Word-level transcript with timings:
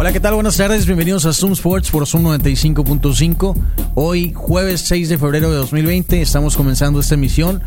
Hola, 0.00 0.12
¿qué 0.12 0.20
tal? 0.20 0.34
Buenas 0.34 0.56
tardes, 0.56 0.86
bienvenidos 0.86 1.26
a 1.26 1.32
Zoom 1.32 1.54
Sports 1.54 1.90
por 1.90 2.06
Zoom 2.06 2.22
95.5. 2.26 3.56
Hoy, 3.96 4.32
jueves 4.32 4.82
6 4.82 5.08
de 5.08 5.18
febrero 5.18 5.50
de 5.50 5.56
2020, 5.56 6.22
estamos 6.22 6.56
comenzando 6.56 7.00
esta 7.00 7.16
emisión. 7.16 7.62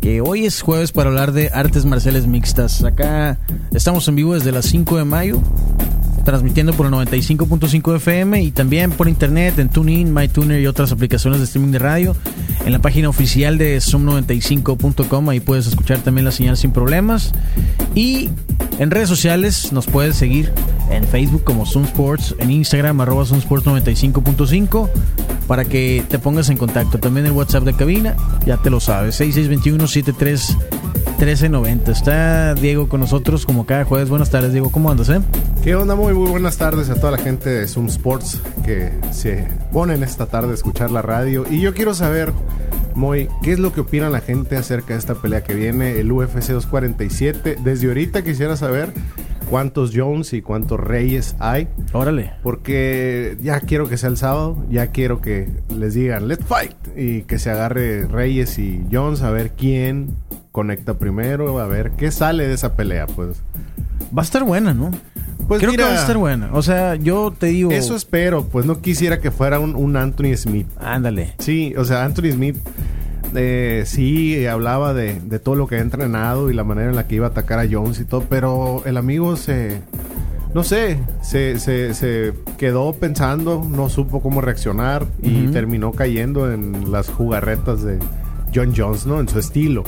Que 0.00 0.22
hoy 0.22 0.46
es 0.46 0.62
jueves 0.62 0.92
para 0.92 1.10
hablar 1.10 1.32
de 1.32 1.50
artes 1.50 1.84
marciales 1.84 2.26
mixtas. 2.26 2.82
Acá 2.84 3.38
estamos 3.70 4.08
en 4.08 4.16
vivo 4.16 4.32
desde 4.32 4.50
las 4.50 4.64
5 4.64 4.96
de 4.96 5.04
mayo, 5.04 5.42
transmitiendo 6.24 6.72
por 6.72 6.86
el 6.86 6.92
95.5 6.92 7.96
FM 7.96 8.40
y 8.40 8.50
también 8.50 8.90
por 8.90 9.06
internet 9.06 9.58
en 9.58 9.68
TuneIn, 9.68 10.10
MyTuner 10.10 10.62
y 10.62 10.66
otras 10.66 10.90
aplicaciones 10.90 11.40
de 11.40 11.44
streaming 11.44 11.72
de 11.72 11.80
radio. 11.80 12.16
En 12.64 12.72
la 12.72 12.78
página 12.78 13.08
oficial 13.08 13.58
de 13.58 13.76
zoom95.com, 13.78 15.28
ahí 15.28 15.40
puedes 15.40 15.66
escuchar 15.66 15.98
también 15.98 16.24
la 16.24 16.32
señal 16.32 16.56
sin 16.56 16.72
problemas. 16.72 17.32
Y 17.94 18.30
en 18.78 18.90
redes 18.90 19.08
sociales 19.08 19.72
nos 19.72 19.86
puedes 19.86 20.16
seguir 20.16 20.52
en 20.90 21.04
Facebook 21.04 21.44
como 21.44 21.66
Zoom 21.66 21.84
Sports, 21.84 22.34
en 22.38 22.50
Instagram 22.50 23.00
arroba 23.00 23.24
Zoom 23.26 23.40
Sports 23.40 23.66
95.5 23.66 24.88
para 25.46 25.64
que 25.64 26.04
te 26.08 26.18
pongas 26.18 26.48
en 26.48 26.56
contacto. 26.56 26.98
También 26.98 27.26
el 27.26 27.32
WhatsApp 27.32 27.64
de 27.64 27.74
cabina, 27.74 28.16
ya 28.46 28.56
te 28.56 28.70
lo 28.70 28.80
sabes, 28.80 29.16
6621 29.16 29.86
73 29.86 30.56
1390. 31.16 31.92
Está 31.92 32.54
Diego 32.54 32.88
con 32.88 33.00
nosotros 33.00 33.46
como 33.46 33.66
cada 33.66 33.84
jueves. 33.84 34.08
Buenas 34.08 34.30
tardes, 34.30 34.52
Diego. 34.52 34.70
¿Cómo 34.70 34.90
andas, 34.90 35.08
eh? 35.08 35.20
¿Qué 35.62 35.74
onda? 35.74 35.94
Muy, 35.94 36.12
muy 36.12 36.28
buenas 36.28 36.56
tardes 36.58 36.90
a 36.90 36.96
toda 36.96 37.12
la 37.12 37.18
gente 37.18 37.50
de 37.50 37.68
Zoom 37.68 37.86
Sports 37.86 38.40
que 38.64 38.90
se 39.12 39.46
ponen 39.72 40.02
esta 40.02 40.26
tarde 40.26 40.50
a 40.50 40.54
escuchar 40.54 40.90
la 40.90 41.02
radio. 41.02 41.44
Y 41.48 41.60
yo 41.60 41.72
quiero 41.72 41.94
saber, 41.94 42.32
Moy, 42.94 43.28
¿qué 43.42 43.52
es 43.52 43.58
lo 43.60 43.72
que 43.72 43.82
opina 43.82 44.10
la 44.10 44.20
gente 44.20 44.56
acerca 44.56 44.94
de 44.94 44.98
esta 44.98 45.14
pelea 45.14 45.44
que 45.44 45.54
viene, 45.54 46.00
el 46.00 46.10
UFC 46.10 46.48
247? 46.48 47.58
Desde 47.62 47.86
ahorita 47.86 48.24
quisiera 48.24 48.56
saber 48.56 48.92
cuántos 49.48 49.92
Jones 49.94 50.32
y 50.32 50.42
cuántos 50.42 50.80
Reyes 50.80 51.36
hay. 51.38 51.68
Órale. 51.92 52.32
Porque 52.42 53.38
ya 53.40 53.60
quiero 53.60 53.88
que 53.88 53.96
sea 53.96 54.10
el 54.10 54.16
sábado, 54.16 54.64
ya 54.68 54.88
quiero 54.88 55.20
que 55.20 55.48
les 55.74 55.94
digan, 55.94 56.26
let's 56.26 56.44
fight. 56.44 56.74
Y 56.96 57.22
que 57.22 57.38
se 57.38 57.50
agarre 57.50 58.06
Reyes 58.08 58.58
y 58.58 58.84
Jones 58.90 59.22
a 59.22 59.30
ver 59.30 59.52
quién 59.52 60.16
conecta 60.54 60.94
primero, 60.94 61.58
a 61.58 61.66
ver 61.66 61.90
qué 61.98 62.12
sale 62.12 62.46
de 62.46 62.54
esa 62.54 62.76
pelea, 62.76 63.08
pues. 63.08 63.42
Va 64.16 64.22
a 64.22 64.24
estar 64.24 64.44
buena, 64.44 64.72
¿no? 64.72 64.92
Pues 65.48 65.58
Creo 65.58 65.72
mira, 65.72 65.82
que 65.82 65.90
va 65.90 65.96
a 65.96 66.00
estar 66.00 66.16
buena. 66.16 66.50
O 66.52 66.62
sea, 66.62 66.94
yo 66.94 67.34
te 67.36 67.46
digo. 67.46 67.72
Eso 67.72 67.96
espero, 67.96 68.44
pues 68.44 68.64
no 68.64 68.80
quisiera 68.80 69.18
que 69.18 69.32
fuera 69.32 69.58
un, 69.58 69.74
un 69.74 69.96
Anthony 69.96 70.36
Smith. 70.36 70.68
Ándale. 70.78 71.34
Sí, 71.40 71.74
o 71.76 71.84
sea, 71.84 72.04
Anthony 72.04 72.30
Smith 72.34 72.56
eh, 73.34 73.82
sí 73.84 74.46
hablaba 74.46 74.94
de, 74.94 75.18
de 75.18 75.40
todo 75.40 75.56
lo 75.56 75.66
que 75.66 75.74
ha 75.74 75.80
entrenado 75.80 76.48
y 76.52 76.54
la 76.54 76.62
manera 76.62 76.88
en 76.88 76.94
la 76.94 77.08
que 77.08 77.16
iba 77.16 77.26
a 77.26 77.30
atacar 77.30 77.58
a 77.58 77.66
Jones 77.68 77.98
y 77.98 78.04
todo, 78.04 78.22
pero 78.30 78.80
el 78.86 78.96
amigo 78.96 79.34
se, 79.34 79.80
no 80.54 80.62
sé, 80.62 81.00
se, 81.20 81.58
se, 81.58 81.94
se 81.94 82.32
quedó 82.58 82.92
pensando, 82.92 83.66
no 83.68 83.88
supo 83.88 84.22
cómo 84.22 84.40
reaccionar 84.40 85.04
y 85.20 85.48
terminó 85.48 85.90
cayendo 85.90 86.52
en 86.52 86.92
las 86.92 87.08
jugarretas 87.08 87.82
de 87.82 87.98
John 88.54 88.72
Jones, 88.76 89.04
¿no? 89.04 89.18
En 89.18 89.28
su 89.28 89.40
estilo. 89.40 89.82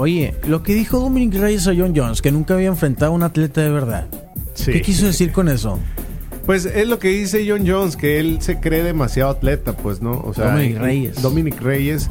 Oye, 0.00 0.32
lo 0.48 0.62
que 0.62 0.72
dijo 0.72 0.98
Dominic 0.98 1.34
Reyes 1.34 1.68
a 1.68 1.74
John 1.76 1.92
Jones, 1.94 2.22
que 2.22 2.32
nunca 2.32 2.54
había 2.54 2.68
enfrentado 2.68 3.12
a 3.12 3.14
un 3.14 3.22
atleta 3.22 3.60
de 3.60 3.68
verdad. 3.68 4.06
Sí. 4.54 4.72
¿Qué 4.72 4.80
quiso 4.80 5.04
decir 5.04 5.30
con 5.30 5.46
eso? 5.46 5.78
Pues 6.46 6.64
es 6.64 6.88
lo 6.88 6.98
que 6.98 7.08
dice 7.08 7.44
John 7.46 7.68
Jones, 7.68 7.96
que 7.96 8.18
él 8.18 8.38
se 8.40 8.60
cree 8.60 8.82
demasiado 8.82 9.28
atleta, 9.28 9.76
pues, 9.76 10.00
¿no? 10.00 10.12
O 10.12 10.32
sea, 10.32 10.52
Dominic 10.52 10.78
Reyes. 10.78 11.20
Dominic 11.20 11.60
Reyes 11.60 12.10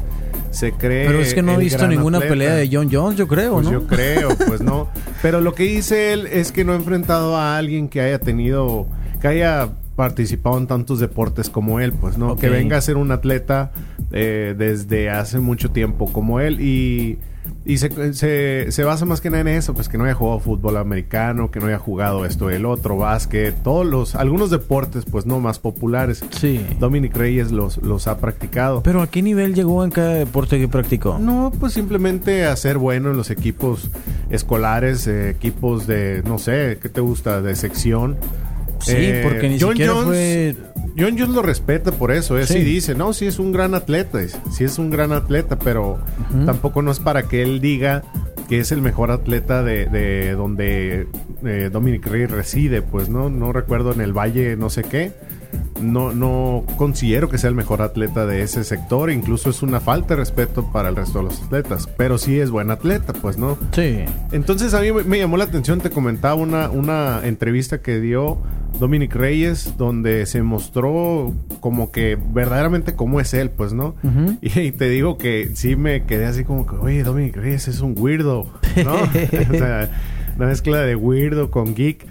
se 0.52 0.70
cree. 0.70 1.08
Pero 1.08 1.18
es 1.18 1.34
que 1.34 1.42
no 1.42 1.54
he 1.54 1.56
visto 1.56 1.88
ninguna 1.88 2.18
atleta. 2.18 2.32
pelea 2.32 2.54
de 2.54 2.68
John 2.70 2.88
Jones, 2.92 3.18
yo 3.18 3.26
creo, 3.26 3.54
Pues 3.54 3.64
¿no? 3.66 3.72
yo 3.72 3.86
creo, 3.88 4.28
pues 4.46 4.60
no. 4.60 4.88
Pero 5.20 5.40
lo 5.40 5.56
que 5.56 5.64
dice 5.64 6.12
él 6.12 6.28
es 6.28 6.52
que 6.52 6.64
no 6.64 6.74
ha 6.74 6.76
enfrentado 6.76 7.36
a 7.36 7.58
alguien 7.58 7.88
que 7.88 8.00
haya 8.00 8.20
tenido, 8.20 8.86
que 9.20 9.26
haya 9.26 9.68
participado 9.96 10.58
en 10.58 10.68
tantos 10.68 11.00
deportes 11.00 11.50
como 11.50 11.80
él, 11.80 11.92
pues 11.92 12.18
no. 12.18 12.36
Que 12.36 12.50
venga 12.50 12.76
a 12.76 12.80
ser 12.82 12.96
un 12.98 13.10
atleta 13.10 13.72
eh, 14.12 14.54
desde 14.56 15.10
hace 15.10 15.40
mucho 15.40 15.72
tiempo 15.72 16.06
como 16.12 16.38
él 16.38 16.60
y, 16.60 17.18
y 17.64 17.78
se, 17.78 18.14
se, 18.14 18.72
se 18.72 18.84
basa 18.84 19.04
más 19.04 19.20
que 19.20 19.30
nada 19.30 19.42
en 19.42 19.48
eso, 19.48 19.74
pues 19.74 19.88
que 19.88 19.98
no 19.98 20.04
haya 20.04 20.14
jugado 20.14 20.40
fútbol 20.40 20.76
americano, 20.76 21.50
que 21.50 21.60
no 21.60 21.66
haya 21.66 21.78
jugado 21.78 22.24
esto, 22.24 22.50
el 22.50 22.64
otro, 22.64 22.96
básquet, 22.96 23.54
todos 23.62 23.86
los, 23.86 24.14
algunos 24.14 24.50
deportes, 24.50 25.04
pues 25.04 25.26
no, 25.26 25.40
más 25.40 25.58
populares. 25.58 26.24
Sí. 26.30 26.64
Dominic 26.78 27.16
Reyes 27.16 27.52
los, 27.52 27.78
los 27.78 28.06
ha 28.06 28.18
practicado. 28.18 28.82
Pero 28.82 29.02
¿a 29.02 29.06
qué 29.08 29.22
nivel 29.22 29.54
llegó 29.54 29.84
en 29.84 29.90
cada 29.90 30.14
deporte 30.14 30.58
que 30.58 30.68
practicó? 30.68 31.18
No, 31.18 31.52
pues 31.58 31.74
simplemente 31.74 32.46
hacer 32.46 32.78
bueno 32.78 33.10
en 33.10 33.16
los 33.16 33.30
equipos 33.30 33.90
escolares, 34.30 35.06
eh, 35.06 35.30
equipos 35.30 35.86
de, 35.86 36.22
no 36.26 36.38
sé, 36.38 36.78
¿qué 36.80 36.88
te 36.88 37.00
gusta? 37.00 37.42
De 37.42 37.54
sección. 37.56 38.16
Sí, 38.80 38.92
Eh, 38.96 39.20
porque 39.22 39.48
ni 39.48 39.60
John 39.60 39.70
siquiera 39.72 39.92
Jones, 39.92 40.06
fue... 40.08 40.56
John 40.98 41.16
Jones 41.18 41.28
lo 41.34 41.42
respeta 41.42 41.92
por 41.92 42.10
eso, 42.12 42.38
¿eh? 42.38 42.46
Sí. 42.46 42.54
sí. 42.54 42.60
dice, 42.64 42.94
no, 42.94 43.12
sí 43.12 43.26
es 43.26 43.38
un 43.38 43.52
gran 43.52 43.74
atleta, 43.74 44.18
sí 44.50 44.64
es 44.64 44.78
un 44.78 44.90
gran 44.90 45.12
atleta, 45.12 45.58
pero 45.58 45.98
tampoco 46.46 46.82
no 46.82 46.90
es 46.90 46.98
para 47.00 47.24
que 47.24 47.42
él 47.42 47.60
diga 47.60 48.02
que 48.48 48.58
es 48.58 48.72
el 48.72 48.82
mejor 48.82 49.10
atleta 49.12 49.62
de, 49.62 49.86
de 49.86 50.32
donde 50.32 51.06
eh, 51.44 51.70
Dominic 51.72 52.04
Reyes 52.06 52.30
reside, 52.30 52.82
pues 52.82 53.08
no, 53.08 53.30
no 53.30 53.52
recuerdo 53.52 53.92
en 53.92 54.00
el 54.00 54.12
Valle 54.12 54.56
no 54.56 54.70
sé 54.70 54.82
qué. 54.82 55.12
No, 55.80 56.12
no 56.12 56.64
considero 56.76 57.28
que 57.30 57.38
sea 57.38 57.48
el 57.48 57.56
mejor 57.56 57.80
atleta 57.80 58.26
de 58.26 58.42
ese 58.42 58.64
sector, 58.64 59.10
incluso 59.10 59.48
es 59.48 59.62
una 59.62 59.80
falta 59.80 60.08
de 60.08 60.16
respeto 60.16 60.70
para 60.72 60.90
el 60.90 60.96
resto 60.96 61.20
de 61.20 61.24
los 61.24 61.42
atletas, 61.42 61.88
pero 61.96 62.18
sí 62.18 62.38
es 62.38 62.50
buen 62.50 62.70
atleta, 62.70 63.12
pues 63.14 63.38
no. 63.38 63.56
Sí. 63.72 64.00
Entonces 64.32 64.74
a 64.74 64.80
mí 64.82 64.88
me- 65.06 65.18
llamó 65.18 65.36
la 65.38 65.44
atención, 65.44 65.80
te 65.80 65.88
comentaba 65.90 66.34
una, 66.34 66.68
una 66.70 67.20
entrevista 67.24 67.80
que 67.80 67.98
dio 67.98 68.38
Dominic 68.78 69.14
Reyes, 69.14 69.74
donde 69.78 70.26
se 70.26 70.42
mostró 70.42 71.32
como 71.60 71.90
que 71.90 72.16
verdaderamente 72.32 72.94
cómo 72.94 73.18
es 73.20 73.32
él, 73.34 73.48
pues, 73.50 73.72
¿no? 73.72 73.94
Y, 74.42 74.60
y 74.60 74.72
te 74.72 74.88
digo 74.90 75.16
que 75.16 75.50
sí 75.54 75.76
me 75.76 76.04
quedé 76.04 76.26
así 76.26 76.44
como 76.44 76.66
que, 76.66 76.76
oye, 76.76 77.02
Dominic 77.02 77.36
Reyes 77.36 77.68
es 77.68 77.80
un 77.80 77.94
weirdo, 77.96 78.46
¿no? 78.84 78.94
o 79.50 79.54
sea, 79.54 79.90
una 80.40 80.46
mezcla 80.46 80.78
de 80.78 80.96
weirdo 80.96 81.50
con 81.50 81.74
geek. 81.74 82.06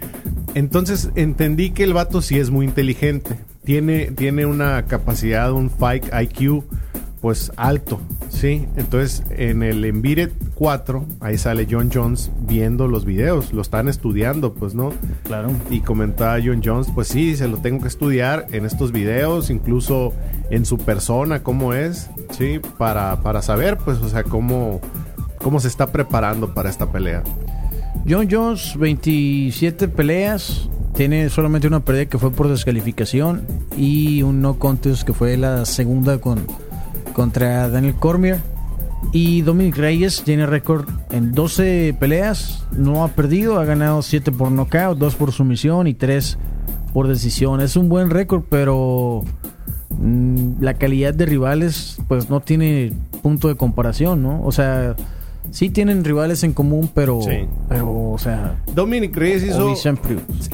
Entonces 0.54 1.10
entendí 1.16 1.70
que 1.70 1.82
el 1.82 1.94
vato 1.94 2.22
sí 2.22 2.38
es 2.38 2.50
muy 2.50 2.64
inteligente. 2.64 3.36
Tiene, 3.64 4.12
tiene 4.12 4.46
una 4.46 4.84
capacidad, 4.86 5.50
un 5.52 5.68
fight 5.68 6.04
IQ, 6.14 6.62
pues 7.20 7.50
alto, 7.56 8.00
¿sí? 8.28 8.68
Entonces 8.76 9.24
en 9.30 9.64
el 9.64 9.84
Envired 9.84 10.30
4, 10.54 11.06
ahí 11.18 11.38
sale 11.38 11.66
John 11.68 11.90
Jones 11.92 12.30
viendo 12.42 12.86
los 12.86 13.04
videos, 13.04 13.52
lo 13.52 13.62
están 13.62 13.88
estudiando, 13.88 14.54
pues, 14.54 14.76
¿no? 14.76 14.92
Claro. 15.24 15.50
Y 15.68 15.80
comentaba 15.80 16.38
John 16.42 16.62
Jones, 16.64 16.86
pues 16.94 17.08
sí, 17.08 17.34
se 17.34 17.48
lo 17.48 17.56
tengo 17.56 17.82
que 17.82 17.88
estudiar 17.88 18.46
en 18.52 18.64
estos 18.64 18.92
videos, 18.92 19.50
incluso 19.50 20.14
en 20.50 20.64
su 20.64 20.78
persona, 20.78 21.42
cómo 21.42 21.74
es, 21.74 22.08
¿sí? 22.30 22.60
Para, 22.78 23.22
para 23.22 23.42
saber, 23.42 23.76
pues, 23.76 23.98
o 23.98 24.08
sea, 24.08 24.22
cómo, 24.22 24.80
cómo 25.38 25.58
se 25.58 25.66
está 25.66 25.90
preparando 25.90 26.54
para 26.54 26.70
esta 26.70 26.92
pelea. 26.92 27.24
John 28.08 28.28
Jones, 28.30 28.76
27 28.78 29.88
peleas. 29.88 30.68
Tiene 30.94 31.28
solamente 31.28 31.66
una 31.66 31.80
pelea 31.80 32.06
que 32.06 32.18
fue 32.18 32.30
por 32.30 32.48
descalificación 32.48 33.46
y 33.76 34.22
un 34.22 34.40
no 34.40 34.58
contest 34.58 35.02
que 35.02 35.12
fue 35.12 35.36
la 35.36 35.64
segunda 35.64 36.18
con, 36.18 36.46
contra 37.12 37.68
Daniel 37.68 37.94
Cormier. 37.94 38.40
Y 39.12 39.42
Dominic 39.42 39.76
Reyes 39.76 40.22
tiene 40.24 40.46
récord 40.46 40.88
en 41.10 41.32
12 41.32 41.96
peleas, 41.98 42.66
no 42.76 43.02
ha 43.02 43.08
perdido, 43.08 43.58
ha 43.58 43.64
ganado 43.64 44.02
7 44.02 44.30
por 44.30 44.50
nocaut, 44.50 44.98
2 44.98 45.14
por 45.14 45.32
sumisión 45.32 45.86
y 45.86 45.94
3 45.94 46.38
por 46.92 47.08
decisión. 47.08 47.60
Es 47.60 47.76
un 47.76 47.88
buen 47.88 48.10
récord, 48.10 48.42
pero 48.48 49.22
mm, 49.98 50.60
la 50.60 50.74
calidad 50.74 51.14
de 51.14 51.26
rivales 51.26 51.96
pues 52.08 52.28
no 52.28 52.40
tiene 52.40 52.92
punto 53.22 53.48
de 53.48 53.56
comparación, 53.56 54.22
¿no? 54.22 54.42
O 54.44 54.52
sea, 54.52 54.96
sí 55.50 55.70
tienen 55.70 56.04
rivales 56.04 56.42
en 56.44 56.52
común, 56.52 56.90
pero, 56.94 57.20
Sí. 57.22 57.46
pero 57.68 58.10
o 58.10 58.18
sea, 58.18 58.56
Dominic 58.74 59.16
Reyes 59.16 59.42
hizo, 59.44 59.74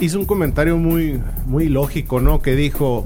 hizo 0.01 0.19
un 0.19 0.25
comentario 0.27 0.77
muy, 0.77 1.21
muy 1.47 1.69
lógico, 1.69 2.21
¿no? 2.21 2.41
Que 2.43 2.55
dijo, 2.57 3.05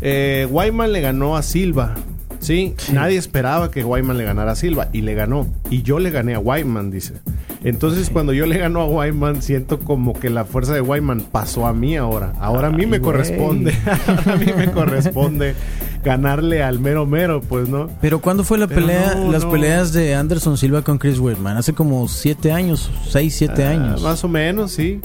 eh, 0.00 0.46
Wyman 0.50 0.92
le 0.92 1.00
ganó 1.00 1.36
a 1.36 1.42
Silva. 1.42 1.94
¿sí? 2.40 2.72
Sí. 2.78 2.94
nadie 2.94 3.18
esperaba 3.18 3.70
que 3.70 3.84
Wyman 3.84 4.16
le 4.16 4.24
ganara 4.24 4.52
a 4.52 4.56
Silva 4.56 4.88
y 4.94 5.02
le 5.02 5.14
ganó. 5.14 5.46
Y 5.68 5.82
yo 5.82 5.98
le 5.98 6.10
gané 6.10 6.34
a 6.34 6.38
Wyman, 6.38 6.90
dice. 6.90 7.14
Entonces, 7.62 8.08
cuando 8.08 8.32
yo 8.32 8.46
le 8.46 8.56
gano 8.56 8.80
a 8.80 8.86
Wyman, 8.86 9.42
siento 9.42 9.78
como 9.80 10.14
que 10.14 10.30
la 10.30 10.46
fuerza 10.46 10.72
de 10.72 10.80
Wyman 10.80 11.20
pasó 11.30 11.66
a 11.66 11.74
mí 11.74 11.96
ahora. 11.98 12.32
Ahora 12.40 12.68
a 12.68 12.70
mí 12.70 12.86
me 12.86 13.00
corresponde. 13.02 13.74
Ahora 14.06 14.32
a 14.32 14.36
mí 14.36 14.46
me 14.56 14.70
corresponde 14.72 15.54
ganarle 16.02 16.62
al 16.62 16.78
mero 16.80 17.06
mero, 17.06 17.40
pues, 17.40 17.68
¿no? 17.68 17.88
Pero 18.00 18.20
¿cuándo 18.20 18.44
fue 18.44 18.58
la 18.58 18.66
Pero 18.66 18.80
pelea, 18.80 19.14
no, 19.16 19.30
las 19.32 19.44
no. 19.44 19.50
peleas 19.50 19.92
de 19.92 20.14
Anderson 20.14 20.56
Silva 20.56 20.82
con 20.82 20.98
Chris 20.98 21.18
Whitman? 21.18 21.56
Hace 21.56 21.72
como 21.74 22.06
siete 22.08 22.52
años, 22.52 22.90
seis, 23.08 23.34
siete 23.36 23.64
Ah, 23.64 23.70
años. 23.70 24.02
Más 24.02 24.22
o 24.24 24.28
menos, 24.28 24.72
sí. 24.72 25.00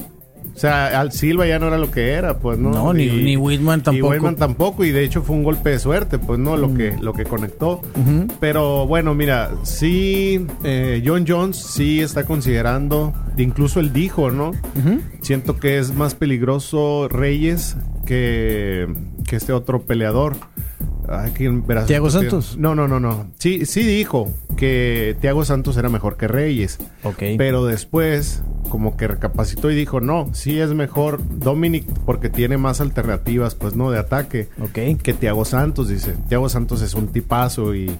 O 0.53 0.57
sea, 0.57 1.01
al 1.01 1.11
Silva 1.11 1.45
ya 1.45 1.59
no 1.59 1.67
era 1.67 1.77
lo 1.77 1.91
que 1.91 2.11
era, 2.13 2.37
pues, 2.39 2.57
¿no? 2.57 2.69
No, 2.71 2.93
ni- 2.93 3.07
ni 3.09 3.35
Whitman 3.35 3.83
tampoco. 3.83 4.07
Y 4.07 4.09
Whitman 4.17 4.35
tampoco, 4.37 4.85
y 4.85 4.91
de 4.91 5.03
hecho 5.03 5.21
fue 5.21 5.35
un 5.35 5.43
golpe 5.43 5.71
de 5.71 5.79
suerte, 5.79 6.17
pues, 6.17 6.39
¿no? 6.39 6.55
Lo, 6.55 6.73
que, 6.73 6.95
lo 7.01 7.11
que 7.11 7.25
conectó. 7.25 7.81
Pero 8.39 8.87
bueno, 8.87 9.13
mira, 9.13 9.51
sí, 9.63 10.47
eh, 10.63 11.03
John 11.05 11.25
Jones 11.27 11.57
sí 11.57 11.99
está 11.99 12.23
considerando, 12.23 13.13
incluso 13.37 13.81
él 13.81 13.91
dijo, 13.91 14.31
¿no? 14.31 14.51
Siento 15.19 15.57
que 15.57 15.77
es 15.77 15.93
más 15.93 16.15
peligroso 16.15 17.09
Reyes 17.09 17.75
que, 18.05 18.87
que 19.27 19.35
este 19.35 19.51
otro 19.51 19.81
peleador. 19.81 20.37
Ay, 21.09 21.31
¿quién 21.35 21.65
verás? 21.65 21.87
¿Thiago 21.87 22.09
Santos? 22.09 22.57
No, 22.57 22.75
no, 22.75 22.87
no, 22.87 22.99
no. 22.99 23.27
Sí, 23.37 23.65
sí 23.65 23.83
dijo 23.83 24.31
que 24.57 25.15
Thiago 25.21 25.45
Santos 25.45 25.77
era 25.77 25.89
mejor 25.89 26.17
que 26.17 26.27
Reyes. 26.27 26.79
Ok. 27.03 27.23
Pero 27.37 27.65
después, 27.65 28.43
como 28.69 28.97
que 28.97 29.07
recapacitó 29.07 29.71
y 29.71 29.75
dijo, 29.75 30.01
no, 30.01 30.29
sí 30.33 30.59
es 30.59 30.69
mejor 30.73 31.21
Dominic 31.39 31.85
porque 32.05 32.29
tiene 32.29 32.57
más 32.57 32.81
alternativas, 32.81 33.55
pues 33.55 33.75
no, 33.75 33.91
de 33.91 33.99
ataque 33.99 34.49
ok. 34.59 35.01
que 35.01 35.13
Thiago 35.13 35.45
Santos, 35.45 35.89
dice. 35.89 36.15
Thiago 36.27 36.49
Santos 36.49 36.81
es 36.81 36.93
un 36.93 37.07
tipazo 37.07 37.75
y, 37.75 37.97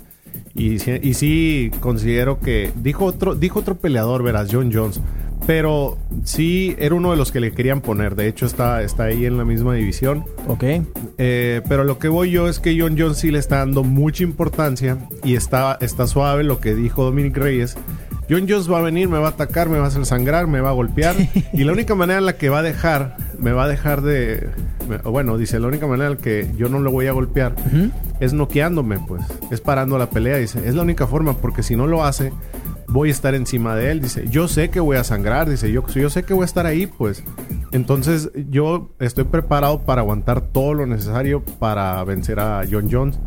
y, 0.56 0.80
sí- 0.80 1.00
y 1.02 1.14
sí 1.14 1.72
considero 1.82 2.40
que 2.40 2.72
dijo 2.82 3.06
otro, 3.06 3.36
dijo 3.36 3.60
otro 3.60 3.76
peleador, 3.76 4.24
verás, 4.24 4.48
John 4.52 4.72
Jones. 4.74 5.00
Pero 5.46 5.98
sí 6.24 6.76
era 6.80 6.96
uno 6.96 7.12
de 7.12 7.18
los 7.18 7.32
que 7.32 7.40
le 7.40 7.52
querían 7.52 7.82
poner. 7.82 8.16
De 8.16 8.28
hecho, 8.28 8.48
está, 8.48 8.82
está 8.82 9.04
ahí 9.04 9.26
en 9.26 9.38
la 9.38 9.46
misma 9.46 9.76
división. 9.76 10.24
Ok. 10.48 10.64
Eh, 11.20 11.62
pero 11.70 11.84
lo 11.84 12.00
que 12.00 12.08
voy 12.08 12.32
yo 12.32 12.48
es 12.50 12.60
que 12.60 12.76
John 12.80 12.96
Jones 12.98 13.18
sí 13.20 13.30
le 13.30 13.38
está 13.38 13.58
dando 13.58 13.84
mucha 13.84 14.24
importancia 14.24 14.98
y 15.24 15.36
está, 15.36 15.78
está 15.82 16.08
suave 16.08 16.44
lo 16.44 16.60
que 16.60 16.74
dijo 16.74 17.04
Dominic 17.04 17.38
Reyes. 17.38 17.76
John 18.30 18.46
Jones 18.50 18.72
va 18.72 18.80
a 18.80 18.82
venir, 18.82 19.08
me 19.10 19.18
va 19.20 19.28
a 19.28 19.32
atacar, 19.32 19.70
me 19.70 19.78
va 19.78 19.86
a 19.86 19.88
hacer 19.88 20.06
sangrar, 20.06 20.48
me 20.48 20.62
va 20.62 20.70
a 20.70 20.74
golpear. 20.74 21.16
y 21.54 21.64
la 21.64 21.72
única 21.74 21.96
manera 21.96 22.20
en 22.20 22.26
la 22.26 22.38
que 22.38 22.50
va 22.50 22.60
a 22.60 22.64
dejar, 22.64 23.18
me 23.40 23.52
va 23.52 23.66
a 23.66 23.68
dejar 23.68 24.02
de... 24.02 24.50
me- 24.90 24.98
Bueno, 24.98 25.38
dice, 25.38 25.60
la 25.60 25.68
única 25.68 25.86
manera 25.88 26.10
en 26.12 26.16
la 26.18 26.22
que 26.22 26.50
yo 26.58 26.70
no 26.70 26.80
lo 26.80 26.92
voy 26.92 27.08
a 27.08 27.12
golpear 27.12 27.56
es 28.20 28.34
noqueándome, 28.34 29.00
pues. 29.08 29.22
Es 29.52 29.62
parando 29.62 29.98
la 29.98 30.10
pelea, 30.10 30.38
dice. 30.38 30.68
Es 30.68 30.74
la 30.76 30.82
única 30.82 31.06
forma, 31.08 31.34
porque 31.38 31.62
si 31.64 31.76
no 31.76 31.86
lo 31.88 32.04
hace, 32.04 32.32
voy 32.88 33.10
a 33.10 33.12
estar 33.12 33.36
encima 33.36 33.76
de 33.76 33.92
él. 33.92 34.02
Dice, 34.02 34.26
yo 34.30 34.48
sé 34.48 34.70
que 34.70 34.80
voy 34.80 34.98
a 34.98 35.04
sangrar, 35.04 35.50
dice, 35.50 35.72
yo, 35.72 35.86
yo 35.88 36.10
sé 36.10 36.24
que 36.24 36.34
voy 36.34 36.44
a 36.44 36.46
estar 36.46 36.66
ahí, 36.66 36.88
pues. 36.88 37.24
Entonces, 37.72 38.32
yo 38.50 38.90
estoy 39.00 39.26
preparado 39.26 39.82
para 39.82 40.02
aguantar 40.02 40.40
todo 40.42 40.74
lo 40.74 40.86
necesario 40.86 41.44
para 41.60 42.02
vencer 42.06 42.40
a 42.40 42.64
John 42.70 42.88
Jones. 42.90 43.20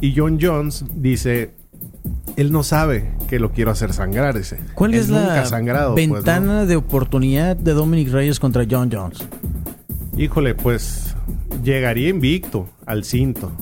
Y 0.00 0.14
John 0.16 0.38
Jones 0.40 0.84
dice, 0.96 1.53
él 2.36 2.50
no 2.52 2.62
sabe 2.62 3.10
que 3.28 3.38
lo 3.38 3.52
quiero 3.52 3.70
hacer 3.70 3.92
sangrar, 3.92 4.36
dice. 4.36 4.58
¿Cuál 4.74 4.94
Él 4.94 5.00
es 5.00 5.08
nunca 5.08 5.36
la 5.36 5.44
sangrado, 5.46 5.94
pues, 5.94 6.08
¿no? 6.08 6.14
ventana 6.14 6.66
de 6.66 6.76
oportunidad 6.76 7.56
de 7.56 7.72
Dominic 7.72 8.10
Reyes 8.10 8.40
contra 8.40 8.64
John 8.68 8.90
Jones? 8.92 9.18
Híjole, 10.16 10.54
pues 10.54 11.14
llegaría 11.62 12.08
invicto 12.08 12.68
al 12.86 13.04
cinto. 13.04 13.52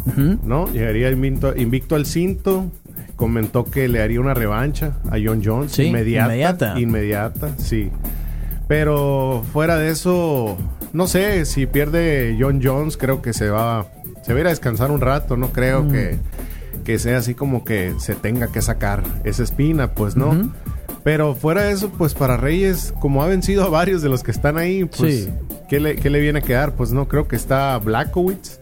¿no? 0.44 0.66
Llegaría 0.72 1.10
invicto, 1.10 1.56
invicto 1.56 1.94
al 1.96 2.06
cinto. 2.06 2.70
Comentó 3.16 3.64
que 3.64 3.88
le 3.88 4.02
haría 4.02 4.20
una 4.20 4.34
revancha 4.34 4.96
a 5.10 5.16
John 5.22 5.42
Jones. 5.44 5.72
Sí, 5.72 5.84
inmediata. 5.84 6.26
inmediata. 6.34 6.80
Inmediata, 6.80 7.50
sí. 7.58 7.90
Pero 8.68 9.44
fuera 9.52 9.76
de 9.76 9.90
eso, 9.90 10.56
no 10.92 11.06
sé, 11.06 11.44
si 11.44 11.66
pierde 11.66 12.36
John 12.40 12.60
Jones, 12.62 12.96
creo 12.96 13.20
que 13.22 13.32
se 13.32 13.48
va, 13.50 13.86
se 14.22 14.32
va 14.32 14.38
a 14.38 14.40
ir 14.40 14.46
a 14.46 14.50
descansar 14.50 14.90
un 14.90 15.00
rato. 15.00 15.36
No 15.36 15.48
creo 15.52 15.84
Mm. 15.84 15.92
que, 15.92 16.18
que 16.82 16.98
sea 16.98 17.18
así 17.18 17.34
como 17.34 17.64
que 17.64 17.94
se 17.98 18.14
tenga 18.14 18.48
que 18.48 18.60
sacar 18.62 19.02
esa 19.24 19.42
espina, 19.42 19.92
pues 19.94 20.16
no. 20.16 20.52
Pero 21.04 21.34
fuera 21.34 21.62
de 21.64 21.72
eso, 21.72 21.90
pues 21.90 22.14
para 22.14 22.36
Reyes, 22.36 22.94
como 23.00 23.22
ha 23.22 23.26
vencido 23.26 23.64
a 23.64 23.68
varios 23.68 24.02
de 24.02 24.08
los 24.08 24.22
que 24.22 24.30
están 24.30 24.56
ahí, 24.56 24.84
pues, 24.84 25.24
Sí. 25.24 25.28
¿qué, 25.68 25.80
le, 25.80 25.96
qué 25.96 26.10
le 26.10 26.20
viene 26.20 26.38
a 26.38 26.42
quedar? 26.42 26.74
Pues 26.74 26.92
no, 26.92 27.08
creo 27.08 27.26
que 27.26 27.34
está 27.36 27.76
Blackowitz. 27.78 28.60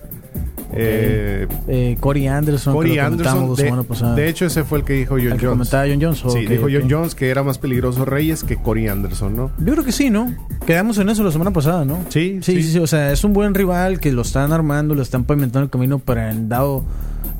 Eh, 0.73 1.49
Eh, 1.67 1.97
Corey 2.01 2.29
Anderson, 2.29 2.73
Corey 2.75 2.99
Anderson. 2.99 3.51
la 3.51 3.57
De, 3.57 3.63
semana 3.63 3.83
pasada. 3.83 4.15
de 4.15 4.29
hecho, 4.29 4.47
ese 4.47 4.63
fue 4.65 4.79
el 4.79 4.85
que 4.85 4.93
dijo 4.95 5.17
John 5.17 5.33
El 5.33 5.39
que 5.39 5.47
Jones. 5.47 5.71
John 5.71 6.01
Jones. 6.01 6.23
Sí, 6.33 6.47
dijo 6.47 6.65
ok. 6.67 6.71
John 6.73 6.89
Jones 6.91 7.15
que 7.17 7.29
era 7.29 7.43
más 7.43 7.59
peligroso 7.59 8.05
Reyes 8.05 8.45
que 8.45 8.57
Corey 8.57 8.87
Anderson, 8.89 9.37
¿no? 9.37 9.51
Yo 9.59 9.73
creo 9.73 9.85
que 9.85 9.93
sí, 9.93 10.11
¿no? 10.11 10.33
Quedamos 10.67 10.97
en 10.99 11.09
eso 11.09 11.25
la 11.25 11.33
semana 11.33 11.51
pasada, 11.53 11.85
¿no? 11.85 11.99
Sí, 12.09 12.39
Sí, 12.43 12.63
sí, 12.63 12.73
sí, 12.73 12.79
O 12.79 12.87
sea, 12.87 13.11
es 13.13 13.25
un 13.25 13.33
buen 13.33 13.53
rival 13.55 13.99
que 13.99 14.13
lo 14.13 14.23
están 14.23 14.53
armando, 14.53 14.95
lo 14.95 15.03
están 15.03 15.25
pavimentando 15.25 15.65
el 15.65 15.71
camino 15.71 15.99
para 15.99 16.31
en 16.31 16.49
dado. 16.49 16.85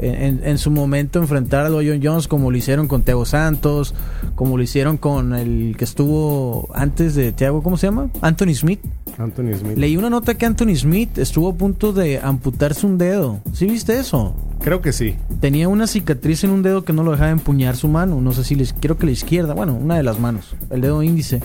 En, 0.03 0.59
su 0.59 0.71
momento 0.71 1.19
enfrentar 1.19 1.67
a 1.67 1.69
los 1.69 1.85
John 1.85 2.01
Jones 2.03 2.27
como 2.27 2.51
lo 2.51 2.57
hicieron 2.57 2.89
con 2.89 3.03
Thiago 3.03 3.25
Santos, 3.27 3.95
como 4.35 4.57
lo 4.57 4.63
hicieron 4.63 4.97
con 4.97 5.35
el 5.35 5.75
que 5.77 5.85
estuvo 5.85 6.69
antes 6.75 7.15
de 7.15 7.33
Thiago, 7.33 7.63
¿cómo 7.63 7.77
se 7.77 7.89
llama? 7.89 8.11
Anthony 8.23 8.55
Smith. 8.55 8.81
Anthony 9.19 9.55
Smith. 9.59 9.77
Leí 9.77 9.97
una 9.97 10.09
nota 10.09 10.35
que 10.35 10.47
Anthony 10.47 10.75
Smith 10.77 11.19
estuvo 11.19 11.51
a 11.51 11.55
punto 11.55 11.93
de 11.93 12.19
amputarse 12.19 12.87
un 12.87 12.97
dedo. 12.97 13.41
¿Sí 13.53 13.67
viste 13.67 13.99
eso? 13.99 14.35
Creo 14.61 14.81
que 14.81 14.93
sí. 14.93 15.17
Tenía 15.41 15.69
una 15.69 15.87
cicatriz 15.87 16.45
en 16.45 16.51
un 16.51 16.63
dedo 16.63 16.85
que 16.85 16.93
no 16.93 17.03
lo 17.03 17.13
dejaba 17.13 17.31
empuñar 17.31 17.77
su 17.77 17.89
mano. 17.89 18.21
No 18.21 18.33
sé 18.33 18.45
si 18.45 18.55
les 18.55 18.73
quiero 18.73 18.97
que 18.97 19.07
la 19.07 19.13
izquierda, 19.13 19.55
bueno, 19.55 19.75
una 19.75 19.97
de 19.97 20.03
las 20.03 20.19
manos, 20.19 20.55
el 20.71 20.81
dedo 20.81 21.03
índice. 21.03 21.41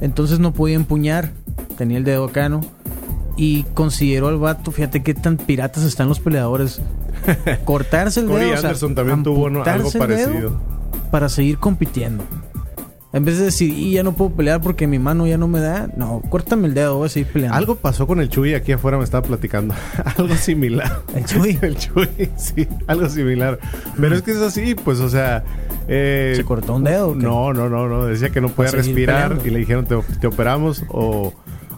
Entonces 0.00 0.38
no 0.38 0.52
podía 0.52 0.76
empuñar. 0.76 1.30
Tenía 1.76 1.98
el 1.98 2.04
dedo 2.04 2.24
acá, 2.24 2.48
¿no? 2.48 2.62
Y 3.36 3.64
consideró 3.74 4.28
al 4.28 4.38
vato, 4.38 4.70
fíjate 4.72 5.02
qué 5.02 5.12
tan 5.14 5.36
piratas 5.36 5.84
están 5.84 6.08
los 6.08 6.20
peleadores. 6.20 6.80
Cortarse 7.64 8.20
el 8.20 8.26
Corey 8.26 8.46
dedo. 8.46 8.54
o 8.54 8.60
sea, 8.60 8.68
Anderson 8.70 8.94
también 8.94 9.22
tuvo 9.22 9.46
algo 9.46 9.90
parecido. 9.92 10.58
Para 11.10 11.28
seguir 11.28 11.58
compitiendo. 11.58 12.24
En 13.12 13.24
vez 13.24 13.38
de 13.38 13.44
decir, 13.46 13.70
y 13.70 13.92
ya 13.92 14.02
no 14.02 14.12
puedo 14.12 14.32
pelear 14.32 14.60
porque 14.60 14.86
mi 14.86 14.98
mano 14.98 15.26
ya 15.26 15.38
no 15.38 15.48
me 15.48 15.60
da. 15.60 15.88
No, 15.96 16.20
córtame 16.28 16.68
el 16.68 16.74
dedo, 16.74 16.98
voy 16.98 17.06
a 17.06 17.08
seguir 17.08 17.32
peleando. 17.32 17.56
Algo 17.56 17.76
pasó 17.76 18.06
con 18.06 18.20
el 18.20 18.28
Chuy 18.28 18.52
aquí 18.52 18.72
afuera, 18.72 18.98
me 18.98 19.04
estaba 19.04 19.26
platicando. 19.26 19.74
algo 20.18 20.34
similar. 20.34 21.00
¿El 21.14 21.24
Chuy? 21.24 21.58
el 21.62 21.76
Chuy, 21.78 22.08
sí, 22.36 22.68
algo 22.86 23.08
similar. 23.08 23.58
Pero 23.98 24.16
es 24.16 24.22
que 24.22 24.32
es 24.32 24.38
así, 24.38 24.74
pues, 24.74 25.00
o 25.00 25.08
sea. 25.08 25.44
eh, 25.88 26.34
¿Se 26.36 26.44
cortó 26.44 26.74
un 26.74 26.84
dedo? 26.84 27.14
No, 27.14 27.54
no, 27.54 27.70
no, 27.70 27.88
no. 27.88 28.04
Decía 28.04 28.28
que 28.30 28.42
no 28.42 28.50
podía 28.50 28.72
respirar 28.72 29.28
peleando. 29.28 29.48
y 29.48 29.50
le 29.50 29.58
dijeron, 29.60 29.86
te, 29.86 29.96
te 30.20 30.26
operamos 30.26 30.84
o, 30.88 31.32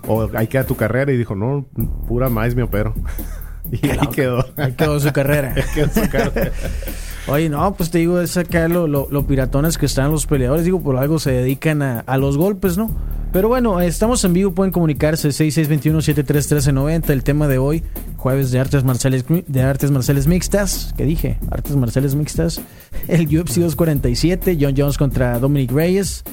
o 0.08 0.28
ahí 0.36 0.46
queda 0.46 0.64
tu 0.64 0.74
carrera. 0.74 1.12
Y 1.12 1.16
dijo, 1.16 1.34
no, 1.34 1.66
pura 2.08 2.28
más 2.28 2.54
me 2.54 2.64
opero. 2.64 2.94
y 3.70 3.86
ahí 3.88 3.96
loco. 3.96 4.10
quedó. 4.12 4.44
Ahí 4.56 4.72
quedó 4.72 4.98
su 4.98 5.12
carrera. 5.12 5.54
Ahí 5.56 5.62
quedó 5.74 5.88
su 5.88 6.10
carrera. 6.10 6.52
Oye, 7.28 7.50
no, 7.50 7.74
pues 7.74 7.90
te 7.90 7.98
digo, 7.98 8.20
es 8.20 8.38
acá 8.38 8.68
lo, 8.68 8.86
lo, 8.86 9.06
lo 9.10 9.26
piratones 9.26 9.76
que 9.76 9.84
están 9.84 10.10
los 10.10 10.26
peleadores. 10.26 10.64
Digo, 10.64 10.80
por 10.80 10.96
algo 10.96 11.18
se 11.18 11.30
dedican 11.30 11.82
a, 11.82 12.00
a 12.00 12.16
los 12.16 12.38
golpes, 12.38 12.78
¿no? 12.78 12.90
Pero 13.32 13.48
bueno, 13.48 13.78
estamos 13.82 14.24
en 14.24 14.32
vivo, 14.32 14.52
pueden 14.52 14.72
comunicarse 14.72 15.28
6621-731390. 15.28 17.10
El 17.10 17.22
tema 17.22 17.46
de 17.46 17.58
hoy, 17.58 17.82
jueves 18.16 18.50
de 18.50 18.58
artes 18.58 18.84
marciales, 18.84 19.26
de 19.28 19.62
artes 19.62 19.90
marciales 19.90 20.26
mixtas. 20.26 20.94
¿Qué 20.96 21.04
dije? 21.04 21.38
Artes 21.50 21.76
marciales 21.76 22.14
mixtas. 22.14 22.62
El 23.06 23.26
UFC 23.26 23.56
247, 23.56 24.56
John 24.58 24.74
Jones 24.74 24.96
contra 24.96 25.38
Dominic 25.38 25.70
Reyes. 25.70 26.24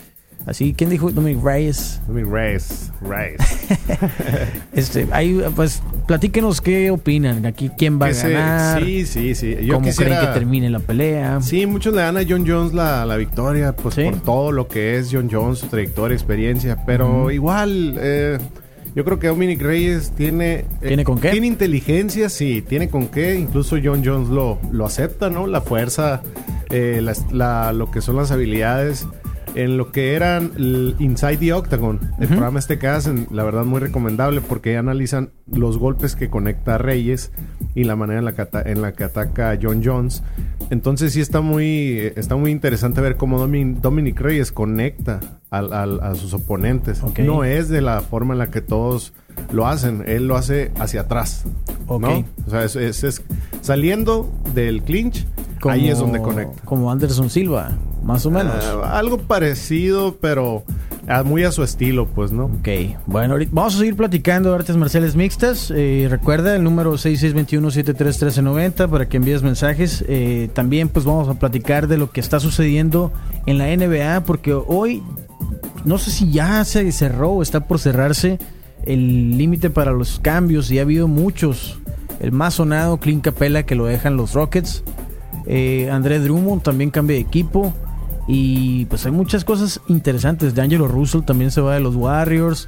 Así, 0.45 0.73
¿quién 0.77 0.91
dijo 0.91 1.11
Dominic 1.11 1.43
Reyes? 1.43 1.99
Dominic 2.07 2.31
Reyes, 2.31 2.91
Reyes. 3.01 3.39
Este, 4.73 5.07
ahí, 5.11 5.41
pues, 5.55 5.81
platíquenos 6.05 6.61
qué 6.61 6.91
opinan. 6.91 7.45
Aquí, 7.45 7.71
¿quién 7.77 7.99
va 7.99 8.07
a 8.07 8.11
ganar? 8.11 8.83
Sí, 8.83 9.05
sí, 9.05 9.33
sí. 9.35 9.55
Yo 9.63 9.75
¿Cómo 9.75 9.87
quisiera... 9.87 10.17
creen 10.19 10.27
que 10.33 10.39
termine 10.39 10.69
la 10.69 10.79
pelea? 10.79 11.41
Sí, 11.41 11.65
muchos 11.65 11.93
le 11.95 12.01
dan 12.01 12.17
a 12.17 12.21
John 12.27 12.45
Jones 12.47 12.73
la, 12.73 13.05
la 13.05 13.15
victoria, 13.17 13.73
pues 13.75 13.95
Sí. 13.95 14.03
por 14.03 14.21
todo 14.21 14.51
lo 14.51 14.67
que 14.67 14.97
es 14.97 15.09
John 15.11 15.29
Jones, 15.31 15.59
su 15.59 15.67
trayectoria, 15.67 16.13
experiencia. 16.15 16.85
Pero 16.85 17.31
igual, 17.31 17.95
eh, 17.99 18.37
yo 18.95 19.03
creo 19.05 19.17
que 19.17 19.27
Dominic 19.27 19.61
Reyes 19.61 20.11
tiene... 20.11 20.53
eh, 20.55 20.65
¿Tiene 20.87 21.03
con 21.05 21.19
qué? 21.19 21.31
Tiene 21.31 21.47
inteligencia, 21.47 22.29
sí, 22.29 22.61
tiene 22.61 22.89
con 22.89 23.07
qué. 23.07 23.35
Incluso 23.39 23.77
John 23.83 24.03
Jones 24.05 24.29
lo, 24.29 24.59
lo 24.71 24.85
acepta, 24.85 25.29
¿no? 25.29 25.47
La 25.47 25.61
fuerza, 25.61 26.21
eh, 26.69 27.01
la- 27.31 27.71
lo 27.73 27.89
que 27.89 28.01
son 28.01 28.17
las 28.17 28.29
habilidades. 28.31 29.07
En 29.55 29.77
lo 29.77 29.91
que 29.91 30.15
eran 30.15 30.51
el 30.57 30.95
Inside 30.99 31.37
the 31.37 31.53
Octagon, 31.53 31.99
el 32.19 32.27
programa 32.27 32.59
este 32.59 32.77
que 32.77 32.87
hacen, 32.87 33.27
la 33.31 33.43
verdad 33.43 33.63
muy 33.63 33.79
recomendable 33.79 34.41
porque 34.41 34.75
analizan 34.77 35.29
los 35.51 35.77
golpes 35.77 36.15
que 36.17 36.29
conecta 36.29 36.77
Reyes 36.77 37.31
y 37.73 37.85
la 37.85 37.95
manera 37.95 38.19
en 38.19 38.25
la 38.25 38.33
que, 38.35 38.45
en 38.69 38.81
la 38.81 38.91
que 38.91 39.05
ataca 39.05 39.51
a 39.51 39.57
John 39.61 39.81
Jones. 39.83 40.23
Entonces 40.69 41.13
sí 41.13 41.21
está 41.21 41.39
muy, 41.41 42.11
está 42.17 42.35
muy 42.35 42.51
interesante 42.51 42.99
ver 42.99 43.15
cómo 43.15 43.39
Domin- 43.39 43.79
Dominic 43.79 44.19
Reyes 44.19 44.51
conecta 44.51 45.19
al- 45.49 45.71
al- 45.71 46.01
a 46.01 46.15
sus 46.15 46.33
oponentes. 46.33 47.01
No 47.23 47.43
es 47.45 47.69
de 47.69 47.81
la 47.81 48.01
forma 48.01 48.33
en 48.33 48.39
la 48.39 48.51
que 48.51 48.61
todos 48.61 49.13
lo 49.53 49.67
hacen, 49.67 50.03
él 50.05 50.27
lo 50.27 50.35
hace 50.35 50.71
hacia 50.79 51.01
atrás. 51.01 51.45
Ok. 51.87 52.01
¿no? 52.01 52.25
O 52.45 52.49
sea, 52.49 52.63
es, 52.65 52.75
es- 52.75 53.03
es 53.05 53.23
saliendo 53.61 54.29
del 54.53 54.81
clinch, 54.83 55.25
ahí 55.69 55.89
es 55.89 55.99
donde 55.99 56.19
conecta. 56.21 56.61
Como 56.65 56.91
Anderson 56.91 57.29
Silva, 57.29 57.71
más 58.05 58.25
o 58.25 58.31
menos. 58.31 58.63
Ah, 58.63 58.97
algo 58.97 59.17
parecido, 59.17 60.17
pero 60.21 60.63
Ah, 61.07 61.21
muy 61.21 61.43
a 61.43 61.51
su 61.51 61.61
estilo, 61.61 62.07
pues, 62.07 62.31
¿no? 62.31 62.45
Ok, 62.45 62.67
bueno, 63.05 63.33
ahorita 63.33 63.51
vamos 63.53 63.75
a 63.75 63.77
seguir 63.77 63.95
platicando 63.95 64.49
de 64.49 64.55
artes 64.55 64.75
marciales 64.75 65.15
mixtas. 65.15 65.71
Eh, 65.75 66.07
recuerda 66.09 66.55
el 66.55 66.63
número 66.63 66.93
6621-731390 66.93 68.89
para 68.89 69.07
que 69.07 69.17
envíes 69.17 69.43
mensajes. 69.43 70.03
Eh, 70.07 70.49
también 70.53 70.89
pues 70.89 71.05
vamos 71.05 71.29
a 71.29 71.35
platicar 71.35 71.87
de 71.87 71.99
lo 71.99 72.09
que 72.09 72.21
está 72.21 72.39
sucediendo 72.39 73.13
en 73.45 73.59
la 73.59 73.67
NBA 73.67 74.23
porque 74.23 74.53
hoy, 74.53 75.03
no 75.83 75.99
sé 75.99 76.09
si 76.09 76.31
ya 76.31 76.65
se 76.65 76.91
cerró 76.91 77.33
o 77.33 77.43
está 77.43 77.67
por 77.67 77.77
cerrarse 77.77 78.39
el 78.83 79.37
límite 79.37 79.69
para 79.69 79.91
los 79.91 80.19
cambios 80.19 80.71
y 80.71 80.79
ha 80.79 80.81
habido 80.81 81.07
muchos. 81.07 81.79
El 82.19 82.31
más 82.31 82.55
sonado, 82.55 82.97
Clint 82.97 83.23
Capella, 83.23 83.61
que 83.63 83.75
lo 83.75 83.85
dejan 83.85 84.17
los 84.17 84.33
Rockets. 84.33 84.83
Eh, 85.45 85.87
André 85.91 86.19
Drummond 86.19 86.63
también 86.63 86.89
cambia 86.89 87.15
de 87.15 87.21
equipo. 87.21 87.75
Y 88.27 88.85
pues 88.85 89.05
hay 89.05 89.11
muchas 89.11 89.45
cosas 89.45 89.81
interesantes. 89.87 90.55
D'Angelo 90.55 90.87
Russell 90.87 91.21
también 91.21 91.51
se 91.51 91.61
va 91.61 91.75
de 91.75 91.79
los 91.79 91.95
Warriors. 91.95 92.67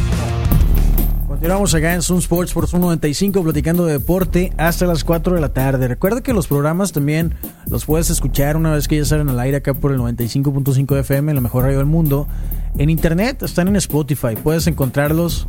Continuamos 1.42 1.74
acá 1.74 1.92
en 1.94 2.02
Zoom 2.02 2.20
Sports 2.20 2.52
por 2.52 2.68
Zoom 2.68 2.82
95 2.82 3.42
platicando 3.42 3.84
de 3.84 3.94
deporte 3.94 4.52
hasta 4.58 4.86
las 4.86 5.02
4 5.02 5.34
de 5.34 5.40
la 5.40 5.52
tarde. 5.52 5.88
Recuerda 5.88 6.20
que 6.20 6.32
los 6.32 6.46
programas 6.46 6.92
también 6.92 7.34
los 7.66 7.84
puedes 7.84 8.10
escuchar 8.10 8.56
una 8.56 8.70
vez 8.70 8.86
que 8.86 8.96
ya 8.96 9.04
salen 9.04 9.28
al 9.28 9.40
aire 9.40 9.56
acá 9.56 9.74
por 9.74 9.90
el 9.90 9.98
95.5 9.98 11.00
FM, 11.00 11.34
la 11.34 11.40
mejor 11.40 11.64
radio 11.64 11.78
del 11.78 11.88
mundo. 11.88 12.28
En 12.78 12.90
internet 12.90 13.42
están 13.42 13.66
en 13.66 13.74
Spotify, 13.74 14.36
puedes 14.40 14.68
encontrarlos. 14.68 15.48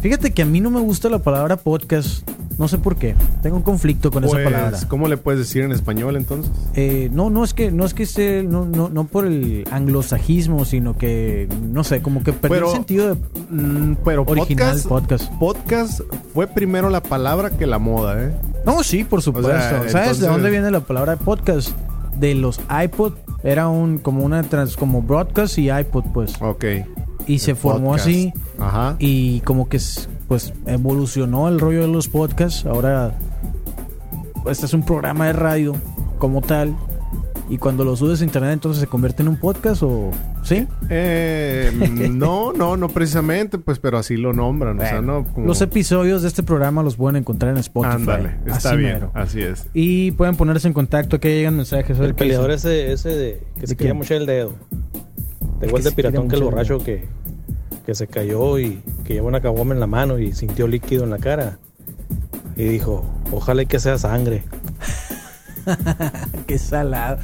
Fíjate 0.00 0.30
que 0.32 0.42
a 0.42 0.46
mí 0.46 0.60
no 0.60 0.70
me 0.70 0.80
gusta 0.80 1.08
la 1.08 1.18
palabra 1.18 1.56
podcast, 1.56 2.28
no 2.56 2.68
sé 2.68 2.78
por 2.78 2.96
qué. 2.96 3.16
Tengo 3.42 3.56
un 3.56 3.62
conflicto 3.62 4.10
con 4.12 4.22
esa 4.22 4.32
Pues, 4.34 4.44
palabra. 4.44 4.78
¿Cómo 4.88 5.08
le 5.08 5.16
puedes 5.16 5.40
decir 5.40 5.62
en 5.62 5.72
español 5.72 6.14
entonces? 6.16 6.52
Eh, 6.74 7.08
no, 7.12 7.30
no 7.30 7.42
es 7.42 7.52
que 7.52 7.72
no 7.72 7.84
es 7.84 7.94
que 7.94 8.04
esté 8.04 8.44
no, 8.44 8.64
no, 8.64 8.88
no 8.88 9.04
por 9.06 9.26
el 9.26 9.64
anglosajismo, 9.72 10.64
sino 10.64 10.96
que 10.96 11.48
no 11.62 11.82
sé, 11.82 12.00
como 12.00 12.22
que 12.22 12.32
Pero- 12.32 12.68
el 12.68 12.72
sentido 12.72 13.14
de 13.14 13.20
Mm, 13.50 13.96
pero 14.04 14.22
Original, 14.26 14.78
podcast, 14.86 14.86
podcast. 14.88 15.32
podcast 15.38 16.00
fue 16.34 16.46
primero 16.46 16.90
la 16.90 17.02
palabra 17.02 17.50
que 17.50 17.66
la 17.66 17.78
moda, 17.78 18.22
¿eh? 18.22 18.32
No, 18.66 18.82
sí, 18.84 19.02
por 19.04 19.22
supuesto. 19.22 19.50
¿Sabes 19.50 19.94
entonces- 19.94 20.20
de 20.20 20.28
dónde 20.28 20.50
viene 20.50 20.70
la 20.70 20.80
palabra 20.80 21.16
podcast? 21.16 21.70
De 22.16 22.34
los 22.34 22.60
iPod. 22.84 23.14
Era 23.42 23.68
un 23.68 23.98
como 23.98 24.24
una 24.24 24.42
trans, 24.42 24.76
como 24.76 25.00
broadcast 25.02 25.56
y 25.58 25.70
iPod, 25.70 26.04
pues. 26.12 26.34
Ok. 26.40 26.64
Y 27.28 27.38
se 27.38 27.54
formó 27.54 27.90
Podcast. 27.90 28.08
así 28.08 28.32
Ajá. 28.58 28.96
y 28.98 29.40
como 29.40 29.68
que 29.68 29.78
pues 30.26 30.52
evolucionó 30.66 31.48
el 31.48 31.60
rollo 31.60 31.82
de 31.82 31.88
los 31.88 32.08
podcasts. 32.08 32.66
Ahora 32.66 33.16
este 34.50 34.66
es 34.66 34.74
un 34.74 34.84
programa 34.84 35.26
de 35.26 35.32
radio 35.34 35.74
como 36.18 36.40
tal. 36.42 36.74
Y 37.50 37.56
cuando 37.56 37.82
lo 37.82 37.96
subes 37.96 38.20
a 38.20 38.24
internet 38.24 38.52
entonces 38.52 38.78
se 38.80 38.86
convierte 38.86 39.22
en 39.22 39.28
un 39.28 39.36
podcast 39.38 39.82
o 39.82 40.10
sí. 40.42 40.66
Eh, 40.90 41.72
no, 42.12 42.52
no, 42.52 42.76
no 42.76 42.88
precisamente, 42.90 43.56
pues, 43.56 43.78
pero 43.78 43.96
así 43.96 44.18
lo 44.18 44.34
nombran. 44.34 44.78
o 44.78 44.82
sea, 44.82 45.00
no. 45.00 45.24
como- 45.32 45.46
Los 45.46 45.62
episodios 45.62 46.20
de 46.20 46.28
este 46.28 46.42
programa 46.42 46.82
los 46.82 46.96
pueden 46.96 47.16
encontrar 47.16 47.52
en 47.52 47.58
Spotify. 47.58 47.94
Ándale, 47.94 48.36
está 48.46 48.68
Así 48.70 48.76
bien. 48.76 48.92
mero. 48.94 49.10
Así 49.14 49.40
es. 49.40 49.66
Y 49.72 50.10
pueden 50.12 50.36
ponerse 50.36 50.68
en 50.68 50.74
contacto 50.74 51.20
que 51.20 51.34
llegan 51.34 51.56
mensajes. 51.56 51.98
El 51.98 52.14
peleador 52.14 52.50
ese, 52.50 52.92
ese 52.92 53.08
de 53.16 53.42
que 53.54 53.60
¿De 53.62 53.66
se 53.68 53.76
quería 53.76 53.94
mochar 53.94 54.18
el 54.18 54.26
dedo. 54.26 54.52
De 55.60 55.66
igual 55.66 55.82
de 55.82 55.92
piratón 55.92 56.28
que 56.28 56.36
el 56.36 56.42
borracho 56.42 56.78
que, 56.78 57.04
que 57.84 57.94
se 57.94 58.06
cayó 58.06 58.58
y 58.58 58.82
que 59.04 59.14
llevó 59.14 59.28
una 59.28 59.40
caguama 59.40 59.74
en 59.74 59.80
la 59.80 59.86
mano 59.86 60.18
y 60.18 60.32
sintió 60.32 60.68
líquido 60.68 61.04
en 61.04 61.10
la 61.10 61.18
cara. 61.18 61.58
Y 62.56 62.64
dijo, 62.64 63.04
ojalá 63.32 63.62
y 63.62 63.66
que 63.66 63.78
sea 63.78 63.98
sangre. 63.98 64.44
Qué 66.46 66.58
salado. 66.58 67.18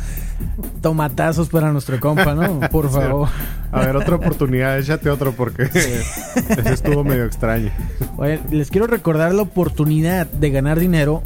Tomatazos 0.80 1.48
para 1.48 1.72
nuestro 1.72 1.98
compa, 2.00 2.34
¿no? 2.34 2.60
Por 2.70 2.90
favor. 2.90 3.28
A 3.72 3.80
ver, 3.80 3.96
otra 3.96 4.16
oportunidad, 4.16 4.78
échate 4.78 5.10
otro 5.10 5.32
porque 5.32 5.62
ese 5.74 6.72
estuvo 6.72 7.04
medio 7.04 7.24
extraño. 7.24 7.70
Oye, 8.16 8.40
les 8.50 8.70
quiero 8.70 8.86
recordar 8.86 9.34
la 9.34 9.42
oportunidad 9.42 10.26
de 10.26 10.50
ganar 10.50 10.78
dinero 10.78 11.22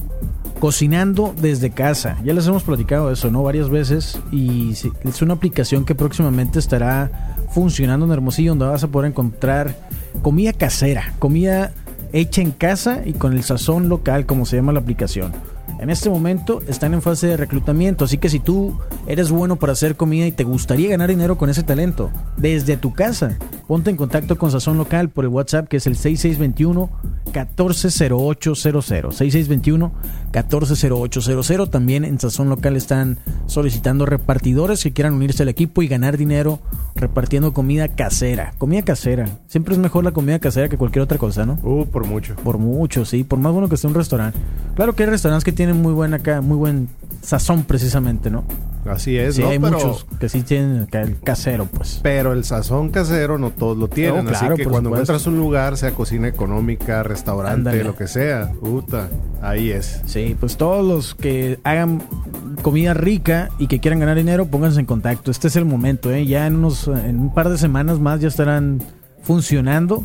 cocinando 0.59 1.35
desde 1.41 1.71
casa. 1.71 2.19
Ya 2.25 2.35
les 2.35 2.47
hemos 2.47 2.62
platicado 2.62 3.11
eso, 3.11 3.31
¿no? 3.31 3.43
Varias 3.43 3.69
veces. 3.69 4.21
Y 4.33 4.73
es 5.05 5.23
una 5.23 5.35
aplicación 5.35 5.85
que 5.85 5.95
próximamente 5.95 6.59
estará 6.59 7.37
funcionando 7.50 8.07
en 8.07 8.12
Hermosillo, 8.12 8.50
donde 8.53 8.67
vas 8.67 8.85
a 8.85 8.88
poder 8.88 9.11
encontrar 9.11 9.77
comida 10.23 10.53
casera, 10.53 11.15
comida 11.19 11.73
hecha 12.12 12.41
en 12.41 12.50
casa 12.50 13.03
y 13.05 13.12
con 13.12 13.33
el 13.33 13.43
sazón 13.43 13.88
local, 13.88 14.27
como 14.27 14.47
se 14.47 14.57
llama 14.57 14.73
la 14.73 14.81
aplicación. 14.81 15.33
En 15.79 15.91
este 15.91 16.11
momento 16.11 16.61
están 16.67 16.93
en 16.93 17.03
fase 17.03 17.29
de 17.29 17.37
reclutamiento, 17.37 18.05
así 18.05 18.19
que 18.19 18.29
si 18.29 18.41
tú 18.41 18.77
eres 19.07 19.31
bueno 19.31 19.57
para 19.57 19.75
hacer 19.75 19.95
comida 19.95 20.27
y 20.27 20.33
te 20.33 20.43
gustaría 20.43 20.88
ganar 20.88 21.09
dinero 21.09 21.38
con 21.38 21.50
ese 21.50 21.62
talento, 21.62 22.11
desde 22.37 22.77
tu 22.77 22.93
casa, 22.93 23.38
ponte 23.69 23.91
en 23.91 23.97
contacto 23.97 24.37
con 24.37 24.50
Sazón 24.50 24.77
Local 24.77 25.09
por 25.09 25.25
el 25.25 25.31
WhatsApp 25.31 25.69
que 25.69 25.77
es 25.77 25.87
el 25.87 25.95
6621 25.95 26.91
140800. 27.27 29.15
6621 29.15 29.93
140800. 30.32 31.70
También 31.70 32.04
en 32.04 32.18
Sazón 32.18 32.49
Local 32.49 32.76
están 32.76 33.18
solicitando 33.47 34.06
repartidores 34.06 34.82
que 34.82 34.92
quieran 34.92 35.14
unirse 35.14 35.42
al 35.42 35.49
equipo 35.49 35.82
y 35.82 35.88
ganar 35.88 36.16
dinero 36.16 36.61
repartiendo 36.94 37.52
comida 37.52 37.88
casera. 37.88 38.52
Comida 38.58 38.82
casera. 38.82 39.28
Siempre 39.47 39.75
es 39.75 39.80
mejor 39.80 40.04
la 40.04 40.12
comida 40.12 40.38
casera 40.38 40.68
que 40.68 40.76
cualquier 40.76 41.02
otra 41.02 41.18
cosa, 41.18 41.47
¿no? 41.47 41.58
Uh, 41.62 41.87
por 41.87 42.06
mucho. 42.06 42.35
Por 42.37 42.58
mucho, 42.58 43.04
sí. 43.04 43.25
Por 43.25 43.38
más 43.38 43.52
bueno 43.52 43.68
que 43.68 43.76
esté 43.76 43.87
un 43.87 43.94
restaurante. 43.94 44.38
Claro 44.75 44.94
que 44.94 45.04
hay 45.04 45.11
restaurantes 45.11 45.44
que 45.44 45.52
tienen 45.52 45.80
muy 45.80 45.92
buen 45.92 46.14
acá, 46.14 46.40
muy 46.40 46.56
buen 46.56 46.88
sazón 47.23 47.65
precisamente, 47.65 48.31
¿no? 48.31 48.45
Así 48.87 49.19
es, 49.19 49.37
sí, 49.37 49.43
¿no? 49.43 49.49
hay 49.50 49.59
pero, 49.59 49.73
muchos 49.73 50.07
que 50.19 50.29
sí 50.29 50.43
tienen 50.43 50.88
el 50.91 51.21
casero, 51.21 51.67
pues. 51.67 52.00
pero 52.03 52.33
el 52.33 52.45
sazón 52.45 52.91
casero 52.91 53.37
no 53.37 53.50
todos 53.50 53.77
lo 53.77 53.88
tienen. 53.88 54.25
No, 54.25 54.31
claro, 54.31 54.55
así 54.55 54.62
que 54.62 54.65
cuando 54.65 54.88
supuesto. 54.91 55.12
encuentras 55.12 55.27
un 55.27 55.37
lugar, 55.37 55.77
sea 55.77 55.93
cocina 55.93 56.29
económica, 56.29 57.03
restaurante, 57.03 57.69
Ándale. 57.69 57.85
lo 57.85 57.95
que 57.95 58.07
sea, 58.07 58.50
puta, 58.61 59.09
ahí 59.43 59.71
es. 59.71 60.00
Sí, 60.07 60.37
pues 60.38 60.57
todos 60.57 60.87
los 60.87 61.15
que 61.15 61.59
hagan 61.65 62.03
comida 62.62 62.95
rica 62.95 63.50
y 63.59 63.67
que 63.67 63.81
quieran 63.81 64.00
ganar 64.00 64.17
dinero, 64.17 64.47
pónganse 64.47 64.81
en 64.81 64.87
contacto. 64.87 65.31
Este 65.31 65.49
es 65.49 65.57
el 65.57 65.65
momento, 65.65 66.11
¿eh? 66.11 66.25
Ya 66.25 66.47
en, 66.47 66.57
unos, 66.57 66.88
en 66.88 67.21
un 67.21 67.35
par 67.35 67.49
de 67.50 67.59
semanas 67.59 67.99
más 67.99 68.21
ya 68.21 68.29
estarán 68.29 68.83
funcionando. 69.23 70.05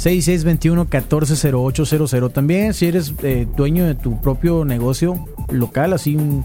6621-140800. 0.00 2.32
También, 2.32 2.74
si 2.74 2.86
eres 2.86 3.14
eh, 3.22 3.46
dueño 3.56 3.86
de 3.86 3.94
tu 3.94 4.20
propio 4.20 4.64
negocio 4.64 5.24
local, 5.50 5.92
así 5.92 6.16
un. 6.16 6.44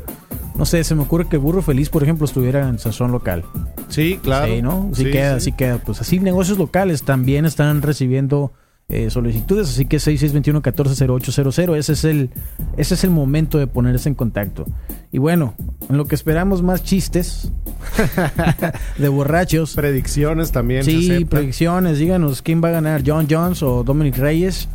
No 0.56 0.66
sé, 0.66 0.84
se 0.86 0.96
me 0.96 1.02
ocurre 1.04 1.28
que 1.28 1.36
Burro 1.38 1.62
Feliz, 1.62 1.90
por 1.90 2.02
ejemplo, 2.04 2.26
estuviera 2.26 2.68
en 2.70 2.80
sazón 2.80 3.12
local. 3.12 3.44
Sí, 3.90 4.20
claro. 4.24 4.54
Sí, 4.54 4.62
¿no? 4.62 4.90
Sí, 4.94 5.04
Sí, 5.06 5.12
queda, 5.12 5.40
sí. 5.40 5.46
sí 5.46 5.52
queda. 5.52 5.78
Pues 5.80 6.00
así 6.02 6.20
negocios 6.20 6.58
locales 6.58 7.04
también 7.04 7.46
están 7.46 7.82
recibiendo 7.82 8.54
eh, 8.90 9.10
solicitudes, 9.10 9.68
así 9.70 9.86
que 9.86 9.98
6621-140800, 9.98 11.76
ese 11.76 11.94
es 11.94 12.04
el 12.06 12.30
ese 12.78 12.94
es 12.94 13.04
el 13.04 13.10
momento 13.10 13.58
de 13.58 13.68
ponerse 13.68 14.10
en 14.10 14.16
contacto. 14.16 14.66
Y 15.12 15.18
bueno, 15.18 15.54
en 15.90 15.98
lo 15.98 16.06
que 16.06 16.16
esperamos 16.16 16.62
más 16.62 16.84
chistes 16.84 17.52
de 18.98 19.10
borrachos. 19.10 19.74
Predicciones 19.76 20.52
también. 20.52 20.84
Sí, 20.84 21.26
predicciones, 21.26 22.00
díganos 22.00 22.42
quién 22.42 22.64
va 22.64 22.70
a 22.70 22.72
ganar, 22.72 23.02
John 23.06 23.28
Jones 23.30 23.64
o 23.64 23.84
Dominic 23.84 24.18
Reyes 24.18 24.68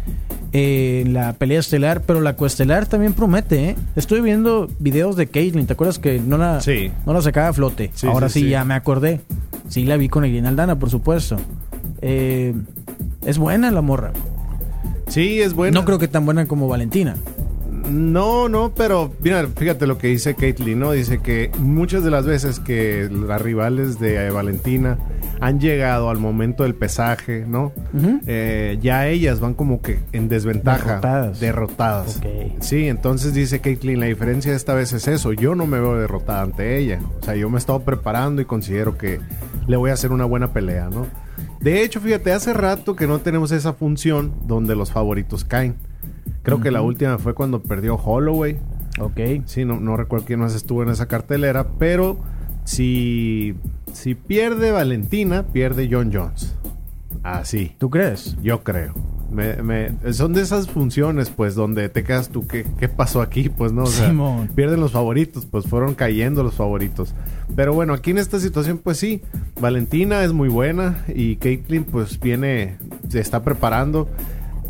eh, 0.52 1.04
la 1.06 1.34
pelea 1.34 1.60
estelar, 1.60 2.02
pero 2.02 2.20
la 2.20 2.34
coestelar 2.34 2.86
también 2.86 3.12
promete, 3.12 3.70
¿eh? 3.70 3.76
Estoy 3.94 4.20
viendo 4.20 4.68
videos 4.80 5.14
de 5.14 5.28
Caitlyn, 5.28 5.66
¿te 5.66 5.74
acuerdas 5.74 6.00
que 6.00 6.18
no 6.18 6.36
la, 6.38 6.60
Sí. 6.60 6.90
no 7.06 7.12
la 7.12 7.22
sacaba 7.22 7.48
a 7.48 7.52
flote? 7.52 7.92
Sí, 7.94 8.08
Ahora 8.08 8.28
sí. 8.28 8.48
ya 8.48 8.64
me 8.64 8.74
acordé. 8.74 9.20
Sí, 9.68 9.84
la 9.84 9.96
vi 9.96 10.08
con 10.08 10.24
Irina 10.24 10.48
Aldana, 10.48 10.76
por 10.76 10.90
supuesto. 10.90 11.36
Eh, 12.02 12.54
es 13.24 13.38
buena 13.38 13.70
la 13.70 13.82
morra. 13.82 14.12
Sí, 15.08 15.40
es 15.40 15.54
bueno. 15.54 15.80
No 15.80 15.84
creo 15.84 15.98
que 15.98 16.08
tan 16.08 16.24
buena 16.24 16.46
como 16.46 16.68
Valentina. 16.68 17.16
No, 17.90 18.48
no, 18.48 18.72
pero 18.74 19.12
mira, 19.20 19.46
fíjate 19.56 19.86
lo 19.86 19.98
que 19.98 20.06
dice 20.08 20.34
Caitlyn, 20.34 20.78
¿no? 20.78 20.92
Dice 20.92 21.18
que 21.18 21.50
muchas 21.58 22.04
de 22.04 22.10
las 22.10 22.24
veces 22.24 22.60
que 22.60 23.08
las 23.10 23.42
rivales 23.42 23.98
de 23.98 24.26
eh, 24.26 24.30
Valentina 24.30 24.98
han 25.40 25.58
llegado 25.58 26.10
al 26.10 26.18
momento 26.18 26.62
del 26.62 26.74
pesaje, 26.74 27.44
¿no? 27.48 27.72
Eh, 28.26 28.78
ya 28.80 29.08
ellas 29.08 29.40
van 29.40 29.54
como 29.54 29.82
que 29.82 29.98
en 30.12 30.28
desventaja. 30.28 31.30
Derrotadas. 31.40 32.20
Sí, 32.60 32.86
entonces 32.86 33.34
dice 33.34 33.60
Caitlyn, 33.60 33.98
la 33.98 34.06
diferencia 34.06 34.54
esta 34.54 34.74
vez 34.74 34.92
es 34.92 35.08
eso. 35.08 35.32
Yo 35.32 35.54
no 35.54 35.66
me 35.66 35.80
veo 35.80 35.96
derrotada 35.96 36.42
ante 36.42 36.78
ella. 36.78 37.00
O 37.20 37.24
sea, 37.24 37.34
yo 37.34 37.48
me 37.48 37.56
he 37.56 37.58
estado 37.58 37.80
preparando 37.80 38.40
y 38.40 38.44
considero 38.44 38.96
que 38.98 39.18
le 39.66 39.76
voy 39.76 39.90
a 39.90 39.94
hacer 39.94 40.12
una 40.12 40.26
buena 40.26 40.52
pelea, 40.52 40.90
¿no? 40.90 41.06
De 41.60 41.82
hecho, 41.82 42.00
fíjate, 42.00 42.32
hace 42.32 42.52
rato 42.54 42.96
que 42.96 43.06
no 43.06 43.18
tenemos 43.18 43.52
esa 43.52 43.74
función 43.74 44.32
donde 44.46 44.74
los 44.74 44.90
favoritos 44.92 45.44
caen. 45.44 45.76
Creo 46.42 46.60
que 46.60 46.70
la 46.70 46.80
última 46.80 47.18
fue 47.18 47.34
cuando 47.34 47.62
perdió 47.62 47.96
Holloway. 47.96 48.58
Ok. 48.98 49.20
Sí, 49.44 49.64
no, 49.64 49.78
no 49.78 49.96
recuerdo 49.96 50.24
quién 50.26 50.40
más 50.40 50.54
estuvo 50.54 50.82
en 50.82 50.88
esa 50.88 51.06
cartelera, 51.06 51.68
pero 51.78 52.18
si, 52.64 53.54
si 53.92 54.14
pierde 54.14 54.72
Valentina, 54.72 55.44
pierde 55.46 55.88
John 55.90 56.10
Jones. 56.12 56.56
Así, 57.22 57.76
¿Tú 57.78 57.90
crees? 57.90 58.36
yo 58.42 58.62
creo. 58.62 58.94
Me- 59.30 59.62
me- 59.62 60.12
son 60.12 60.32
de 60.32 60.42
esas 60.42 60.68
funciones, 60.68 61.30
pues, 61.30 61.54
donde 61.54 61.88
te 61.88 62.02
quedas 62.02 62.28
tú, 62.30 62.46
¿qué, 62.46 62.66
qué 62.78 62.88
pasó 62.88 63.22
aquí? 63.22 63.48
Pues 63.48 63.72
no, 63.72 63.84
o 63.84 63.86
sea, 63.86 64.08
Simón. 64.08 64.48
pierden 64.54 64.80
los 64.80 64.92
favoritos, 64.92 65.46
pues 65.46 65.66
fueron 65.66 65.94
cayendo 65.94 66.42
los 66.42 66.54
favoritos. 66.54 67.14
Pero 67.54 67.72
bueno, 67.72 67.92
aquí 67.94 68.10
en 68.10 68.18
esta 68.18 68.40
situación, 68.40 68.78
pues 68.78 68.98
sí, 68.98 69.22
Valentina 69.60 70.24
es 70.24 70.32
muy 70.32 70.48
buena 70.48 71.04
y 71.14 71.36
Caitlyn, 71.36 71.84
pues 71.84 72.18
viene, 72.18 72.76
se 73.08 73.20
está 73.20 73.42
preparando. 73.42 74.08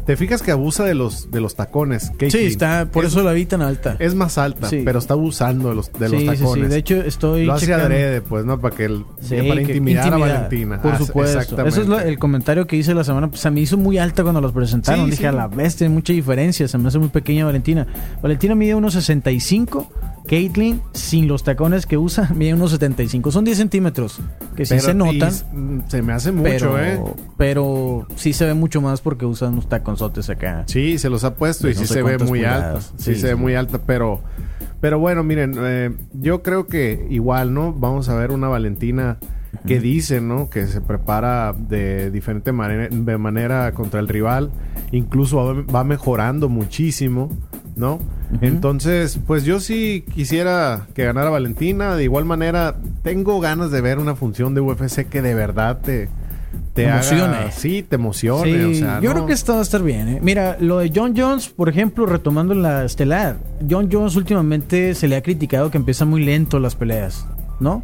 Te 0.06 0.16
fijas 0.16 0.42
que 0.42 0.50
abusa 0.50 0.84
de 0.84 0.94
los, 0.94 1.30
de 1.30 1.40
los 1.40 1.54
tacones. 1.54 2.10
Sí, 2.30 2.38
está, 2.38 2.86
por 2.90 3.04
Es- 3.04 3.12
eso 3.12 3.22
la 3.22 3.32
vi 3.32 3.44
tan 3.46 3.62
alta. 3.62 3.96
es 3.98 4.14
más 4.14 4.38
alta, 4.38 4.68
Sí. 4.68 4.82
pero 4.84 4.98
está 4.98 5.14
abusando 5.14 5.68
de 5.68 5.74
los, 5.76 5.92
de 5.92 6.06
sí, 6.08 6.12
los 6.12 6.20
sí, 6.20 6.26
tacones. 6.42 6.64
sí. 6.66 6.70
De 6.72 6.76
hecho, 6.78 6.96
estoy 7.02 7.44
lo 7.44 7.52
hace 7.52 7.66
checando- 7.66 7.84
adrede, 7.86 8.20
pues, 8.22 8.44
¿no? 8.44 8.60
Para 8.60 8.74
que 8.74 8.84
el, 8.86 9.04
Sí, 9.20 9.36
para 9.48 9.60
intimidar, 9.60 10.12
a 10.12 10.16
Valentina. 10.16 10.82
Por 10.82 10.94
Ah, 10.94 10.98
supuesto. 10.98 11.38
exactamente. 11.38 11.68
Eso 11.70 11.82
es 11.82 11.88
lo- 11.88 12.00
el 12.00 12.18
comentario 12.18 12.66
que 12.66 12.76
hice 12.76 12.92
la 12.94 13.04
semana. 13.04 13.28
Pues 13.28 13.40
se 13.40 13.50
me 13.50 13.60
hizo 13.60 13.76
muy 13.76 13.98
alta 13.98 14.22
cuando 14.22 14.40
los 14.40 14.52
presentaron. 14.52 15.04
Sí, 15.04 15.10
Dije, 15.12 15.26
a 15.28 15.32
la 15.32 15.46
bestia, 15.48 15.86
hay 15.86 15.92
mucha 15.92 16.12
diferencia. 16.12 16.66
Se 16.66 16.78
me 16.78 16.88
hace 16.88 16.98
muy 16.98 17.08
pequeña 17.08 17.44
Valentina. 17.44 17.86
Valentina 18.22 18.54
mide 18.54 18.74
1.65. 18.74 19.86
Caitlyn, 20.28 20.80
sin 20.92 21.26
los 21.28 21.42
tacones 21.42 21.86
que 21.86 21.96
usa, 21.98 22.30
mide 22.34 22.54
1.75. 22.56 23.30
Son 23.30 23.44
10 23.44 23.56
centímetros. 23.58 24.20
Que 24.56 24.64
sí 24.66 24.74
Pero- 24.74 24.82
se 24.82 24.94
notan. 24.94 25.32
mm, 25.52 25.80
se 25.88 26.02
me 26.02 26.12
hace 26.12 26.32
mucho, 26.32 26.48
pero, 26.50 26.78
¿eh? 26.78 27.00
pero 27.36 28.06
sí 28.16 28.32
se 28.32 28.44
ve 28.46 28.54
mucho 28.54 28.80
más 28.80 29.00
porque 29.00 29.26
usan 29.26 29.52
unos 29.54 29.68
taconzotes 29.68 30.28
acá. 30.30 30.64
Sí, 30.66 30.98
se 30.98 31.08
los 31.10 31.24
ha 31.24 31.34
puesto 31.34 31.68
y 31.68 31.74
no 31.74 31.80
sí 31.80 31.86
se 31.86 32.02
ve 32.02 32.18
muy 32.18 32.44
alta. 32.44 32.58
pulgadas. 32.58 32.92
Sí, 32.96 33.14
Sí, 33.14 33.20
se 33.20 33.26
ve 33.28 33.34
muy 33.36 33.54
alta, 33.54 33.78
pero... 33.84 34.20
Pero 34.80 34.98
bueno, 34.98 35.22
miren, 35.22 35.54
eh, 35.58 35.90
yo 36.14 36.42
creo 36.42 36.66
que 36.66 37.06
igual, 37.10 37.52
¿no? 37.52 37.72
Vamos 37.74 38.08
a 38.08 38.14
ver 38.14 38.30
una 38.30 38.48
Valentina 38.48 39.18
que 39.66 39.80
dice, 39.80 40.20
¿no? 40.20 40.48
Que 40.50 40.66
se 40.66 40.80
prepara 40.80 41.52
de 41.52 42.10
diferente 42.10 42.52
manera, 42.52 42.88
de 42.90 43.18
manera 43.18 43.72
contra 43.72 44.00
el 44.00 44.08
rival. 44.08 44.50
Incluso 44.92 45.64
va, 45.66 45.84
mejorando 45.84 46.48
muchísimo, 46.48 47.30
¿no? 47.76 47.98
Entonces, 48.40 49.18
pues 49.26 49.44
yo 49.44 49.60
sí 49.60 50.04
quisiera 50.14 50.86
que 50.94 51.04
ganara 51.04 51.30
Valentina. 51.30 51.94
De 51.96 52.04
igual 52.04 52.24
manera, 52.24 52.76
tengo 53.02 53.40
ganas 53.40 53.70
de 53.70 53.80
ver 53.80 53.98
una 53.98 54.14
función 54.14 54.54
de 54.54 54.60
UFC 54.60 55.08
que 55.08 55.22
de 55.22 55.34
verdad 55.34 55.80
te... 55.80 56.08
Te 56.74 56.86
haga- 56.88 57.00
Emocione. 57.00 57.52
sí, 57.52 57.82
te 57.82 57.96
emocione. 57.96 58.52
Sí, 58.74 58.82
o 58.82 58.84
sea, 58.84 59.00
yo 59.00 59.08
no- 59.10 59.14
creo 59.14 59.26
que 59.26 59.32
esto 59.32 59.52
va 59.54 59.58
a 59.58 59.62
estar 59.62 59.82
bien. 59.82 60.08
¿eh? 60.08 60.20
Mira, 60.22 60.56
lo 60.60 60.78
de 60.78 60.90
John 60.94 61.14
Jones, 61.16 61.48
por 61.48 61.68
ejemplo, 61.68 62.06
retomando 62.06 62.54
la 62.54 62.84
estelar. 62.84 63.38
John 63.68 63.88
Jones 63.90 64.14
últimamente 64.16 64.94
se 64.94 65.08
le 65.08 65.16
ha 65.16 65.22
criticado 65.22 65.70
que 65.70 65.78
empieza 65.78 66.04
muy 66.04 66.24
lento 66.24 66.58
las 66.60 66.76
peleas, 66.76 67.26
¿no? 67.58 67.82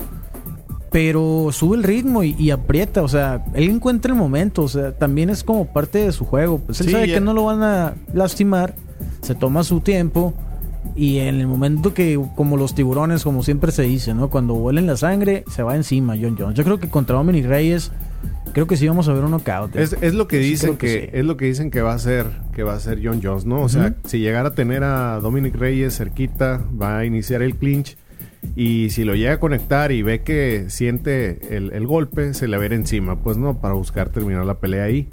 Pero 0.96 1.48
sube 1.52 1.76
el 1.76 1.82
ritmo 1.82 2.22
y, 2.22 2.34
y 2.38 2.50
aprieta, 2.52 3.02
o 3.02 3.08
sea, 3.08 3.44
él 3.52 3.68
encuentra 3.68 4.12
el 4.14 4.18
momento, 4.18 4.62
o 4.62 4.68
sea, 4.68 4.92
también 4.92 5.28
es 5.28 5.44
como 5.44 5.66
parte 5.66 5.98
de 5.98 6.10
su 6.10 6.24
juego. 6.24 6.58
Pues 6.60 6.80
él 6.80 6.86
Sí, 6.86 6.92
sabe 6.92 7.06
ya- 7.08 7.14
que 7.16 7.20
no 7.20 7.34
lo 7.34 7.44
van 7.44 7.62
a 7.62 7.96
lastimar, 8.14 8.74
se 9.20 9.34
toma 9.34 9.62
su 9.62 9.80
tiempo 9.80 10.32
y 10.94 11.18
en 11.18 11.34
el 11.38 11.48
momento 11.48 11.92
que, 11.92 12.18
como 12.34 12.56
los 12.56 12.74
tiburones, 12.74 13.24
como 13.24 13.42
siempre 13.42 13.72
se 13.72 13.82
dice, 13.82 14.14
¿no? 14.14 14.30
Cuando 14.30 14.54
huelen 14.54 14.86
la 14.86 14.96
sangre, 14.96 15.44
se 15.54 15.62
va 15.62 15.76
encima 15.76 16.14
John 16.18 16.34
Jones. 16.38 16.56
Yo 16.56 16.64
creo 16.64 16.80
que 16.80 16.88
contra 16.88 17.16
Dominic 17.16 17.44
Reyes, 17.44 17.92
creo 18.54 18.66
que 18.66 18.78
sí 18.78 18.88
vamos 18.88 19.06
a 19.08 19.12
ver 19.12 19.22
un 19.22 19.32
knockout. 19.32 19.76
¿eh? 19.76 19.82
Es, 19.82 19.94
es 20.00 20.14
lo 20.14 20.26
que 20.26 20.38
dicen 20.38 20.78
que 20.78 20.86
que, 20.86 21.00
sí. 21.02 21.08
es 21.12 21.24
lo 21.26 21.36
que 21.36 21.44
dicen 21.44 21.70
que 21.70 21.82
va 21.82 21.92
a 21.92 21.98
ser 21.98 22.24
que 22.54 22.62
va 22.62 22.72
a 22.72 22.80
ser 22.80 23.00
John 23.04 23.20
Jones, 23.22 23.44
¿no? 23.44 23.60
O 23.60 23.68
sea, 23.68 23.94
si 24.06 24.18
llegara 24.20 24.48
a 24.48 24.54
tener 24.54 24.82
a 24.82 25.20
Dominic 25.20 25.56
Reyes 25.56 25.94
cerquita, 25.98 26.64
va 26.80 26.96
a 26.96 27.04
iniciar 27.04 27.42
el 27.42 27.54
clinch 27.56 27.98
y 28.54 28.90
si 28.90 29.04
lo 29.04 29.14
llega 29.14 29.34
a 29.34 29.40
conectar 29.40 29.92
y 29.92 30.02
ve 30.02 30.22
que 30.22 30.66
siente 30.68 31.54
el, 31.56 31.72
el 31.72 31.86
golpe, 31.86 32.32
se 32.34 32.48
le 32.48 32.56
va 32.56 32.62
a 32.62 32.66
ir 32.66 32.72
encima, 32.72 33.16
pues 33.16 33.36
no, 33.36 33.58
para 33.58 33.74
buscar 33.74 34.08
terminar 34.10 34.44
la 34.46 34.54
pelea 34.58 34.84
ahí. 34.84 35.08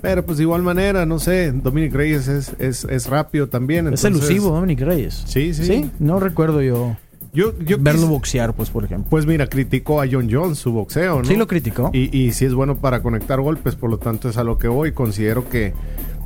Pero 0.00 0.24
pues 0.24 0.38
de 0.38 0.44
igual 0.44 0.62
manera, 0.62 1.04
no 1.06 1.18
sé, 1.18 1.52
Dominic 1.52 1.92
Reyes 1.94 2.28
es, 2.28 2.52
es, 2.58 2.84
es 2.84 3.06
rápido 3.08 3.48
también. 3.48 3.86
Es 3.92 4.04
entonces- 4.04 4.30
elusivo 4.30 4.54
Dominic 4.54 4.80
Reyes. 4.80 5.22
Sí, 5.26 5.52
sí. 5.54 5.90
no 5.98 6.20
recuerdo 6.20 6.62
yo, 6.62 6.96
Yo, 7.32 7.56
yo 7.60 7.76
verlo 7.78 8.06
boxear, 8.08 8.54
pues, 8.54 8.70
por 8.70 8.84
ejemplo. 8.84 9.08
Pues 9.10 9.24
mira, 9.26 9.46
criticó 9.46 10.00
a 10.02 10.06
John 10.10 10.28
Jones 10.30 10.58
su 10.58 10.72
boxeo, 10.72 11.18
¿no? 11.18 11.24
Sí 11.24 11.36
lo 11.36 11.46
criticó. 11.46 11.90
Y, 11.92 12.16
y 12.16 12.32
sí 12.32 12.44
es 12.44 12.54
bueno 12.54 12.76
para 12.76 13.02
conectar 13.02 13.40
golpes, 13.40 13.76
por 13.76 13.88
lo 13.90 13.98
tanto 13.98 14.28
es 14.28 14.36
a 14.36 14.42
lo 14.44 14.58
que 14.58 14.66
voy. 14.68 14.92
Considero 14.92 15.48
que 15.48 15.72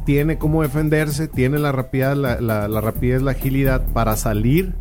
tiene 0.05 0.39
cómo 0.39 0.63
defenderse, 0.63 1.29
tiene 1.29 1.59
la 1.59 1.73
rapidez, 1.73 2.17
la, 2.17 2.41
la- 2.41 2.69
la 2.69 2.81
rapidez, 2.81 3.23
la 3.23 3.33
agilidad 3.33 3.83
para 3.93 4.17
salir 4.17 4.75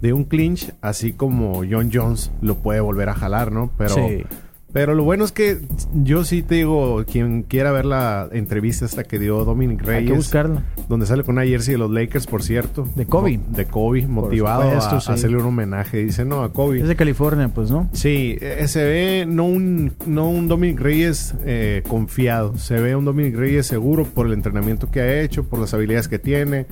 de 0.00 0.12
un 0.12 0.24
clinch, 0.24 0.72
así 0.80 1.12
como 1.12 1.62
John 1.70 1.90
Jones 1.92 2.30
lo 2.40 2.56
puede 2.56 2.80
volver 2.80 3.08
a 3.08 3.14
jalar, 3.14 3.52
¿no? 3.52 3.70
Pero, 3.76 3.94
Sí. 3.94 4.24
Pero 4.72 4.94
lo 4.94 5.02
bueno 5.04 5.24
es 5.24 5.32
que 5.32 5.58
yo 5.94 6.24
sí 6.24 6.42
te 6.42 6.56
digo, 6.56 7.04
quien 7.10 7.42
quiera 7.42 7.72
ver 7.72 7.84
la 7.86 8.28
entrevista 8.32 8.84
esta 8.84 9.04
que 9.04 9.18
dio 9.18 9.44
Dominic 9.44 9.80
Hay 9.82 9.86
Reyes, 9.86 10.10
que 10.10 10.16
buscarla. 10.16 10.62
donde 10.88 11.06
sale 11.06 11.24
con 11.24 11.36
una 11.36 11.44
jersey 11.46 11.72
de 11.72 11.78
los 11.78 11.90
Lakers, 11.90 12.26
por 12.26 12.42
cierto. 12.42 12.88
De 12.94 13.06
Kobe. 13.06 13.38
Mo- 13.38 13.44
De 13.56 13.64
Kobe, 13.66 14.06
motivado 14.06 14.62
supuesto, 14.64 14.96
a, 14.96 15.00
sí. 15.00 15.10
a 15.10 15.14
hacerle 15.14 15.36
un 15.38 15.46
homenaje. 15.46 15.98
Dice, 16.04 16.24
no, 16.24 16.42
a 16.42 16.52
Kobe. 16.52 16.80
Es 16.80 16.88
de 16.88 16.96
California, 16.96 17.48
pues, 17.48 17.70
¿no? 17.70 17.88
Sí, 17.92 18.36
eh, 18.40 18.66
se 18.68 18.84
ve 18.84 19.26
no 19.28 19.44
un, 19.44 19.92
no 20.06 20.28
un 20.30 20.46
Dominic 20.48 20.80
Reyes 20.80 21.34
eh, 21.44 21.82
confiado, 21.88 22.56
se 22.58 22.78
ve 22.80 22.94
un 22.94 23.04
Dominic 23.04 23.34
Reyes 23.36 23.66
seguro 23.66 24.04
por 24.04 24.26
el 24.26 24.32
entrenamiento 24.32 24.90
que 24.90 25.00
ha 25.00 25.20
hecho, 25.20 25.44
por 25.44 25.58
las 25.58 25.74
habilidades 25.74 26.08
que 26.08 26.18
tiene. 26.18 26.66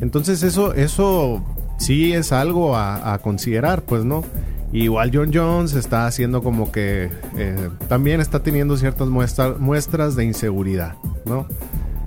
Entonces 0.00 0.42
eso, 0.42 0.72
eso 0.74 1.44
sí 1.78 2.12
es 2.12 2.32
algo 2.32 2.76
a, 2.76 3.12
a 3.14 3.18
considerar, 3.18 3.82
pues, 3.82 4.04
¿no? 4.04 4.24
Igual 4.72 5.10
John 5.12 5.30
Jones 5.34 5.74
está 5.74 6.06
haciendo 6.06 6.42
como 6.42 6.70
que 6.70 7.10
eh, 7.36 7.68
también 7.88 8.20
está 8.20 8.42
teniendo 8.42 8.76
ciertas 8.76 9.08
muestra- 9.08 9.56
muestras 9.58 10.14
de 10.16 10.24
inseguridad, 10.24 10.94
¿no? 11.24 11.46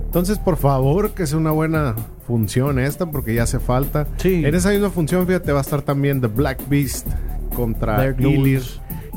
Entonces, 0.06 0.38
por 0.38 0.56
favor, 0.56 1.10
que 1.10 1.26
sea 1.26 1.38
una 1.38 1.50
buena 1.50 1.94
función 2.26 2.78
esta, 2.78 3.06
porque 3.10 3.34
ya 3.34 3.42
hace 3.42 3.58
falta. 3.58 4.06
Sí. 4.18 4.44
En 4.44 4.54
esa 4.54 4.70
misma 4.70 4.88
función, 4.90 5.26
fíjate, 5.26 5.52
va 5.52 5.58
a 5.58 5.62
estar 5.62 5.82
también 5.82 6.20
The 6.20 6.28
Black 6.28 6.68
Beast 6.68 7.06
contra 7.54 7.96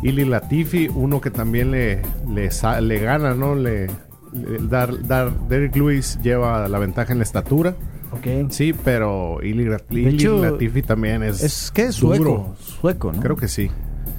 Ilir, 0.03 0.27
Latifi, 0.27 0.89
uno 0.93 1.21
que 1.21 1.31
también 1.31 1.71
le, 1.71 2.01
le, 2.33 2.51
gana, 2.99 3.33
¿no? 3.33 3.55
Le, 3.55 3.87
le- 4.33 4.59
dar, 4.67 5.07
dar, 5.07 5.31
Derek 5.47 5.75
Lewis 5.75 6.19
lleva 6.21 6.67
la 6.67 6.79
ventaja 6.79 7.13
en 7.13 7.19
la 7.19 7.23
estatura. 7.23 7.75
Ok. 8.11 8.49
Sí, 8.51 8.73
pero 8.83 9.39
hecho, 9.41 10.37
Latifi 10.43 10.81
también 10.81 11.23
es. 11.23 11.43
Es 11.43 11.71
que 11.71 11.83
es 11.85 11.95
sueco. 11.95 12.23
duro. 12.23 12.55
Sueco, 12.59 13.11
¿no? 13.11 13.21
Creo 13.21 13.35
que 13.35 13.47
sí. 13.47 13.69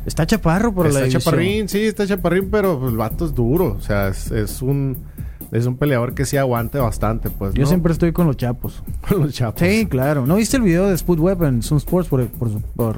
Está 0.07 0.27
chaparro 0.27 0.73
por 0.73 0.91
la 0.93 1.05
está 1.05 1.19
chaparrín, 1.19 1.69
sí, 1.69 1.81
está 1.83 2.07
chaparrín, 2.07 2.49
pero 2.51 2.89
el 2.89 2.97
vato 2.97 3.27
es 3.27 3.35
duro. 3.35 3.77
O 3.79 3.81
sea, 3.81 4.09
es, 4.09 4.31
es 4.31 4.63
un 4.63 4.97
es 5.51 5.67
un 5.67 5.77
peleador 5.77 6.15
que 6.15 6.25
sí 6.25 6.37
aguante 6.37 6.79
bastante, 6.79 7.31
pues. 7.31 7.55
Yo 7.55 7.63
¿no? 7.63 7.69
siempre 7.69 7.93
estoy 7.93 8.13
con 8.13 8.27
los 8.27 8.37
chapos. 8.37 8.83
con 9.09 9.21
los 9.21 9.33
chapos. 9.35 9.61
Sí, 9.67 9.87
claro. 9.87 10.27
¿No 10.27 10.37
viste 10.37 10.57
el 10.57 10.63
video 10.63 10.87
de 10.89 10.97
Spud 10.97 11.19
Web 11.19 11.43
en 11.45 11.63
Sun 11.63 11.79
Sports 11.79 12.09
por, 12.09 12.27
por, 12.29 12.63
por 12.77 12.97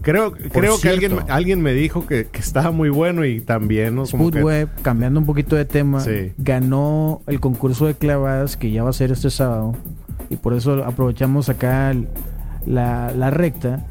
Creo, 0.00 0.32
creo 0.32 0.80
que 0.80 0.88
alguien, 0.88 1.18
alguien 1.28 1.60
me 1.60 1.74
dijo 1.74 2.06
que, 2.06 2.26
que 2.26 2.40
estaba 2.40 2.70
muy 2.70 2.88
bueno 2.88 3.24
y 3.26 3.40
también, 3.40 3.94
¿no? 3.94 4.04
Como 4.06 4.24
Spud 4.24 4.32
que- 4.32 4.42
Web, 4.42 4.68
cambiando 4.80 5.20
un 5.20 5.26
poquito 5.26 5.54
de 5.54 5.64
tema, 5.66 6.00
Sí. 6.00 6.32
ganó 6.38 7.20
el 7.26 7.40
concurso 7.40 7.86
de 7.86 7.94
clavadas 7.94 8.56
que 8.56 8.70
ya 8.72 8.82
va 8.82 8.90
a 8.90 8.94
ser 8.94 9.12
este 9.12 9.28
sábado. 9.30 9.76
Y 10.30 10.36
por 10.36 10.54
eso 10.54 10.84
aprovechamos 10.84 11.48
acá 11.48 11.94
la, 12.66 13.12
la 13.12 13.30
recta. 13.30 13.86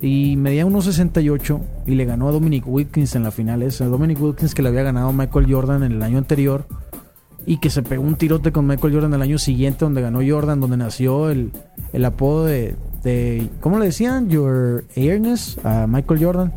Y 0.00 0.36
medía 0.36 0.66
1.68 0.66 1.60
y 1.86 1.94
le 1.94 2.04
ganó 2.04 2.28
a 2.28 2.32
Dominic 2.32 2.64
Wilkins 2.66 3.14
en 3.16 3.22
la 3.22 3.30
final 3.30 3.62
esa. 3.62 3.86
Dominic 3.86 4.20
Wilkins 4.20 4.54
que 4.54 4.62
le 4.62 4.68
había 4.68 4.82
ganado 4.82 5.08
a 5.08 5.12
Michael 5.12 5.50
Jordan 5.52 5.82
en 5.84 5.92
el 5.92 6.02
año 6.02 6.18
anterior. 6.18 6.66
Y 7.46 7.58
que 7.60 7.70
se 7.70 7.82
pegó 7.82 8.02
un 8.02 8.16
tirote 8.16 8.50
con 8.52 8.66
Michael 8.66 8.92
Jordan 8.92 9.14
el 9.14 9.22
año 9.22 9.38
siguiente, 9.38 9.84
donde 9.84 10.02
ganó 10.02 10.18
Jordan, 10.26 10.60
donde 10.60 10.76
nació 10.76 11.30
el, 11.30 11.52
el 11.92 12.04
apodo 12.04 12.44
de, 12.44 12.74
de- 13.04 13.48
¿Cómo 13.60 13.78
le 13.78 13.86
decían? 13.86 14.28
Your 14.28 14.84
Airness 14.96 15.56
a 15.64 15.86
Michael 15.86 16.22
Jordan. 16.24 16.52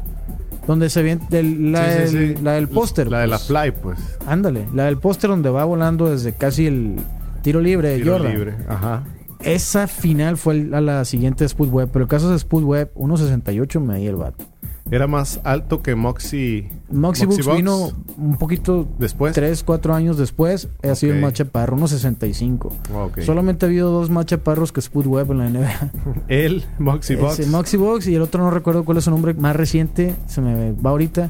Donde 0.67 0.89
se 0.89 1.01
ve 1.03 1.19
del- 1.29 1.71
la, 1.71 2.07
Sí, 2.07 2.15
del- 2.17 2.37
sí. 2.37 2.43
la 2.43 2.53
del 2.53 2.67
póster. 2.67 3.09
La 3.09 3.19
de 3.19 3.27
la 3.27 3.37
pues. 3.37 3.47
fly, 3.47 3.71
pues. 3.71 3.99
Ándale, 4.27 4.65
la 4.73 4.85
del 4.85 4.97
póster 4.97 5.29
donde 5.29 5.49
va 5.51 5.63
volando 5.63 6.09
desde 6.09 6.33
casi 6.33 6.65
el 6.65 6.95
tiro 7.41 7.59
libre 7.61 7.89
de 7.89 7.97
Tiro 7.99 8.13
Jordan. 8.17 8.33
libre. 8.33 8.55
Ajá. 8.67 9.03
Esa 9.41 9.87
final 9.87 10.37
fue 10.37 10.55
el- 10.55 10.73
a 10.73 10.81
la 10.81 11.05
siguiente 11.05 11.43
de 11.45 11.49
Spud 11.49 11.69
Web, 11.69 11.89
pero 11.93 12.03
el 12.03 12.09
caso 12.09 12.29
de 12.29 12.37
Spud 12.37 12.63
Web, 12.63 12.91
1.68 12.95 13.79
medía 13.79 14.09
el 14.09 14.17
vato. 14.17 14.45
Era 14.91 15.05
más 15.05 15.39
alto 15.43 15.83
que 15.83 15.93
Moxie. 15.93 16.67
Moxie, 16.91 17.27
Bucks. 17.27 17.45
vino 17.55 17.91
un 18.17 18.37
poquito 18.39 18.87
Después. 18.97 19.33
3, 19.35 19.63
4 19.63 19.93
años 19.93 20.17
después. 20.17 20.67
Ha 20.81 20.95
sido 20.95 21.13
el 21.13 21.19
Ok. 21.19 21.23
más 21.25 21.33
chaparro, 21.33 21.75
unos 21.75 21.91
65. 21.91 22.73
Ok. 22.95 23.19
Solamente 23.21 23.65
ha 23.65 23.69
habido 23.69 23.91
dos 23.91 24.09
más 24.09 24.25
chaparros 24.25 24.71
que 24.71 24.81
Spud 24.81 25.05
Webb 25.05 25.31
en 25.33 25.37
la 25.37 25.45
NBA. 25.49 25.91
El 26.27 26.63
Moxie 26.79 27.17
Box. 27.17 27.37
Ese 27.39 27.49
Moxie 27.51 27.77
Box 27.77 28.07
y 28.07 28.15
el 28.15 28.23
otro 28.23 28.43
no 28.43 28.49
recuerdo 28.49 28.83
cuál 28.83 28.97
es 28.97 29.03
su 29.03 29.11
nombre 29.11 29.35
más 29.35 29.55
reciente, 29.55 30.15
se 30.25 30.41
me 30.41 30.71
va 30.73 30.89
ahorita, 30.89 31.29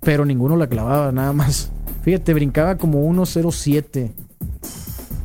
pero 0.00 0.24
ninguno 0.24 0.56
la 0.56 0.66
clavaba, 0.66 1.12
nada 1.12 1.32
más. 1.32 1.70
Fíjate, 2.02 2.34
brincaba 2.34 2.78
como 2.78 3.06
1.07 3.06 4.10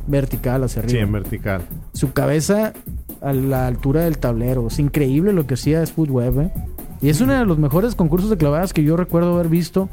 vertical 0.06 0.64
hacia 0.64 0.82
Sí, 0.82 0.88
arriba. 0.88 1.02
en 1.02 1.12
vertical. 1.12 1.62
Su 1.92 2.12
cabeza 2.12 2.72
a 3.20 3.32
la 3.32 3.66
altura 3.66 4.02
del 4.02 4.18
tablero. 4.18 4.66
Es 4.66 4.78
increíble 4.78 5.32
lo 5.32 5.46
que 5.46 5.54
hacía 5.54 5.84
Spud 5.86 6.10
Webb. 6.10 6.40
¿eh? 6.40 6.52
Y 7.00 7.08
es 7.08 7.20
uno 7.20 7.32
de 7.34 7.44
los 7.44 7.58
mejores 7.58 7.94
concursos 7.94 8.30
de 8.30 8.36
clavadas 8.36 8.72
que 8.72 8.82
yo 8.82 8.96
recuerdo 8.96 9.34
haber 9.34 9.48
visto. 9.48 9.88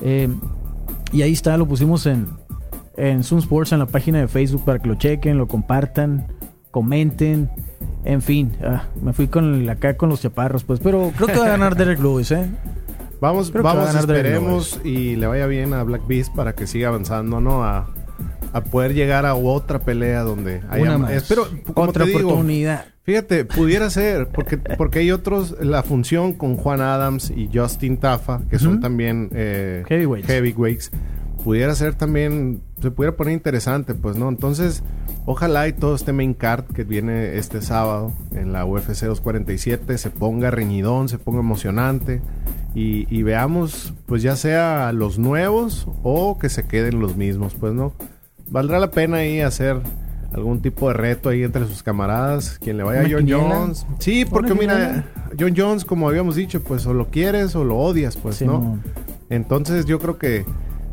Eh, 0.00 0.28
y 1.12 1.22
ahí 1.22 1.32
está, 1.32 1.56
lo 1.56 1.66
pusimos 1.66 2.06
en, 2.06 2.26
en 2.96 3.22
Zoom 3.24 3.40
Sports, 3.40 3.72
en 3.72 3.78
la 3.80 3.86
página 3.86 4.20
de 4.20 4.28
Facebook 4.28 4.64
para 4.64 4.78
que 4.78 4.88
lo 4.88 4.94
chequen, 4.94 5.36
lo 5.38 5.46
compartan, 5.48 6.26
comenten. 6.70 7.50
En 8.04 8.20
fin, 8.22 8.52
ah, 8.64 8.84
me 9.00 9.12
fui 9.12 9.28
con 9.28 9.68
acá 9.68 9.96
con 9.96 10.08
los 10.08 10.20
chaparros, 10.22 10.64
pues. 10.64 10.80
Pero 10.80 11.12
creo 11.16 11.28
que 11.28 11.38
va 11.38 11.44
a 11.46 11.50
ganar 11.50 11.76
Derek 11.76 12.00
Lewis, 12.00 12.30
¿eh? 12.32 12.48
Vamos, 13.20 13.52
Creo 13.52 13.66
a 13.68 13.74
vamos, 13.74 13.94
esperemos 13.94 14.80
y 14.82 15.14
le 15.14 15.28
vaya 15.28 15.46
bien 15.46 15.74
a 15.74 15.84
Black 15.84 16.04
Beast 16.08 16.34
para 16.34 16.54
que 16.54 16.66
siga 16.66 16.88
avanzando, 16.88 17.40
¿no? 17.40 17.62
A, 17.62 17.86
a 18.52 18.62
poder 18.62 18.94
llegar 18.94 19.26
a 19.26 19.34
otra 19.34 19.78
pelea 19.78 20.22
donde 20.22 20.62
haya 20.68 20.82
Una 20.82 20.98
más. 20.98 21.12
Espero, 21.12 21.48
como 21.72 21.88
Otra 21.88 22.04
te 22.04 22.10
digo, 22.10 22.30
oportunidad. 22.30 22.86
Fíjate, 23.04 23.44
pudiera 23.44 23.90
ser, 23.90 24.28
porque, 24.28 24.58
porque 24.58 25.00
hay 25.00 25.10
otros, 25.10 25.56
la 25.60 25.82
función 25.82 26.34
con 26.34 26.56
Juan 26.56 26.80
Adams 26.80 27.32
y 27.34 27.50
Justin 27.52 27.96
Tafa, 27.96 28.42
que 28.48 28.60
son 28.60 28.80
también 28.80 29.28
eh, 29.32 29.82
Heavyweights. 29.88 30.28
heavyweights, 30.28 30.90
pudiera 31.42 31.74
ser 31.74 31.94
también, 31.94 32.62
se 32.80 32.92
pudiera 32.92 33.16
poner 33.16 33.34
interesante, 33.34 33.94
pues, 33.94 34.16
¿no? 34.16 34.28
Entonces, 34.28 34.84
ojalá 35.26 35.66
y 35.66 35.72
todo 35.72 35.96
este 35.96 36.12
main 36.12 36.32
card 36.32 36.66
que 36.66 36.84
viene 36.84 37.38
este 37.38 37.60
sábado 37.60 38.12
en 38.30 38.52
la 38.52 38.64
UFC 38.64 38.86
247 38.86 39.98
se 39.98 40.10
ponga 40.10 40.52
reñidón, 40.52 41.08
se 41.08 41.18
ponga 41.18 41.40
emocionante 41.40 42.22
y, 42.72 43.12
y 43.12 43.24
veamos, 43.24 43.94
pues, 44.06 44.22
ya 44.22 44.36
sea 44.36 44.92
los 44.92 45.18
nuevos 45.18 45.88
o 46.04 46.38
que 46.38 46.48
se 46.48 46.68
queden 46.68 47.00
los 47.00 47.16
mismos, 47.16 47.56
pues, 47.58 47.72
¿no? 47.72 47.94
Valdrá 48.52 48.78
la 48.78 48.90
pena 48.90 49.16
ahí 49.18 49.40
hacer 49.40 49.78
algún 50.32 50.60
tipo 50.62 50.88
de 50.88 50.94
reto 50.94 51.28
ahí 51.30 51.42
entre 51.42 51.66
sus 51.66 51.82
camaradas, 51.82 52.58
quien 52.58 52.76
le 52.76 52.82
vaya 52.84 53.00
a 53.00 53.04
¿Una 53.04 53.10
John 53.12 53.24
quiniela? 53.26 53.54
Jones. 53.56 53.86
Sí, 53.98 54.24
porque 54.24 54.52
¿Una 54.52 54.60
mira? 54.60 55.04
John 55.38 55.54
Jones, 55.56 55.84
como 55.84 56.08
habíamos 56.08 56.36
dicho, 56.36 56.62
pues 56.62 56.86
o 56.86 56.94
lo 56.94 57.06
quieres 57.08 57.54
o 57.56 57.64
lo 57.64 57.76
odias, 57.78 58.16
pues, 58.16 58.36
Sí, 58.36 58.44
¿no? 58.46 58.52
no. 58.52 58.78
Entonces 59.30 59.86
yo 59.86 59.98
creo 59.98 60.18
que 60.18 60.44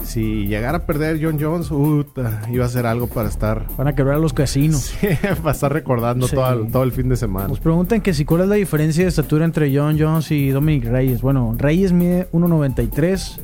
si 0.03 0.47
llegara 0.47 0.77
a 0.79 0.85
perder 0.85 1.19
John 1.21 1.37
Jones, 1.39 1.69
uta, 1.71 2.41
iba 2.51 2.65
a 2.65 2.69
ser 2.69 2.85
algo 2.85 3.07
para 3.07 3.27
estar, 3.27 3.65
Van 3.77 3.87
a 3.89 3.95
quebrar 3.95 4.19
los 4.19 4.31
casinos. 4.33 4.93
para 5.41 5.51
estar 5.51 5.71
recordando 5.73 6.27
Sí. 6.27 6.35
todo, 6.35 6.65
todo 6.67 6.83
el 6.83 6.93
fin 6.93 7.09
de 7.09 7.17
semana. 7.17 7.49
Nos 7.49 7.59
preguntan 7.59 7.99
que 7.99 8.13
si 8.13 8.23
cuál 8.25 8.41
es 8.41 8.47
la 8.47 8.55
diferencia 8.55 9.03
de 9.03 9.09
estatura 9.09 9.43
entre 9.43 9.75
John 9.77 9.97
Jones 9.99 10.31
y 10.31 10.49
Dominic 10.49 10.85
Reyes. 10.85 11.21
Bueno, 11.21 11.53
Reyes 11.57 11.91
mide 11.91 12.29
1.93 12.31 13.39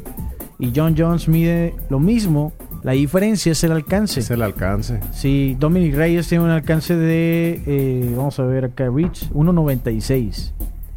y 0.60 0.72
John 0.74 0.96
Jones 0.98 1.28
mide 1.28 1.76
lo 1.90 2.00
mismo. 2.00 2.54
La 2.86 2.92
diferencia 2.92 3.52
es 3.52 3.64
el 3.64 3.72
alcance. 3.72 4.20
Es 4.20 4.30
el 4.30 4.42
alcance. 4.44 5.00
Si 5.12 5.56
Dominic 5.60 5.96
Reyes 5.96 6.28
tiene 6.28 6.44
un 6.44 6.52
alcance 6.52 6.96
de, 6.96 7.62
eh, 7.66 8.14
vamos 8.16 8.40
a 8.40 8.44
ver 8.46 8.66
acá, 8.66 8.88
Rich, 8.94 9.32
1.96. 9.34 10.54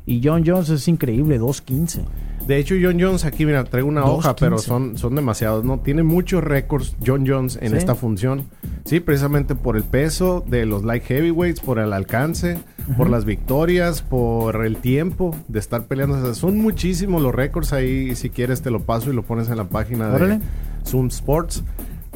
Y 0.06 0.20
John 0.22 0.42
Jones 0.46 0.68
es 0.70 0.86
increíble, 0.88 1.38
2.15. 1.40 2.00
De 2.46 2.56
hecho, 2.58 2.74
John 2.80 2.98
Jones, 3.00 3.24
aquí, 3.26 3.44
mira, 3.44 3.64
traigo 3.64 3.88
una 3.88 4.04
hoja, 4.06 4.34
pero 4.36 4.56
son, 4.58 4.96
son 4.96 5.14
demasiados, 5.14 5.64
¿no? 5.64 5.80
Tiene 5.80 6.02
muchos 6.02 6.42
récords 6.42 6.94
John 7.04 7.24
Jones 7.26 7.58
en 7.60 7.72
Sí. 7.72 7.76
esta 7.76 7.94
función. 7.94 8.44
Sí, 8.84 9.00
precisamente 9.00 9.54
por 9.54 9.76
el 9.76 9.82
peso 9.82 10.42
de 10.46 10.64
los 10.64 10.82
light 10.82 11.02
heavyweights, 11.04 11.60
por 11.60 11.78
el 11.78 11.92
alcance, 11.92 12.58
por 12.96 13.10
las 13.10 13.26
victorias, 13.26 14.00
por 14.00 14.64
el 14.64 14.76
tiempo 14.78 15.34
de 15.48 15.58
estar 15.58 15.84
peleando. 15.86 16.16
O 16.16 16.24
sea, 16.24 16.34
son 16.34 16.56
muchísimos 16.58 17.20
los 17.22 17.34
récords 17.34 17.74
ahí. 17.74 18.14
Si 18.16 18.30
quieres, 18.30 18.62
te 18.62 18.70
lo 18.70 18.80
paso 18.80 19.10
y 19.10 19.14
lo 19.14 19.22
pones 19.24 19.50
en 19.50 19.58
la 19.58 19.64
página 19.64 20.08
Órale. 20.08 20.38
de 20.38 20.40
Zoom 20.88 21.08
Sports. 21.08 21.62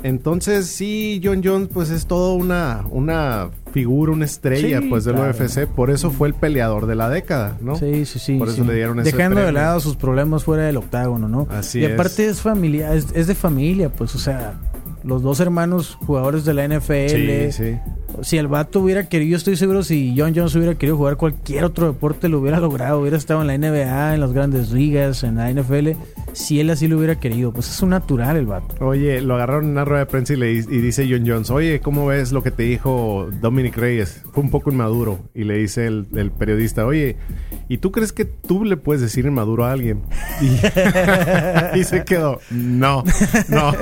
Entonces, 0.03 0.67
sí, 0.67 1.21
John 1.23 1.43
Jones, 1.45 1.69
pues 1.73 1.91
es 1.91 2.07
todo 2.07 2.35
una, 2.35 2.85
una 2.91 3.51
figura, 3.73 4.11
una 4.13 4.25
estrella, 4.25 4.81
Sí, 4.81 4.89
pues 4.89 5.05
del 5.05 5.15
claro. 5.15 5.31
UFC. 5.31 5.67
Por 5.67 5.91
eso 5.91 6.11
fue 6.11 6.27
el 6.29 6.35
peleador 6.35 6.87
de 6.87 6.97
la 6.97 7.09
década, 7.09 7.57
¿no? 7.61 7.77
Sí, 7.77 8.05
sí, 8.05 8.19
sí. 8.19 8.37
Por 8.37 8.49
eso 8.49 8.63
sí. 8.63 8.65
le 8.65 8.75
dieron 8.75 8.99
ese 8.99 9.13
Dejando 9.13 9.41
de 9.41 9.53
lado 9.53 9.79
sus 9.79 9.95
problemas 9.97 10.43
fuera 10.43 10.65
del 10.65 10.77
octágono, 10.77 11.29
¿no? 11.29 11.47
Así 11.51 11.81
y 11.81 11.85
es. 11.85 11.93
aparte 11.93 12.27
es 12.27 12.41
familia, 12.41 12.95
es, 12.95 13.09
es 13.15 13.29
de 13.29 13.35
familia, 13.37 13.91
pues, 13.91 14.15
o 14.17 14.19
sea, 14.19 14.55
los 15.05 15.23
dos 15.23 15.41
hermanos 15.41 15.99
jugadores 16.07 16.45
de 16.45 16.55
la 16.55 16.67
NFL. 16.67 17.51
Sí, 17.51 17.53
sí. 17.53 17.79
Si 18.23 18.37
el 18.37 18.47
vato 18.47 18.81
hubiera 18.81 19.09
querido, 19.09 19.31
yo 19.33 19.37
estoy 19.39 19.57
seguro 19.57 19.83
si 19.83 20.15
John 20.17 20.33
Jones 20.35 20.55
hubiera 20.55 20.75
querido 20.75 20.97
jugar 20.97 21.17
cualquier 21.17 21.65
otro 21.65 21.87
deporte, 21.87 22.29
lo 22.29 22.41
hubiera 22.41 22.61
logrado. 22.61 23.01
Hubiera 23.01 23.17
estado 23.17 23.41
en 23.41 23.47
la 23.47 23.57
NBA, 23.57 24.15
en 24.15 24.21
las 24.21 24.33
grandes 24.33 24.71
ligas, 24.71 25.25
en 25.25 25.37
la 25.37 25.51
NFL. 25.51 25.91
Si 26.33 26.61
él 26.61 26.71
así 26.71 26.89
lo 26.89 26.99
hubiera 26.99 27.19
querido, 27.19 27.53
pues 27.53 27.71
es 27.71 27.83
un 27.83 27.91
natural 27.91 28.37
el 28.37 28.47
vato. 28.47 28.75
Oye, 28.85 29.21
lo 29.23 29.35
agarraron 29.35 29.65
en 29.65 29.71
una 29.71 29.85
rueda 29.85 30.01
de 30.01 30.07
prensa 30.07 30.35
y, 30.35 30.37
le, 30.37 30.53
y 30.53 30.63
dice 30.63 31.07
John 31.11 31.25
Jones, 31.27 31.51
oye, 31.51 31.81
¿cómo 31.81 32.07
ves 32.07 32.33
lo 32.33 32.43
que 32.43 32.51
te 32.51 32.65
dijo 32.65 33.29
Dominic 33.41 33.77
Reyes? 33.77 34.23
Fue 34.33 34.43
un 34.43 34.51
poco 34.51 34.71
inmaduro. 34.71 35.21
Y 35.35 35.45
le 35.45 35.57
dice 35.57 35.87
el, 35.87 36.07
el 36.15 36.31
periodista, 36.31 36.85
oye, 36.85 37.17
¿y 37.69 37.79
tú 37.79 37.93
crees 37.93 38.13
que 38.13 38.27
tú 38.27 38.65
le 38.65 38.77
puedes 38.77 39.01
decir 39.01 39.25
inmaduro 39.25 39.65
a 39.65 39.73
alguien? 39.73 40.03
Y, 40.43 41.79
y 41.79 41.85
se 41.85 42.05
quedó, 42.05 42.41
no, 42.51 43.05
no, 43.49 43.73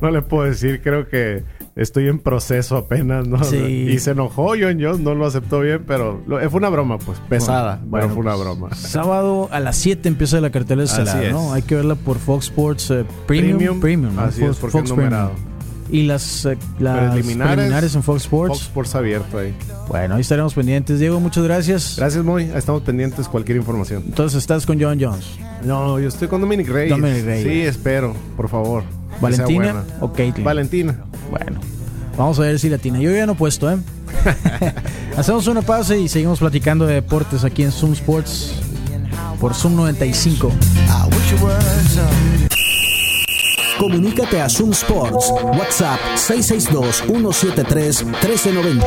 no 0.00 0.10
le 0.10 0.22
puedo 0.22 0.44
decir, 0.44 0.69
creo 0.82 1.08
que 1.08 1.42
estoy 1.76 2.08
en 2.08 2.18
proceso 2.18 2.76
apenas, 2.76 3.26
¿no? 3.26 3.42
Sí. 3.44 3.56
Y 3.56 3.98
se 3.98 4.12
enojó 4.12 4.48
John 4.50 4.78
Jones, 4.80 5.00
no 5.00 5.14
lo 5.14 5.26
aceptó 5.26 5.60
bien, 5.60 5.82
pero 5.86 6.20
lo- 6.26 6.38
fue 6.50 6.58
una 6.58 6.68
broma, 6.68 6.98
pues, 6.98 7.18
pesada, 7.28 7.80
Bueno, 7.84 8.08
fue 8.10 8.18
una 8.18 8.32
pues, 8.34 8.44
broma. 8.44 8.74
Sábado 8.74 9.48
a 9.50 9.60
las 9.60 9.76
7 9.76 10.08
empieza 10.08 10.40
la 10.40 10.50
cartelera 10.50 10.84
estelar, 10.84 11.24
es. 11.24 11.32
¿no? 11.32 11.52
Hay 11.52 11.62
que 11.62 11.74
verla 11.74 11.94
por 11.94 12.18
Fox 12.18 12.46
Sports 12.46 12.90
eh, 12.90 13.04
Premium. 13.26 13.56
Premium. 13.58 13.80
Premium, 13.80 14.14
¿no? 14.16 14.22
Así 14.22 14.44
es, 14.44 14.56
porque 14.56 14.78
es 14.78 14.82
Premium. 14.84 14.96
numerado. 15.10 15.32
Y 15.92 16.04
las, 16.04 16.44
eh, 16.46 16.56
las 16.78 17.10
Preliminares, 17.12 17.54
preliminares, 17.56 17.94
en 17.96 18.02
Fox 18.04 18.22
Sports. 18.22 18.52
Fox 18.54 18.66
Sports 18.66 18.94
abierto 18.94 19.38
ahí. 19.38 19.52
Bueno, 19.88 20.14
ahí 20.14 20.20
estaremos 20.20 20.54
pendientes. 20.54 21.00
Diego, 21.00 21.18
muchas 21.18 21.42
gracias. 21.42 21.94
Gracias, 21.96 22.22
Moy. 22.24 22.48
Estamos 22.54 22.82
pendientes 22.82 23.26
cualquier 23.26 23.56
información. 23.56 24.04
Entonces 24.06 24.38
estás 24.38 24.66
con 24.66 24.80
John 24.80 24.98
Jones. 25.00 25.26
No, 25.64 25.98
yo 25.98 26.06
estoy 26.06 26.28
con 26.28 26.40
Dominic 26.42 26.68
Reyes. 26.68 26.90
Dominic 26.96 27.24
Reyes. 27.24 27.42
Sí, 27.52 27.60
espero, 27.62 28.14
por 28.36 28.48
favor. 28.48 28.84
¿Valentina 29.20 29.84
o 30.00 30.12
Caitlyn? 30.12 30.44
Valentina. 30.44 31.04
Bueno, 31.30 31.60
vamos 32.16 32.38
a 32.38 32.42
ver 32.42 32.58
si 32.58 32.68
latina. 32.68 32.98
Yo 32.98 33.10
ya 33.10 33.26
no 33.26 33.32
he 33.32 33.36
puesto, 33.36 33.70
¿eh? 33.70 33.78
Hacemos 35.16 35.46
una 35.46 35.62
pausa 35.62 35.96
y 35.96 36.08
seguimos 36.08 36.38
platicando 36.38 36.86
de 36.86 36.94
deportes 36.94 37.44
aquí 37.44 37.62
en 37.62 37.72
Zoom 37.72 37.92
Sports 37.92 38.52
por 39.40 39.54
Zoom 39.54 39.76
95. 39.76 40.52
Comunícate 43.78 44.42
a 44.42 44.48
Zoom 44.48 44.72
Sports. 44.72 45.32
WhatsApp 45.42 45.98
662-173-1390. 46.16 48.84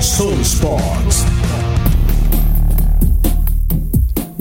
Zoom 0.00 0.40
Sports. 0.40 1.24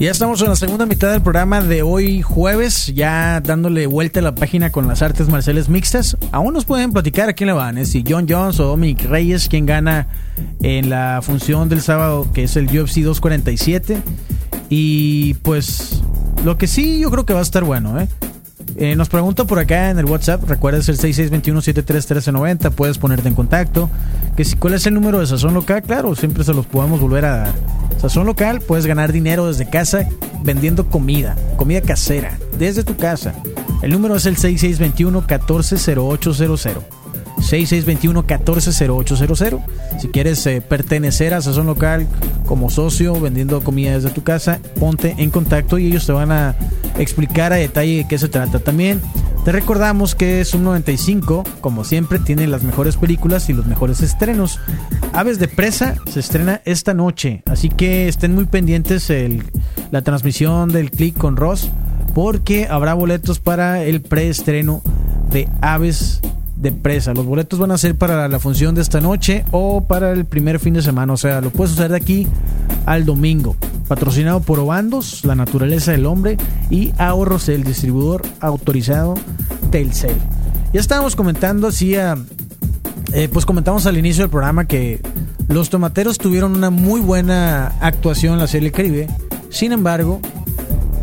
Ya 0.03 0.11
estamos 0.11 0.41
en 0.41 0.49
la 0.49 0.57
segunda 0.57 0.85
mitad 0.85 1.13
del 1.13 1.21
programa 1.21 1.61
de 1.61 1.81
hoy 1.81 2.21
jueves, 2.21 2.87
ya 2.93 3.39
dándole 3.39 3.87
vuelta 3.87 4.19
a 4.19 4.23
la 4.23 4.35
página 4.35 4.69
con 4.69 4.85
las 4.85 5.01
artes 5.01 5.29
marciales 5.29 5.69
mixtas. 5.69 6.17
Aún 6.33 6.53
nos 6.53 6.65
pueden 6.65 6.91
platicar 6.91 7.29
a 7.29 7.33
quién 7.33 7.47
le 7.47 7.53
van, 7.53 7.77
¿eh? 7.77 7.85
si 7.85 8.03
John 8.05 8.25
Jones 8.27 8.59
o 8.59 8.65
Dominic 8.65 9.05
Reyes, 9.05 9.47
quien 9.47 9.65
gana 9.65 10.09
en 10.61 10.89
la 10.89 11.21
función 11.23 11.69
del 11.69 11.79
sábado, 11.79 12.27
que 12.33 12.43
es 12.43 12.57
el 12.57 12.65
UFC 12.65 12.97
247. 12.97 14.01
Y 14.67 15.35
pues 15.35 16.01
lo 16.43 16.57
que 16.57 16.67
sí 16.67 16.99
yo 16.99 17.09
creo 17.09 17.25
que 17.25 17.33
va 17.33 17.39
a 17.39 17.43
estar 17.43 17.63
bueno, 17.63 17.97
¿eh? 17.97 18.09
Eh, 18.75 18.97
nos 18.97 19.07
pregunta 19.07 19.45
por 19.45 19.59
acá 19.59 19.89
en 19.89 19.99
el 19.99 20.05
WhatsApp, 20.05 20.43
recuerdas 20.49 20.89
el 20.89 20.97
6621-731390, 20.97 22.71
puedes 22.71 22.97
ponerte 22.97 23.29
en 23.29 23.35
contacto. 23.35 23.89
Que 24.35 24.43
si, 24.43 24.57
¿Cuál 24.57 24.73
es 24.73 24.85
el 24.85 24.95
número 24.95 25.21
de 25.21 25.27
Sazón 25.27 25.53
Local? 25.53 25.81
Claro, 25.81 26.13
siempre 26.13 26.43
se 26.43 26.53
los 26.53 26.65
podemos 26.65 26.99
volver 26.99 27.23
a 27.23 27.37
dar. 27.37 27.82
Sazón 28.03 28.25
Local, 28.25 28.59
puedes 28.59 28.85
ganar 28.85 29.13
dinero 29.13 29.47
desde 29.47 29.69
casa 29.69 30.09
vendiendo 30.43 30.89
comida, 30.89 31.37
comida 31.55 31.79
casera, 31.79 32.37
desde 32.59 32.83
tu 32.83 32.97
casa. 32.97 33.33
El 33.81 33.91
número 33.91 34.17
es 34.17 34.25
el 34.25 34.35
6621-140800. 34.35 36.81
6621-140800. 37.37 39.61
Si 40.01 40.09
quieres 40.09 40.45
eh, 40.47 40.59
pertenecer 40.59 41.33
a 41.33 41.41
Sazón 41.41 41.67
Local 41.67 42.05
como 42.45 42.69
socio 42.69 43.17
vendiendo 43.21 43.63
comida 43.63 43.93
desde 43.93 44.09
tu 44.09 44.21
casa, 44.21 44.59
ponte 44.77 45.15
en 45.17 45.29
contacto 45.29 45.77
y 45.77 45.87
ellos 45.87 46.05
te 46.05 46.11
van 46.11 46.33
a 46.33 46.57
explicar 46.99 47.53
a 47.53 47.55
detalle 47.55 47.99
de 47.99 48.07
qué 48.09 48.17
se 48.17 48.27
trata. 48.27 48.59
También 48.59 48.99
Te 49.43 49.51
recordamos 49.51 50.15
que 50.15 50.45
Sub 50.45 50.61
95, 50.61 51.43
como 51.59 51.83
siempre, 51.83 52.17
tiene 52.17 52.47
las 52.47 52.63
mejores 52.63 52.95
películas 52.95 53.49
y 53.49 53.53
los 53.53 53.65
mejores 53.65 54.01
estrenos. 54.01 54.57
Aves 55.11 55.37
de 55.37 55.49
Presa 55.49 55.95
se 56.09 56.21
estrena 56.21 56.61
esta 56.63 56.93
noche, 56.93 57.43
así 57.47 57.67
que 57.67 58.07
estén 58.07 58.33
muy 58.33 58.45
pendientes 58.45 59.11
la 59.91 60.01
transmisión 60.01 60.69
del 60.69 60.91
click 60.91 61.17
con 61.17 61.35
Ross, 61.35 61.69
porque 62.15 62.67
habrá 62.69 62.93
boletos 62.93 63.39
para 63.39 63.83
el 63.83 64.01
preestreno 64.01 64.81
de 65.29 65.49
Aves 65.59 66.21
de 66.63 66.71
Presa. 66.71 67.13
Los 67.13 67.25
boletos 67.25 67.59
van 67.59 67.71
a 67.71 67.77
ser 67.77 67.95
para 67.95 68.27
la 68.27 68.39
función 68.39 68.73
de 68.73 68.81
esta 68.81 69.01
noche 69.01 69.43
o 69.51 69.83
para 69.83 70.11
el 70.11 70.25
primer 70.25 70.59
fin 70.59 70.73
de 70.73 70.81
semana, 70.81 71.13
o 71.13 71.17
sea, 71.17 71.41
lo 71.41 71.51
puedes 71.51 71.73
usar 71.73 71.91
de 71.91 71.97
aquí 71.97 72.25
al 72.85 73.05
domingo. 73.05 73.55
Patrocinado 73.87 74.39
por 74.39 74.59
Obandos, 74.59 75.25
La 75.25 75.35
Naturaleza 75.35 75.91
del 75.91 76.05
Hombre 76.05 76.37
y 76.69 76.93
Ahorros, 76.97 77.49
el 77.49 77.63
distribuidor 77.63 78.23
autorizado 78.39 79.15
Telcel. 79.69 80.15
Ya 80.71 80.79
estábamos 80.79 81.15
comentando, 81.15 81.67
así 81.67 81.95
eh, 81.95 83.29
pues 83.31 83.45
comentamos 83.45 83.85
al 83.85 83.97
inicio 83.97 84.23
del 84.23 84.31
programa 84.31 84.65
que 84.65 85.01
los 85.49 85.69
tomateros 85.69 86.17
tuvieron 86.17 86.55
una 86.55 86.69
muy 86.69 87.01
buena 87.01 87.73
actuación 87.81 88.33
en 88.33 88.39
la 88.39 88.47
Serie 88.47 88.71
Caribe. 88.71 89.07
Sin 89.49 89.73
embargo, 89.73 90.21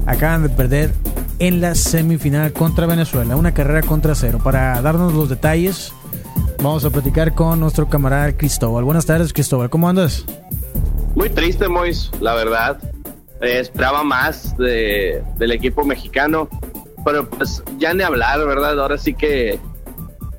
acaban 0.06 0.42
de 0.42 0.48
perder 0.48 0.92
en 1.40 1.60
la 1.60 1.74
semifinal 1.74 2.52
contra 2.52 2.86
Venezuela, 2.86 3.34
una 3.34 3.52
carrera 3.52 3.82
contra 3.82 4.14
cero. 4.14 4.38
Para 4.44 4.80
darnos 4.82 5.14
los 5.14 5.28
detalles, 5.28 5.92
vamos 6.58 6.84
a 6.84 6.90
platicar 6.90 7.34
con 7.34 7.58
nuestro 7.58 7.88
camarada 7.88 8.36
Cristóbal. 8.36 8.84
Buenas 8.84 9.06
tardes, 9.06 9.32
Cristóbal, 9.32 9.70
¿cómo 9.70 9.88
andas? 9.88 10.24
Muy 11.14 11.30
triste, 11.30 11.66
Mois, 11.66 12.10
la 12.20 12.34
verdad. 12.34 12.78
Esperaba 13.40 14.04
más 14.04 14.54
de, 14.58 15.24
del 15.38 15.52
equipo 15.52 15.82
mexicano, 15.82 16.46
pero 17.04 17.28
pues 17.28 17.62
ya 17.78 17.94
ni 17.94 18.02
hablar, 18.02 18.44
¿verdad? 18.46 18.78
Ahora 18.78 18.98
sí 18.98 19.14
que 19.14 19.58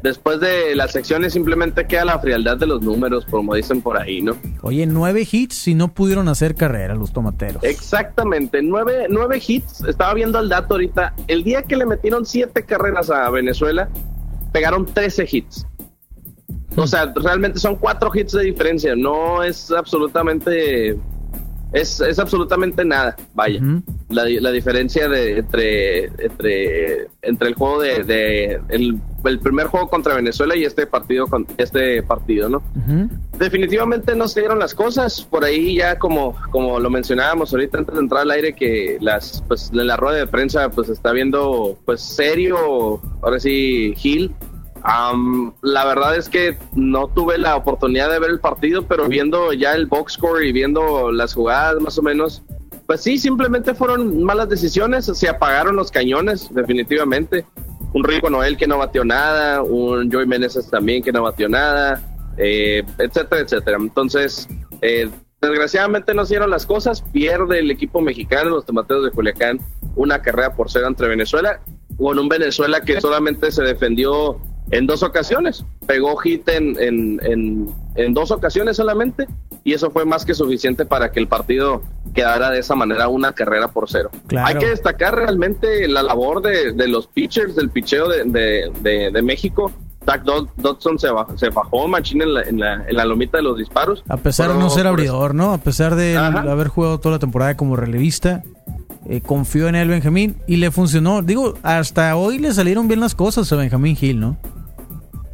después 0.04 0.40
de 0.40 0.76
las 0.76 0.92
secciones 0.92 1.34
simplemente 1.34 1.86
queda 1.88 2.06
la 2.06 2.20
frialdad 2.20 2.58
de 2.58 2.68
los 2.68 2.82
números, 2.82 3.26
como 3.30 3.56
dicen 3.56 3.82
por 3.82 3.98
ahí, 3.98 4.22
¿no? 4.22 4.36
Oye, 4.62 4.86
nueve 4.86 5.28
hits 5.30 5.68
y 5.68 5.76
no 5.76 5.94
pudieron 5.94 6.28
hacer 6.28 6.56
carrera 6.56 6.96
los 6.96 7.12
tomateros. 7.14 7.64
Exactamente, 7.64 8.62
nueve, 8.62 9.08
nueve 9.10 9.42
hits. 9.46 9.82
Estaba 9.82 10.14
viendo 10.14 10.40
el 10.40 10.50
dato 10.50 10.76
ahorita. 10.76 11.14
El 11.28 11.44
día 11.44 11.64
que 11.64 11.76
le 11.76 11.86
metieron 11.86 12.26
siete 12.26 12.64
carreras 12.66 13.10
a 13.10 13.30
Venezuela, 13.30 13.90
pegaron 14.52 14.86
13 14.86 15.28
hits. 15.32 15.66
O 16.76 16.88
sea, 16.88 17.12
realmente 17.16 17.60
son 17.60 17.76
cuatro 17.76 18.12
hits 18.14 18.32
de 18.34 18.44
diferencia. 18.44 18.96
No 18.96 19.44
es 19.44 19.72
absolutamente. 19.72 20.98
Es, 21.74 22.02
es 22.02 22.20
absolutamente 22.20 22.84
nada. 22.84 23.16
Vaya. 23.34 23.62
la, 24.10 24.26
la, 24.26 24.52
diferencia 24.52 25.08
de, 25.08 25.40
entre, 25.40 26.06
entre, 26.06 27.08
entre 27.22 27.48
el 27.48 27.56
juego 27.56 27.82
de. 27.82 28.04
de 28.04 28.62
el, 28.70 29.00
el, 29.24 29.40
primer 29.40 29.68
juego 29.68 29.88
contra 29.90 30.16
Venezuela 30.16 30.56
y 30.56 30.66
este 30.66 30.86
partido, 30.86 31.28
con, 31.28 31.48
este 31.58 32.04
partido, 32.04 32.50
¿no? 32.50 32.62
Definitivamente 33.38 34.16
no 34.16 34.28
se 34.28 34.42
dieron 34.42 34.60
las 34.60 34.76
cosas. 34.76 35.22
Por 35.22 35.46
ahí 35.46 35.76
ya, 35.76 35.98
como, 35.98 36.36
como 36.52 36.80
lo 36.80 36.90
mencionábamos 36.90 37.54
ahorita 37.54 37.78
antes 37.78 37.96
de 37.96 38.02
entrar 38.02 38.22
al 38.22 38.32
aire, 38.32 38.54
que 38.54 38.98
las 39.00 39.44
pues 39.48 39.72
en 39.72 39.88
la 39.88 39.96
rueda 39.96 40.18
de 40.18 40.28
prensa 40.28 40.70
pues 40.70 40.90
está 40.90 41.14
viendo 41.14 41.78
pues 41.86 42.02
serio, 42.02 43.02
ahora 43.22 43.40
sí, 43.40 43.94
Gil 43.96 44.36
Um, 44.84 45.54
la 45.62 45.86
verdad 45.86 46.16
es 46.16 46.28
que 46.28 46.58
no 46.74 47.08
tuve 47.08 47.38
la 47.38 47.56
oportunidad 47.56 48.10
de 48.10 48.20
ver 48.20 48.32
el 48.32 48.40
partido, 48.40 48.84
pero 48.88 49.08
viendo 49.08 49.54
ya 49.54 49.74
el 49.74 49.86
box 49.86 50.14
score 50.14 50.44
y 50.44 50.52
viendo 50.52 51.12
las 51.12 51.34
jugadas 51.34 51.80
más 51.82 51.98
o 52.00 52.02
menos, 52.02 52.44
pues 52.88 53.02
sí, 53.02 53.18
simplemente 53.18 53.76
fueron 53.76 54.24
malas 54.24 54.50
decisiones, 54.50 55.06
se 55.06 55.30
apagaron 55.30 55.76
los 55.76 55.92
cañones, 55.92 56.54
definitivamente. 56.54 57.46
Un 57.94 58.04
Rico 58.04 58.30
Noel 58.30 58.58
que 58.58 58.68
no 58.68 58.78
batió 58.78 59.04
nada, 59.06 59.62
un 59.62 60.12
Joey 60.12 60.26
Meneses 60.26 60.70
también 60.70 61.04
que 61.04 61.12
no 61.12 61.22
batió 61.22 61.48
nada, 61.48 62.02
eh, 62.38 62.84
etcétera, 62.98 63.42
etcétera. 63.42 63.78
Entonces, 63.80 64.48
eh, 64.82 65.10
desgraciadamente 65.42 66.14
no 66.14 66.24
hicieron 66.24 66.50
las 66.50 66.66
cosas, 66.66 67.02
pierde 67.02 67.60
el 67.60 67.70
equipo 67.70 68.02
mexicano, 68.02 68.50
los 68.50 68.66
tomateros 68.66 69.04
de 69.04 69.12
Culiacán, 69.12 69.60
una 69.96 70.22
carrera 70.22 70.54
por 70.56 70.72
cero 70.72 70.88
entre 70.88 71.08
Venezuela, 71.08 71.62
con 71.98 72.18
un 72.18 72.30
Venezuela 72.30 72.82
que 72.82 73.00
solamente 73.00 73.52
se 73.52 73.64
defendió 73.64 74.40
en 74.72 74.88
dos 74.88 75.04
ocasiones. 75.04 75.66
Pegó 75.86 76.16
hit 76.18 76.48
en, 76.50 76.76
en, 76.80 77.70
en, 77.96 78.14
dos 78.14 78.32
ocasiones 78.32 78.78
solamente 78.78 79.28
y 79.64 79.74
eso 79.74 79.92
fue 79.92 80.06
más 80.06 80.26
que 80.26 80.34
suficiente 80.34 80.86
para 80.86 81.12
que 81.12 81.20
el 81.20 81.28
partido 81.28 81.84
quedara 82.14 82.50
de 82.50 82.60
esa 82.60 82.76
manera 82.76 83.08
una 83.08 83.34
carrera 83.34 83.68
por 83.68 83.90
cero. 83.90 84.10
Hay 84.38 84.56
que 84.56 84.70
destacar 84.70 85.16
realmente 85.16 85.88
la 85.88 86.02
labor 86.02 86.42
de, 86.42 86.74
de 86.74 86.88
los 86.88 87.08
pitchers 87.08 87.56
del 87.56 87.70
picheo 87.70 88.08
de, 88.10 88.24
de, 88.82 89.12
de 89.12 89.22
México. 89.22 89.72
Zach 90.06 90.24
Dodson 90.24 90.98
se 90.98 91.12
bajó, 91.12 91.38
se 91.38 91.50
bajó 91.50 91.88
machín 91.88 92.24
en 92.24 92.34
la, 92.34 92.42
en, 92.42 92.60
la, 92.60 92.74
en 92.88 92.96
la, 92.96 93.06
lomita 93.06 93.38
de 93.38 93.44
los 93.44 93.58
disparos. 93.58 94.04
A 94.10 94.18
pesar 94.18 94.52
de 94.52 94.58
no 94.58 94.70
ser 94.72 94.88
abridor, 94.88 95.36
¿no? 95.36 95.54
A 95.54 95.60
pesar 95.60 95.96
de 95.96 96.18
haber 96.18 96.70
jugado 96.70 97.00
toda 97.00 97.16
la 97.16 97.20
temporada 97.20 97.56
como 97.56 97.76
relevista, 97.76 98.42
eh, 99.08 99.22
confió 99.22 99.68
en 99.68 99.76
él 99.76 99.90
Benjamín 99.90 100.38
y 100.48 100.56
le 100.56 100.72
funcionó. 100.72 101.22
Digo, 101.22 101.54
hasta 101.62 102.16
hoy 102.16 102.40
le 102.40 102.52
salieron 102.52 102.88
bien 102.88 103.00
las 103.00 103.14
cosas 103.14 103.52
a 103.52 103.56
Benjamín 103.58 103.96
Hill, 104.00 104.20
¿no? 104.20 104.38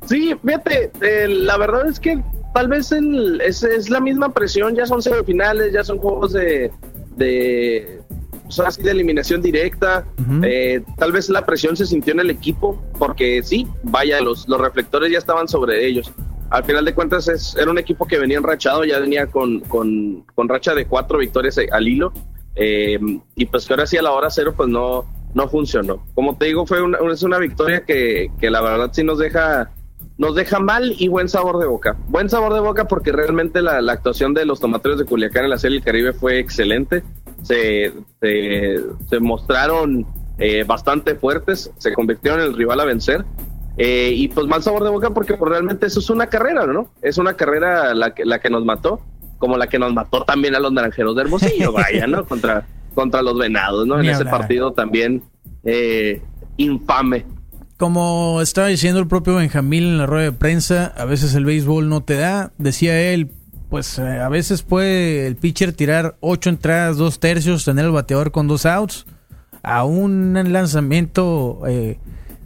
Sí, 0.07 0.33
fíjate, 0.43 0.91
eh, 1.01 1.27
la 1.27 1.57
verdad 1.57 1.87
es 1.87 1.99
que 1.99 2.21
tal 2.53 2.69
vez 2.69 2.91
el, 2.91 3.41
es, 3.41 3.63
es, 3.63 3.89
la 3.89 3.99
misma 3.99 4.33
presión, 4.33 4.75
ya 4.75 4.85
son 4.85 5.01
semifinales, 5.01 5.73
ya 5.73 5.83
son 5.83 5.97
juegos 5.99 6.33
de, 6.33 6.71
de, 7.17 8.01
así 8.65 8.81
de 8.81 8.91
eliminación 8.91 9.41
directa, 9.41 10.05
eh, 10.43 10.81
tal 10.97 11.11
vez 11.11 11.29
la 11.29 11.45
presión 11.45 11.75
se 11.75 11.85
sintió 11.85 12.13
en 12.13 12.21
el 12.21 12.29
equipo, 12.29 12.81
porque 12.97 13.43
sí, 13.43 13.67
vaya, 13.83 14.21
los, 14.21 14.47
los 14.47 14.61
reflectores 14.61 15.11
ya 15.11 15.17
estaban 15.17 15.47
sobre 15.47 15.85
ellos. 15.85 16.11
Al 16.49 16.63
final 16.63 16.85
de 16.85 16.93
cuentas 16.93 17.27
es, 17.27 17.55
era 17.57 17.69
un 17.69 17.77
equipo 17.77 18.07
que 18.07 18.17
venía 18.17 18.37
enrachado, 18.37 18.85
ya 18.85 18.99
venía 18.99 19.27
con, 19.27 19.59
con, 19.61 20.23
con 20.33 20.47
racha 20.47 20.73
de 20.73 20.87
cuatro 20.87 21.17
victorias 21.17 21.59
al 21.71 21.87
hilo, 21.87 22.13
eh, 22.55 22.97
y 23.35 23.45
pues 23.45 23.65
que 23.67 23.73
ahora 23.73 23.85
sí 23.85 23.97
a 23.97 24.01
la 24.01 24.11
hora 24.11 24.29
cero 24.29 24.53
pues 24.55 24.69
no, 24.69 25.05
no 25.33 25.49
funcionó. 25.49 26.05
Como 26.15 26.37
te 26.37 26.45
digo, 26.45 26.65
fue 26.65 26.81
una, 26.81 26.97
es 27.11 27.23
una 27.23 27.37
victoria 27.37 27.83
que, 27.85 28.31
que 28.39 28.49
la 28.49 28.61
verdad 28.61 28.89
sí 28.93 29.03
nos 29.03 29.19
deja 29.19 29.69
nos 30.17 30.35
deja 30.35 30.59
mal 30.59 30.95
y 30.97 31.07
buen 31.07 31.29
sabor 31.29 31.59
de 31.59 31.67
boca. 31.67 31.95
Buen 32.07 32.29
sabor 32.29 32.53
de 32.53 32.59
boca 32.59 32.87
porque 32.87 33.11
realmente 33.11 33.61
la, 33.61 33.77
actuación 33.91 34.33
de 34.33 34.45
los 34.45 34.59
tomateros 34.59 34.97
de 34.97 35.05
Culiacán 35.05 35.43
en 35.43 35.51
la 35.51 35.59
Serie 35.59 35.77
del 35.77 35.85
Caribe 35.85 36.13
fue 36.13 36.39
excelente. 36.39 37.03
Se, 37.43 37.93
se, 38.19 39.19
mostraron 39.19 40.05
eh, 40.39 40.63
bastante 40.63 41.15
fuertes, 41.15 41.71
se 41.77 41.93
convirtieron 41.93 42.41
en 42.41 42.47
el 42.47 42.57
rival 42.57 42.79
a 42.79 42.85
vencer. 42.85 43.25
Eh, 43.77 44.11
y 44.15 44.27
pues 44.29 44.47
mal 44.47 44.63
sabor 44.63 44.83
de 44.83 44.89
boca 44.89 45.11
porque 45.11 45.35
pues, 45.35 45.51
realmente 45.51 45.85
eso 45.85 45.99
es 45.99 46.09
una 46.09 46.27
carrera, 46.27 46.65
¿no? 46.65 46.89
Es 47.03 47.19
una 47.19 47.35
carrera 47.35 47.93
la 47.93 48.15
que, 48.15 48.25
la 48.25 48.39
que 48.39 48.49
nos 48.49 48.65
mató, 48.65 49.01
como 49.37 49.55
la 49.55 49.67
que 49.67 49.77
nos 49.77 49.93
mató 49.93 50.23
también 50.23 50.55
a 50.55 50.59
los 50.59 50.71
naranjeros 50.71 51.15
de 51.15 51.21
Hermosillo, 51.21 51.71
vaya, 51.73 52.07
¿no? 52.07 52.25
Contra, 52.25 52.65
contra 52.95 53.21
los 53.21 53.37
venados, 53.37 53.85
¿no? 53.85 53.99
en 53.99 54.09
ese 54.09 54.25
partido 54.25 54.71
también 54.71 55.21
eh, 55.63 56.23
infame 56.57 57.23
como 57.77 58.41
estaba 58.41 58.67
diciendo 58.67 58.99
el 58.99 59.07
propio 59.07 59.35
Benjamín 59.35 59.83
en 59.83 59.97
la 59.99 60.07
rueda 60.07 60.25
de 60.25 60.31
prensa, 60.31 60.93
a 60.97 61.05
veces 61.05 61.35
el 61.35 61.45
béisbol 61.45 61.87
no 61.87 62.01
te 62.01 62.15
da. 62.15 62.51
Decía 62.57 62.99
él, 62.99 63.31
pues 63.69 63.99
eh, 63.99 64.19
a 64.19 64.29
veces 64.29 64.63
puede 64.63 65.27
el 65.27 65.35
pitcher 65.35 65.73
tirar 65.73 66.17
ocho 66.19 66.49
entradas, 66.49 66.97
dos 66.97 67.19
tercios, 67.19 67.65
tener 67.65 67.85
el 67.85 67.91
bateador 67.91 68.31
con 68.31 68.47
dos 68.47 68.65
outs, 68.65 69.05
a 69.61 69.83
un 69.83 70.33
lanzamiento 70.51 71.61
eh, 71.67 71.99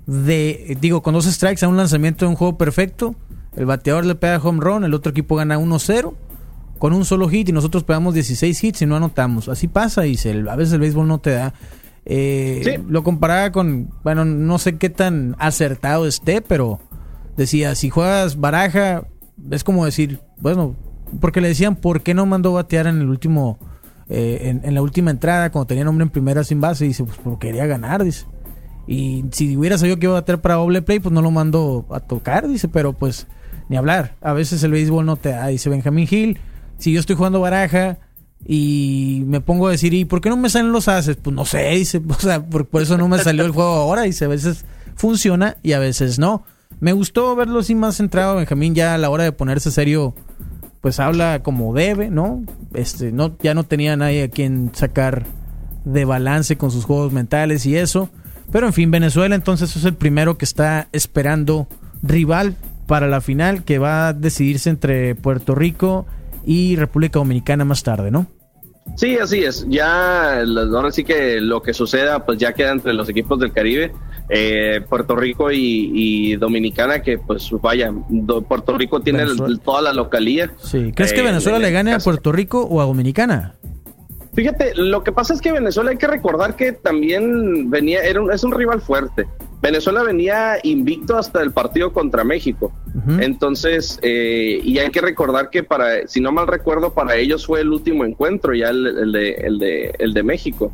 de, 0.06 0.78
digo, 0.82 1.02
con 1.02 1.14
dos 1.14 1.26
strikes, 1.26 1.66
a 1.66 1.70
un 1.70 1.78
lanzamiento 1.78 2.26
de 2.26 2.30
un 2.30 2.36
juego 2.36 2.58
perfecto. 2.58 3.16
El 3.56 3.66
bateador 3.66 4.06
le 4.06 4.16
pega 4.16 4.38
home 4.38 4.60
run, 4.62 4.84
el 4.84 4.94
otro 4.94 5.12
equipo 5.12 5.36
gana 5.36 5.58
1-0 5.58 6.14
con 6.82 6.94
un 6.94 7.06
solo 7.06 7.30
hit 7.30 7.48
y 7.48 7.52
nosotros 7.52 7.84
pegamos 7.84 8.16
16 8.16 8.64
hits 8.64 8.82
y 8.82 8.86
no 8.88 8.96
anotamos. 8.96 9.50
Así 9.50 9.68
pasa, 9.68 10.08
y 10.08 10.18
a 10.50 10.56
veces 10.56 10.74
el 10.74 10.80
béisbol 10.80 11.08
no 11.08 11.20
te 11.20 11.30
da. 11.32 11.54
Eh, 12.06 12.82
Lo 12.88 13.04
comparaba 13.04 13.52
con, 13.52 13.90
bueno, 14.04 14.26
no 14.26 14.58
sé 14.58 14.78
qué 14.78 14.90
tan 14.90 15.36
acertado 15.40 16.08
esté, 16.08 16.42
pero 16.42 16.80
decía, 17.38 17.76
si 17.76 17.90
juegas 17.90 18.40
baraja, 18.40 19.04
es 19.50 19.64
como 19.64 19.86
decir, 19.86 20.20
bueno, 20.40 20.76
porque 21.20 21.42
le 21.42 21.50
decían, 21.50 21.76
¿por 21.76 22.02
qué 22.02 22.14
no 22.14 22.26
mandó 22.26 22.54
batear 22.54 22.88
en 22.88 23.02
el 23.02 23.10
último, 23.10 23.60
eh, 24.10 24.60
en, 24.64 24.74
la 24.74 24.82
última 24.82 25.12
entrada, 25.12 25.52
cuando 25.52 25.68
tenía 25.68 25.84
nombre 25.84 26.04
en 26.04 26.10
primera 26.10 26.44
sin 26.44 26.62
base? 26.62 26.86
dice, 26.86 27.04
pues 27.04 27.18
porque 27.24 27.48
quería 27.48 27.66
ganar, 27.66 28.04
dice. 28.04 28.26
Y 28.88 29.26
si 29.32 29.56
hubiera 29.56 29.78
sabido 29.78 29.98
que 29.98 30.08
iba 30.08 30.14
a 30.14 30.22
batear 30.22 30.42
para 30.42 30.56
doble 30.56 30.82
play, 30.82 31.00
pues 31.00 31.14
no 31.14 31.22
lo 31.22 31.32
mando 31.32 31.86
a 31.92 32.00
tocar, 32.00 32.48
dice, 32.48 32.68
pero 32.68 32.94
pues 32.94 33.28
ni 33.70 33.78
hablar. 33.78 34.16
A 34.22 34.34
veces 34.34 34.64
el 34.64 34.72
béisbol 34.72 35.06
no 35.06 35.16
te 35.16 35.30
da, 35.30 35.48
dice 35.48 35.70
Benjamín 35.70 36.08
Hill. 36.10 36.40
Si 36.78 36.92
yo 36.92 37.00
estoy 37.00 37.16
jugando 37.16 37.40
baraja, 37.40 38.00
y 38.46 39.24
me 39.28 39.42
pongo 39.42 39.68
a 39.68 39.72
decir, 39.72 39.94
¿y 39.94 40.06
por 40.06 40.22
qué 40.22 40.30
no 40.30 40.38
me 40.38 40.50
salen 40.50 40.72
los 40.72 40.88
haces? 40.88 41.18
Pues 41.18 41.36
no 41.36 41.46
sé, 41.46 41.70
dice, 41.70 42.02
o 42.10 42.14
sea, 42.16 42.44
por, 42.44 42.68
eso 42.82 42.98
no 42.98 43.08
me 43.08 43.20
salió 43.20 43.46
el 43.46 43.52
juego 43.52 43.72
ahora, 43.72 44.04
dice, 44.04 44.26
a 44.26 44.30
veces 44.30 44.66
funciona 44.96 45.58
y 45.64 45.74
a 45.74 45.80
veces 45.80 46.20
no. 46.20 46.44
Me 46.80 46.94
gustó 46.94 47.36
verlo 47.36 47.60
así 47.60 47.76
más 47.76 47.98
centrado, 47.98 48.36
Benjamín, 48.36 48.74
ya 48.74 48.96
a 48.96 48.98
la 48.98 49.10
hora 49.10 49.24
de 49.24 49.32
ponerse 49.32 49.72
serio, 49.72 50.16
pues 50.82 51.00
habla 51.00 51.44
como 51.44 51.74
debe, 51.74 52.10
¿no? 52.10 52.44
Este, 52.74 53.12
no, 53.12 53.38
ya 53.42 53.54
no 53.54 53.64
tenía 53.66 53.96
nadie 53.96 54.24
a 54.24 54.30
quien 54.30 54.72
sacar 54.74 55.26
de 55.86 56.06
balance 56.06 56.58
con 56.58 56.72
sus 56.72 56.86
juegos 56.86 57.12
mentales 57.12 57.66
y 57.66 57.76
eso. 57.76 58.10
Pero 58.52 58.68
en 58.68 58.74
fin, 58.74 58.90
Venezuela 58.92 59.36
entonces 59.36 59.76
es 59.76 59.86
el 59.86 59.94
primero 59.94 60.38
que 60.38 60.46
está 60.46 60.88
esperando 60.92 61.68
rival 62.02 62.56
para 62.88 63.08
la 63.08 63.22
final 63.22 63.64
que 63.64 63.80
va 63.80 64.10
a 64.10 64.14
decidirse 64.14 64.70
entre 64.70 65.16
Puerto 65.16 65.56
Rico 65.56 66.06
y 66.46 66.76
República 66.76 67.20
Dominicana 67.20 67.66
más 67.66 67.84
tarde, 67.84 68.12
¿no? 68.12 68.28
Sí, 68.96 69.18
así 69.18 69.44
es. 69.44 69.66
Ya, 69.70 70.42
ahora 70.42 70.92
sí 70.92 71.04
que 71.04 71.40
lo 71.40 71.62
que 71.62 71.74
suceda, 71.74 72.26
pues 72.26 72.40
ya 72.40 72.54
queda 72.54 72.72
entre 72.72 72.94
los 72.94 73.08
equipos 73.10 73.40
del 73.40 73.54
Caribe. 73.54 73.94
Eh, 74.30 74.82
Puerto 74.88 75.16
Rico 75.16 75.52
y, 75.52 76.36
Dominicana, 76.36 77.02
que 77.02 77.18
pues 77.18 77.50
vaya, 77.62 77.92
Puerto 78.48 78.78
Rico 78.78 79.02
tiene 79.02 79.26
toda 79.64 79.82
la 79.82 79.94
localía. 79.94 80.52
Sí. 80.62 80.92
¿Crees 80.96 81.14
que 81.14 81.22
eh, 81.22 81.24
Venezuela 81.24 81.60
le 81.60 81.72
gane 81.72 81.94
a 81.94 82.00
Puerto 82.00 82.32
Rico 82.32 82.62
o 82.64 82.82
a 82.82 82.86
Dominicana? 82.86 83.56
Fíjate, 84.34 84.74
lo 84.76 85.04
que 85.04 85.12
pasa 85.12 85.34
es 85.34 85.42
que 85.42 85.52
Venezuela 85.52 85.92
hay 85.92 85.98
que 85.98 86.08
recordar 86.08 86.56
que 86.56 86.72
también 86.72 87.70
venía, 87.70 88.02
era 88.02 88.22
es 88.34 88.44
un 88.44 88.54
rival 88.54 88.82
fuerte. 88.82 89.28
Venezuela 89.62 90.02
venía 90.02 90.58
invicto 90.64 91.16
hasta 91.18 91.42
el 91.44 91.52
partido 91.52 91.94
contra 91.94 92.24
México. 92.24 92.74
Entonces, 93.20 94.00
eh, 94.02 94.60
y 94.64 94.80
hay 94.80 94.90
que 94.90 95.02
recordar 95.02 95.50
que 95.50 95.64
para, 95.64 96.08
si 96.08 96.20
no 96.20 96.32
mal 96.32 96.48
recuerdo, 96.48 96.94
para 96.94 97.16
ellos 97.16 97.46
fue 97.46 97.62
el 97.62 97.70
último 97.70 98.04
encuentro, 98.04 98.54
ya 98.54 98.70
el, 98.70 99.12
de, 99.12 99.32
el, 99.34 99.60
de, 99.60 99.96
el 100.00 100.14
de 100.14 100.24
México. 100.24 100.72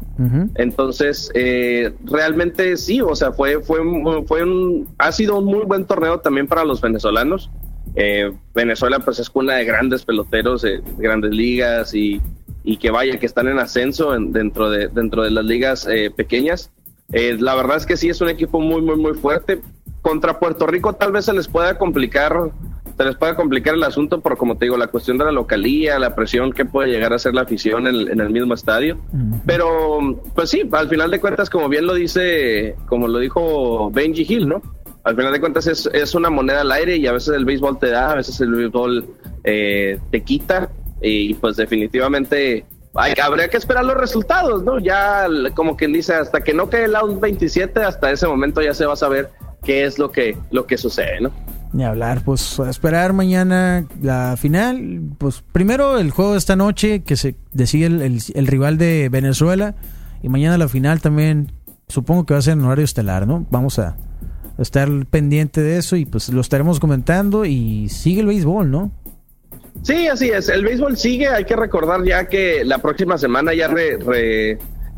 Entonces, 0.56 1.30
eh, 1.34 1.94
realmente 2.06 2.78
sí, 2.78 3.02
o 3.02 3.14
sea, 3.16 3.34
fue, 3.34 3.62
fue, 3.62 3.80
fue 4.26 4.44
un, 4.44 4.88
ha 4.98 5.12
sido 5.12 5.38
un 5.38 5.46
muy 5.46 5.66
buen 5.66 5.86
torneo 5.86 6.20
también 6.20 6.48
para 6.48 6.64
los 6.64 6.80
venezolanos. 6.82 7.52
Eh, 7.96 8.32
Venezuela 8.56 9.00
pues 9.00 9.20
es 9.20 9.30
cuna 9.30 9.56
de 9.56 9.66
grandes 9.66 10.06
peloteros, 10.06 10.62
de 10.62 10.82
grandes 10.98 11.32
ligas 11.32 11.94
y, 11.94 12.22
y 12.64 12.78
que 12.78 12.90
vaya, 12.90 13.20
que 13.20 13.26
están 13.26 13.48
en 13.48 13.60
ascenso 13.60 14.12
dentro, 14.18 14.70
de, 14.70 14.88
dentro 14.88 15.24
de 15.24 15.32
las 15.32 15.46
ligas 15.46 15.88
pequeñas. 16.16 16.72
Eh, 17.14 17.38
la 17.40 17.56
verdad 17.56 17.78
es 17.78 17.86
que 17.86 17.98
sí 17.98 18.10
es 18.10 18.20
un 18.22 18.30
equipo 18.30 18.60
muy, 18.60 18.82
muy, 18.82 18.96
muy 18.96 19.14
fuerte. 19.14 19.62
Contra 20.02 20.40
Puerto 20.40 20.68
Rico 20.68 20.94
tal 20.94 21.12
vez 21.12 21.26
se 21.26 21.34
les 21.34 21.48
pueda 21.48 21.78
complicar, 21.78 22.52
se 22.98 23.04
les 23.04 23.16
pueda 23.16 23.36
complicar 23.36 23.76
el 23.76 23.84
asunto 23.84 24.22
por, 24.22 24.38
como 24.38 24.58
te 24.58 24.66
digo, 24.66 24.78
la 24.78 24.88
cuestión 24.88 25.18
de 25.18 25.26
la 25.26 25.32
localía, 25.32 26.00
la 26.00 26.16
presión 26.16 26.52
que 26.52 26.66
puede 26.66 26.90
llegar 26.90 27.14
a 27.14 27.20
ser 27.20 27.34
la 27.34 27.42
afición 27.42 27.88
en, 27.88 28.20
el 28.20 28.30
mismo 28.30 28.54
estadio. 28.54 28.98
Pero, 29.46 30.22
pues 30.36 30.50
sí, 30.50 30.64
al 30.72 30.90
final 30.90 31.12
de 31.12 31.20
cuentas, 31.20 31.50
como 31.50 31.70
bien 31.70 31.86
lo 31.86 31.94
dice, 31.94 32.76
como 32.88 33.08
lo 33.08 33.20
dijo 33.20 33.90
Benji 33.92 34.26
Hill, 34.28 34.48
¿no? 34.48 34.62
Al 35.04 35.16
final 35.16 35.32
de 35.32 35.40
cuentas 35.40 35.68
es, 35.68 35.90
es 35.94 36.16
una 36.16 36.30
moneda 36.30 36.62
al 36.62 36.72
aire 36.72 36.98
y 36.98 37.08
a 37.08 37.14
veces 37.14 37.34
el 37.34 37.46
béisbol 37.46 37.80
te 37.80 37.90
da, 37.90 38.12
a 38.12 38.16
veces 38.16 38.42
el 38.42 38.52
béisbol 38.52 39.08
eh, 39.46 40.00
te 40.12 40.22
quita 40.22 40.70
y 41.02 41.34
pues 41.36 41.56
definitivamente 41.56 42.66
habría 42.98 43.50
que 43.50 43.58
esperar 43.58 43.86
los 43.86 43.98
resultados, 43.98 44.64
¿no? 44.64 44.80
Ya, 44.80 45.28
como 45.56 45.78
quien 45.78 45.94
dice, 45.94 46.16
hasta 46.16 46.42
que 46.42 46.54
no 46.54 46.70
quede 46.70 46.86
el 46.86 46.96
out 46.96 47.20
27, 47.20 47.84
hasta 47.84 48.12
ese 48.12 48.28
momento 48.28 48.62
ya 48.62 48.74
se 48.74 48.86
va 48.86 48.94
a 48.94 48.98
saber 48.98 49.30
qué 49.64 49.86
es 49.86 50.00
lo 50.00 50.12
que, 50.12 50.38
lo 50.52 50.66
que 50.66 50.78
sucede, 50.78 51.22
¿no? 51.22 51.32
Ni 51.74 51.84
hablar, 51.84 52.22
pues 52.24 52.60
esperar 52.60 53.14
mañana 53.14 53.86
la 54.02 54.36
final. 54.38 55.02
Pues 55.18 55.44
primero 55.52 56.00
el 56.00 56.12
juego 56.12 56.32
de 56.32 56.38
esta 56.38 56.56
noche, 56.56 57.04
que 57.04 57.18
se 57.18 57.36
decide 57.52 57.86
el, 57.88 58.48
rival 58.48 58.78
de 58.78 59.10
Venezuela. 59.10 59.76
Y 60.24 60.30
mañana 60.30 60.58
la 60.58 60.70
final 60.70 61.02
también, 61.02 61.52
supongo 61.88 62.26
que 62.26 62.34
va 62.34 62.40
a 62.40 62.42
ser 62.42 62.54
en 62.54 62.64
horario 62.64 62.86
estelar, 62.86 63.28
¿no? 63.28 63.46
Vamos 63.52 63.80
a 63.80 63.98
estar 64.58 64.90
pendiente 65.08 65.62
de 65.62 65.78
eso 65.78 65.98
y 65.98 66.06
pues 66.06 66.30
lo 66.30 66.42
estaremos 66.42 66.80
comentando. 66.80 67.46
Y 67.46 67.90
sigue 67.90 68.22
el 68.22 68.28
béisbol, 68.28 68.72
¿no? 68.72 68.92
Sí, 69.84 70.08
así 70.08 70.30
es. 70.30 70.50
El 70.50 70.64
béisbol 70.64 70.98
sigue. 70.98 71.28
Hay 71.28 71.46
que 71.46 71.56
recordar 71.56 72.04
ya 72.04 72.28
que 72.28 72.64
la 72.66 72.80
próxima 72.80 73.18
semana 73.18 73.54
ya 73.54 73.70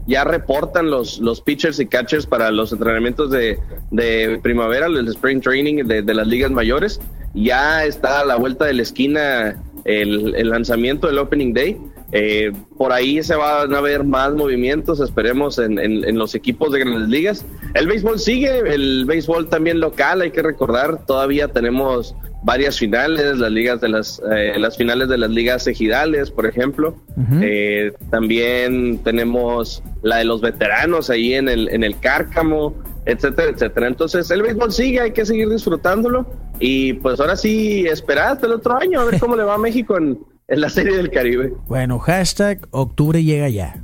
ya 0.07 0.23
reportan 0.23 0.89
los, 0.89 1.19
los 1.19 1.39
pitchers 1.41 1.79
y 1.79 1.85
catchers 1.85 2.25
para 2.25 2.49
los 2.49 2.71
entrenamientos 2.71 3.29
de, 3.29 3.59
de 3.91 4.39
primavera, 4.41 4.87
el 4.87 5.07
spring 5.07 5.39
training 5.39 5.85
de, 5.85 6.13
las 6.13 6.27
ligas 6.27 6.49
mayores. 6.49 6.99
Ya 7.35 7.85
está 7.85 8.21
a 8.21 8.25
la 8.25 8.35
vuelta 8.35 8.65
de 8.65 8.73
la 8.73 8.81
esquina 8.81 9.61
el, 9.89 10.35
el 10.35 10.49
lanzamiento 10.49 11.07
del 11.07 11.17
Opening 11.17 11.53
Day. 11.53 11.77
Eh, 12.11 12.51
por 12.77 12.91
ahí 12.91 13.21
se 13.21 13.35
van 13.35 13.73
a 13.73 13.81
ver 13.81 14.03
más 14.03 14.33
movimientos, 14.33 14.99
esperemos, 14.99 15.59
en, 15.59 15.77
en, 15.77 16.17
los 16.17 16.33
equipos 16.33 16.71
de 16.71 16.79
grandes 16.79 17.09
ligas. 17.09 17.45
El 17.75 17.87
béisbol 17.87 18.19
sigue, 18.19 18.59
el 18.73 19.05
béisbol 19.05 19.47
también 19.47 19.79
local, 19.79 20.21
hay 20.21 20.31
que 20.31 20.41
recordar, 20.41 21.05
todavía 21.05 21.49
tenemos 21.49 22.15
varias 22.41 22.77
finales, 22.79 23.37
las 23.37 23.51
ligas 23.51 23.81
de 23.81 23.89
las, 23.89 24.21
eh, 24.31 24.53
las 24.57 24.77
finales 24.77 25.07
de 25.09 25.17
las 25.17 25.29
ligas 25.29 25.67
ejidales, 25.67 26.31
por 26.31 26.45
ejemplo. 26.45 26.95
Eh, 27.41 27.91
también 28.09 28.99
tenemos 28.99 29.83
la 30.01 30.17
de 30.17 30.25
los 30.25 30.41
veteranos 30.41 31.09
ahí 31.09 31.33
en 31.33 31.49
el, 31.49 31.69
en 31.69 31.83
el 31.83 31.99
Cárcamo, 31.99 32.75
etcétera, 33.05 33.51
etcétera. 33.51 33.87
Entonces, 33.87 34.31
el 34.31 34.41
béisbol 34.41 34.71
sigue, 34.71 35.01
hay 35.01 35.11
que 35.11 35.25
seguir 35.25 35.49
disfrutándolo. 35.49 36.25
Y 36.59 36.93
pues 36.93 37.19
ahora 37.19 37.35
sí, 37.35 37.85
esperar 37.87 38.33
hasta 38.33 38.47
el 38.47 38.53
otro 38.53 38.77
año 38.77 38.99
a 38.99 39.05
ver 39.05 39.19
cómo 39.19 39.35
le 39.35 39.43
va 39.43 39.55
a 39.55 39.57
México 39.57 39.97
en 39.97 40.19
en 40.49 40.61
la 40.61 40.69
Serie 40.69 40.97
del 40.97 41.09
Caribe. 41.11 41.53
Bueno, 41.67 41.99
hashtag 41.99 42.67
octubre 42.71 43.23
llega 43.23 43.49
ya. 43.49 43.81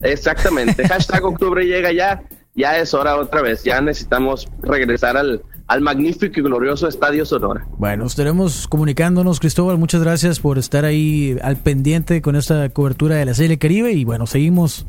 Exactamente, 0.00 0.86
hashtag 0.88 1.24
octubre 1.24 1.64
llega 1.64 1.92
ya. 1.92 2.22
Ya 2.54 2.78
es 2.78 2.94
hora 2.94 3.16
otra 3.16 3.42
vez, 3.42 3.64
ya 3.64 3.82
necesitamos 3.82 4.48
regresar 4.62 5.18
al, 5.18 5.42
al 5.66 5.82
magnífico 5.82 6.40
y 6.40 6.42
glorioso 6.42 6.88
Estadio 6.88 7.26
Sonora. 7.26 7.66
Bueno, 7.76 8.06
estaremos 8.06 8.66
comunicándonos, 8.66 9.40
Cristóbal. 9.40 9.76
Muchas 9.76 10.02
gracias 10.02 10.40
por 10.40 10.56
estar 10.56 10.86
ahí 10.86 11.36
al 11.42 11.56
pendiente 11.58 12.22
con 12.22 12.34
esta 12.34 12.70
cobertura 12.70 13.16
de 13.16 13.26
la 13.26 13.34
Serie 13.34 13.58
Caribe. 13.58 13.92
Y 13.92 14.04
bueno, 14.04 14.26
seguimos 14.26 14.86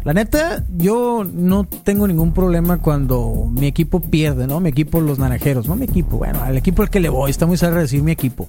La 0.05 0.15
neta, 0.15 0.65
yo 0.77 1.25
no 1.25 1.65
tengo 1.65 2.09
ningún 2.09 2.33
problema 2.33 2.79
cuando 2.79 3.51
mi 3.51 3.67
equipo 3.67 4.01
pierde, 4.01 4.47
¿no? 4.47 4.61
Mi 4.61 4.71
equipo, 4.71 5.01
los 5.01 5.19
naranjeros, 5.19 5.69
no 5.69 5.77
mi 5.77 5.85
equipo, 5.85 6.19
bueno, 6.19 6.43
al 6.43 6.57
equipo 6.57 6.83
al 6.83 6.91
que 6.91 7.01
le 7.01 7.09
voy, 7.09 7.31
está 7.31 7.47
muy 7.47 7.57
cerca 7.57 7.77
de 7.77 7.83
decir 7.83 8.03
mi 8.03 8.13
equipo. 8.13 8.49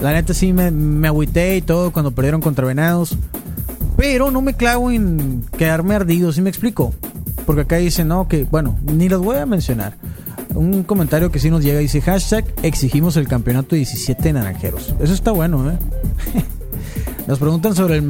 La 0.00 0.12
neta 0.12 0.32
sí 0.34 0.52
me, 0.52 0.70
me 0.70 1.08
agüité 1.08 1.56
y 1.56 1.62
todo 1.62 1.92
cuando 1.92 2.12
perdieron 2.12 2.40
contra 2.40 2.66
Venados. 2.66 3.16
Pero 3.96 4.30
no 4.30 4.42
me 4.42 4.54
clavo 4.54 4.92
en 4.92 5.44
quedarme 5.56 5.96
ardido, 5.96 6.32
si 6.32 6.40
me 6.40 6.50
explico. 6.50 6.94
Porque 7.44 7.62
acá 7.62 7.76
dice, 7.76 8.04
no, 8.04 8.28
que, 8.28 8.44
bueno, 8.44 8.78
ni 8.84 9.08
los 9.08 9.20
voy 9.20 9.38
a 9.38 9.46
mencionar. 9.46 9.94
Un 10.58 10.82
comentario 10.82 11.30
que 11.30 11.38
sí 11.38 11.50
nos 11.50 11.62
llega 11.62 11.78
dice, 11.78 12.00
hashtag 12.00 12.44
exigimos 12.64 13.16
el 13.16 13.28
campeonato 13.28 13.76
17 13.76 14.32
naranjeros. 14.32 14.92
Eso 14.98 15.14
está 15.14 15.30
bueno, 15.30 15.70
¿eh? 15.70 15.78
Nos 17.28 17.38
preguntan 17.38 17.76
sobre 17.76 18.00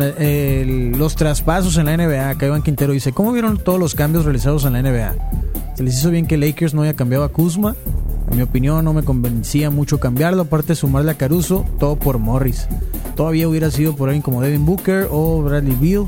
los 0.97 1.15
traspasos 1.15 1.77
en 1.77 1.85
la 1.85 1.97
NBA. 1.99 2.31
Acá 2.31 2.47
Iván 2.47 2.63
Quintero 2.63 2.95
dice, 2.95 3.13
¿cómo 3.13 3.33
vieron 3.33 3.59
todos 3.59 3.79
los 3.79 3.95
cambios 3.95 4.25
realizados 4.25 4.65
en 4.65 4.73
la 4.73 4.83
NBA? 4.83 5.75
¿Se 5.75 5.83
les 5.83 5.99
hizo 5.99 6.09
bien 6.09 6.27
que 6.27 6.39
Lakers 6.39 6.73
no 6.73 6.81
haya 6.81 6.95
cambiado 6.95 7.25
a 7.25 7.29
Kuzma? 7.29 7.77
En 8.31 8.39
mi 8.39 8.43
opinión 8.43 8.83
no 8.83 8.95
me 8.95 9.03
convencía 9.03 9.69
mucho 9.69 10.01
cambiarlo, 10.01 10.41
aparte 10.41 10.69
de 10.69 10.77
sumarle 10.77 11.11
a 11.11 11.19
Caruso, 11.19 11.67
todo 11.79 11.97
por 11.97 12.17
Morris. 12.17 12.67
Todavía 13.15 13.47
hubiera 13.47 13.71
sido 13.71 13.95
por 13.95 14.09
alguien 14.09 14.23
como 14.23 14.41
Devin 14.41 14.65
Booker 14.65 15.09
o 15.11 15.43
Bradley 15.43 15.77
Beal, 15.79 16.07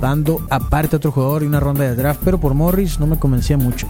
dando 0.00 0.44
aparte 0.50 0.96
a 0.96 0.98
otro 0.98 1.12
jugador 1.12 1.42
y 1.42 1.46
una 1.46 1.60
ronda 1.60 1.84
de 1.84 1.94
draft, 1.94 2.20
pero 2.24 2.38
por 2.38 2.54
Morris 2.54 2.98
no 3.00 3.06
me 3.06 3.18
convencía 3.18 3.56
mucho. 3.56 3.88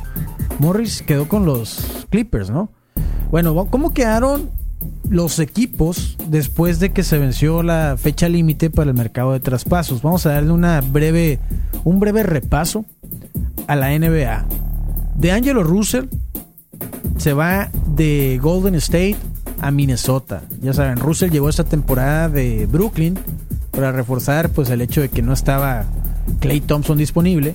Morris 0.59 1.03
quedó 1.03 1.29
con 1.29 1.45
los 1.45 2.07
Clippers, 2.11 2.51
¿no? 2.51 2.71
Bueno, 3.31 3.67
¿cómo 3.71 3.93
quedaron 3.93 4.51
los 5.09 5.39
equipos 5.39 6.17
después 6.29 6.79
de 6.81 6.91
que 6.91 7.03
se 7.03 7.19
venció 7.19 7.63
la 7.63 7.97
fecha 7.99 8.29
límite 8.29 8.71
para 8.71 8.91
el 8.91 8.97
mercado 8.97 9.33
de 9.33 9.41
traspasos? 9.41 10.03
Vamos 10.03 10.27
a 10.27 10.33
darle 10.33 10.53
una 10.53 10.81
breve, 10.81 11.41
un 11.85 12.01
breve 12.01 12.23
repaso 12.23 12.85
a 13.67 13.77
la 13.77 13.97
NBA. 13.99 14.47
De 15.17 15.33
Angelo 15.33 15.63
Russell 15.63 16.07
se 17.17 17.33
va 17.33 17.71
de 17.89 18.39
Golden 18.43 18.75
State 18.77 19.17
a 19.61 19.71
Minnesota. 19.71 20.43
Ya 20.61 20.73
saben, 20.73 20.99
Russell 20.99 21.31
llegó 21.31 21.49
esta 21.49 21.65
temporada 21.65 22.29
de 22.29 22.67
Brooklyn 22.67 23.19
para 23.77 23.93
reforzar 23.93 24.49
pues 24.49 24.71
el 24.71 24.81
hecho 24.81 25.03
de 25.03 25.11
que 25.11 25.23
no 25.23 25.35
estaba 25.35 25.85
Clay 26.41 26.61
Thompson 26.61 26.99
disponible. 26.99 27.55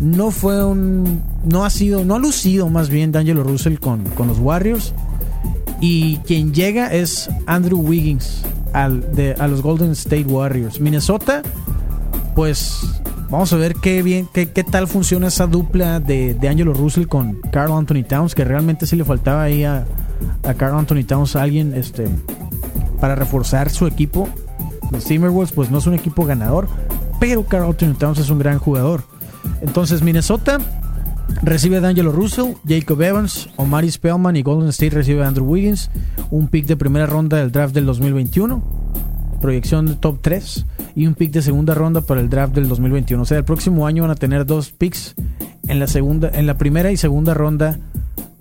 No 0.00 0.32
fue 0.32 0.62
un. 0.64 1.22
No 1.44 1.64
ha 1.64 1.70
sido. 1.70 2.04
No 2.04 2.16
ha 2.16 2.18
lucido 2.18 2.68
más 2.68 2.90
bien 2.90 3.12
D'Angelo 3.12 3.44
Russell 3.44 3.78
con, 3.78 4.02
con 4.10 4.26
los 4.26 4.40
Warriors. 4.40 4.92
Y 5.80 6.18
quien 6.18 6.52
llega 6.52 6.92
es 6.92 7.30
Andrew 7.46 7.78
Wiggins 7.78 8.42
al, 8.72 9.14
de, 9.14 9.34
a 9.38 9.46
los 9.46 9.62
Golden 9.62 9.92
State 9.92 10.24
Warriors. 10.24 10.80
Minnesota, 10.80 11.42
pues 12.34 12.80
vamos 13.30 13.52
a 13.52 13.56
ver 13.56 13.74
qué 13.76 14.02
bien, 14.02 14.28
qué, 14.32 14.50
qué 14.50 14.64
tal 14.64 14.88
funciona 14.88 15.28
esa 15.28 15.46
dupla 15.46 16.00
de, 16.00 16.34
de 16.34 16.48
Angelo 16.48 16.74
Russell 16.74 17.06
con 17.06 17.38
Carl 17.52 17.72
Anthony 17.72 18.02
Towns, 18.08 18.34
que 18.34 18.44
realmente 18.44 18.86
sí 18.86 18.96
le 18.96 19.04
faltaba 19.04 19.42
ahí 19.42 19.64
a, 19.64 19.84
a 20.42 20.54
Carl 20.54 20.76
Anthony 20.76 21.04
Towns 21.06 21.36
alguien 21.36 21.74
este, 21.74 22.08
para 23.00 23.14
reforzar 23.14 23.70
su 23.70 23.86
equipo. 23.86 24.28
Los 24.94 25.04
Timberwolves, 25.04 25.50
pues 25.50 25.72
no 25.72 25.78
es 25.78 25.86
un 25.88 25.94
equipo 25.94 26.24
ganador, 26.24 26.68
pero 27.18 27.44
Carl 27.44 27.64
Anthony 27.64 27.94
Towns 27.98 28.20
es 28.20 28.30
un 28.30 28.38
gran 28.38 28.60
jugador. 28.60 29.02
Entonces, 29.60 30.02
Minnesota 30.02 30.58
recibe 31.42 31.78
a 31.78 31.80
D'Angelo 31.80 32.12
Russell, 32.12 32.54
Jacob 32.64 33.02
Evans, 33.02 33.48
Omari 33.56 33.90
Spellman 33.90 34.36
y 34.36 34.42
Golden 34.42 34.68
State 34.68 34.94
recibe 34.94 35.24
a 35.24 35.26
Andrew 35.26 35.46
Wiggins, 35.46 35.90
un 36.30 36.46
pick 36.46 36.66
de 36.66 36.76
primera 36.76 37.06
ronda 37.06 37.38
del 37.38 37.50
draft 37.50 37.74
del 37.74 37.86
2021, 37.86 38.62
proyección 39.40 39.86
de 39.86 39.94
top 39.96 40.18
3 40.20 40.64
y 40.94 41.08
un 41.08 41.14
pick 41.14 41.32
de 41.32 41.42
segunda 41.42 41.74
ronda 41.74 42.00
para 42.00 42.20
el 42.20 42.30
draft 42.30 42.54
del 42.54 42.68
2021. 42.68 43.20
O 43.20 43.26
sea, 43.26 43.38
el 43.38 43.44
próximo 43.44 43.88
año 43.88 44.04
van 44.04 44.12
a 44.12 44.14
tener 44.14 44.46
dos 44.46 44.70
picks 44.70 45.16
en 45.66 45.80
la 45.80 45.88
segunda, 45.88 46.30
en 46.32 46.46
la 46.46 46.56
primera 46.56 46.92
y 46.92 46.96
segunda 46.96 47.34
ronda 47.34 47.80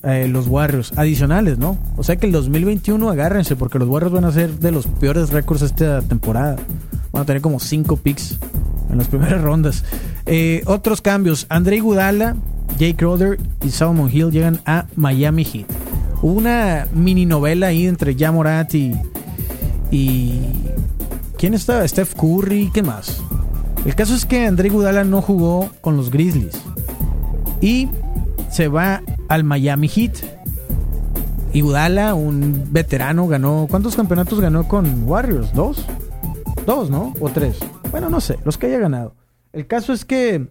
eh, 0.03 0.27
los 0.27 0.47
Warriors 0.47 0.91
adicionales, 0.97 1.57
¿no? 1.57 1.77
O 1.95 2.03
sea 2.03 2.17
que 2.17 2.25
el 2.25 2.33
2021 2.33 3.09
agárrense 3.09 3.55
porque 3.55 3.79
los 3.79 3.87
Warriors 3.87 4.13
van 4.13 4.25
a 4.25 4.31
ser 4.31 4.59
de 4.59 4.71
los 4.71 4.85
peores 4.85 5.29
récords 5.29 5.61
esta 5.61 6.01
temporada. 6.01 6.57
Van 7.13 7.23
a 7.23 7.25
tener 7.25 7.41
como 7.41 7.59
5 7.59 7.97
picks 7.97 8.37
en 8.89 8.97
las 8.97 9.07
primeras 9.07 9.41
rondas. 9.43 9.85
Eh, 10.25 10.61
otros 10.65 11.01
cambios. 11.01 11.45
Andrei 11.47 11.79
Gudala, 11.79 12.35
Jake 12.77 12.95
Crowder 12.95 13.39
y 13.63 13.69
Salomon 13.69 14.09
Hill 14.11 14.31
llegan 14.31 14.59
a 14.65 14.87
Miami 14.95 15.45
Heat. 15.45 15.67
Hubo 16.21 16.33
una 16.33 16.87
mini 16.93 17.25
novela 17.25 17.67
ahí 17.67 17.87
entre 17.87 18.15
Jamorat 18.15 18.73
y, 18.75 18.93
y... 19.91 20.39
¿Quién 21.37 21.53
estaba? 21.53 21.85
Steph 21.87 22.13
Curry, 22.15 22.71
¿qué 22.73 22.83
más? 22.83 23.21
El 23.85 23.95
caso 23.95 24.15
es 24.15 24.25
que 24.25 24.45
Andrei 24.45 24.69
Gudala 24.69 25.03
no 25.03 25.21
jugó 25.21 25.69
con 25.81 25.97
los 25.97 26.09
Grizzlies. 26.09 26.61
Y 27.61 27.89
se 28.49 28.67
va 28.67 29.01
al 29.33 29.43
Miami 29.43 29.87
Heat. 29.87 30.17
Y 31.53 31.61
Gudala, 31.61 32.13
un 32.13 32.67
veterano, 32.69 33.27
ganó... 33.27 33.65
¿Cuántos 33.67 33.95
campeonatos 33.95 34.39
ganó 34.39 34.67
con 34.67 35.07
Warriors? 35.07 35.51
¿Dos? 35.53 35.85
Dos, 36.67 36.91
¿no? 36.91 37.13
¿O 37.19 37.29
tres? 37.29 37.57
Bueno, 37.89 38.11
no 38.11 38.21
sé, 38.21 38.37
los 38.45 38.59
que 38.59 38.67
haya 38.67 38.77
ganado. 38.77 39.15
El 39.51 39.65
caso 39.65 39.91
es 39.91 40.05
que, 40.05 40.49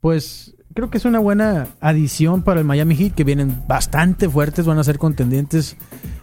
pues, 0.00 0.54
creo 0.74 0.90
que 0.90 0.98
es 0.98 1.04
una 1.04 1.18
buena 1.18 1.66
adición 1.80 2.42
para 2.42 2.60
el 2.60 2.66
Miami 2.66 2.94
Heat, 2.94 3.14
que 3.14 3.24
vienen 3.24 3.62
bastante 3.66 4.28
fuertes, 4.28 4.64
van 4.64 4.78
a 4.78 4.84
ser 4.84 4.98
contendientes. 4.98 5.76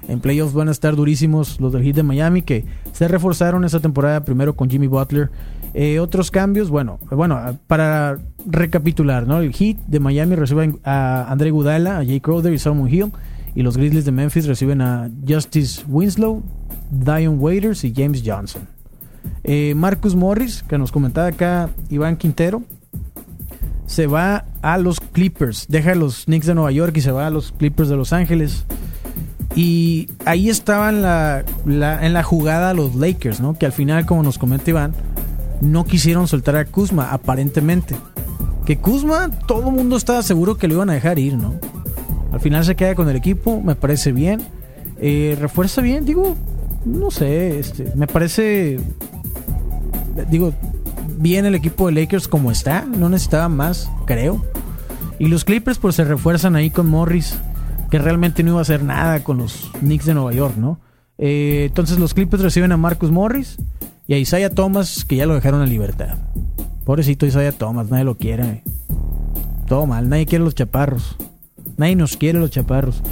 En 0.07 0.21
playoffs 0.21 0.53
van 0.53 0.69
a 0.69 0.71
estar 0.71 0.95
durísimos 0.95 1.59
los 1.59 1.73
del 1.73 1.83
Heat 1.83 1.97
de 1.97 2.03
Miami, 2.03 2.41
que 2.41 2.63
se 2.93 3.09
reforzaron 3.09 3.65
esa 3.65 3.81
temporada 3.81 4.23
primero 4.23 4.55
con 4.55 4.69
Jimmy 4.69 4.87
Butler. 4.87 5.29
Eh, 5.73 5.99
otros 5.99 6.31
cambios, 6.31 6.69
bueno, 6.69 6.99
bueno, 7.11 7.59
para 7.67 8.17
recapitular, 8.45 9.27
¿no? 9.27 9.41
El 9.41 9.53
Heat 9.53 9.77
de 9.87 9.99
Miami 9.99 10.35
reciben 10.35 10.79
a 10.83 11.29
André 11.29 11.51
Gudala, 11.51 11.99
a 11.99 12.05
Jay 12.05 12.19
Crowder 12.19 12.53
y 12.53 12.57
Salomon 12.57 12.91
Hill. 12.91 13.11
Y 13.55 13.63
los 13.63 13.75
Grizzlies 13.77 14.05
de 14.05 14.11
Memphis 14.11 14.45
reciben 14.45 14.81
a 14.81 15.09
Justice 15.27 15.83
Winslow, 15.87 16.43
Dion 16.91 17.39
Waiters 17.39 17.83
y 17.83 17.93
James 17.95 18.21
Johnson. 18.25 18.61
Eh, 19.43 19.73
Marcus 19.75 20.15
Morris, 20.15 20.63
que 20.67 20.77
nos 20.77 20.91
comentaba 20.91 21.27
acá 21.27 21.69
Iván 21.89 22.17
Quintero, 22.17 22.63
se 23.87 24.05
va 24.05 24.45
a 24.61 24.77
los 24.77 24.99
Clippers, 24.99 25.65
deja 25.69 25.93
a 25.93 25.95
los 25.95 26.25
Knicks 26.25 26.45
de 26.45 26.53
Nueva 26.53 26.71
York 26.71 26.95
y 26.97 27.01
se 27.01 27.11
va 27.11 27.27
a 27.27 27.29
los 27.29 27.51
Clippers 27.51 27.89
de 27.89 27.95
Los 27.95 28.13
Ángeles. 28.13 28.65
Y 29.55 30.09
ahí 30.25 30.49
estaban 30.49 31.01
la, 31.01 31.43
en 31.65 32.13
la 32.13 32.23
jugada 32.23 32.73
los 32.73 32.95
Lakers, 32.95 33.39
¿no? 33.39 33.57
Que 33.57 33.65
al 33.65 33.71
final, 33.71 34.05
como 34.05 34.21
nos 34.21 34.37
comenta 34.37 34.69
Iván, 34.69 34.93
no 35.61 35.85
quisieron 35.85 36.27
soltar 36.27 36.55
a 36.55 36.65
Kuzma, 36.65 37.11
aparentemente. 37.11 37.95
Que 38.65 38.77
Kuzma, 38.77 39.29
todo 39.47 39.69
el 39.69 39.75
mundo 39.75 39.97
estaba 39.97 40.21
seguro 40.23 40.57
que 40.57 40.67
lo 40.67 40.75
iban 40.75 40.89
a 40.89 40.93
dejar 40.93 41.19
ir, 41.19 41.35
¿no? 41.35 41.55
Al 42.31 42.39
final 42.39 42.65
se 42.65 42.75
queda 42.75 42.95
con 42.95 43.09
el 43.09 43.15
equipo, 43.15 43.61
me 43.61 43.75
parece 43.75 44.11
bien. 44.11 44.41
Eh, 44.99 45.37
refuerza 45.39 45.81
bien, 45.81 46.05
digo, 46.05 46.35
no 46.85 47.11
sé, 47.11 47.59
este, 47.59 47.91
me 47.95 48.07
parece, 48.07 48.79
digo, 50.29 50.53
bien 51.17 51.45
el 51.45 51.55
equipo 51.55 51.87
de 51.87 51.93
Lakers 51.93 52.27
como 52.27 52.51
está, 52.51 52.85
no 52.85 53.09
necesitaba 53.09 53.49
más, 53.49 53.89
creo. 54.05 54.43
Y 55.19 55.27
los 55.27 55.45
Clippers 55.45 55.77
pues 55.77 55.95
se 55.95 56.03
refuerzan 56.03 56.55
ahí 56.55 56.69
con 56.69 56.87
Morris, 56.87 57.37
que 57.89 57.99
realmente 57.99 58.43
no 58.43 58.51
iba 58.51 58.59
a 58.59 58.63
hacer 58.63 58.83
nada 58.83 59.23
con 59.23 59.37
los 59.37 59.71
Knicks 59.79 60.05
de 60.05 60.13
Nueva 60.13 60.33
York, 60.33 60.55
¿no? 60.57 60.79
Eh, 61.17 61.65
entonces 61.67 61.97
los 61.97 62.13
Clippers 62.13 62.43
reciben 62.43 62.71
a 62.71 62.77
Marcus 62.77 63.09
Morris 63.09 63.57
y 64.07 64.13
a 64.13 64.17
Isaiah 64.17 64.49
Thomas, 64.49 65.05
que 65.05 65.17
ya 65.17 65.25
lo 65.25 65.35
dejaron 65.35 65.61
en 65.61 65.69
libertad. 65.69 66.17
Pobrecito 66.85 67.25
Isaiah 67.25 67.51
Thomas, 67.51 67.89
nadie 67.89 68.05
lo 68.05 68.15
quiere. 68.15 68.63
Todo 69.67 69.85
mal, 69.85 70.07
nadie 70.07 70.25
quiere 70.25 70.45
los 70.45 70.55
chaparros. 70.55 71.17
Nadie 71.75 71.95
nos 71.95 72.15
quiere 72.15 72.39
los 72.39 72.49
chaparros. 72.49 73.03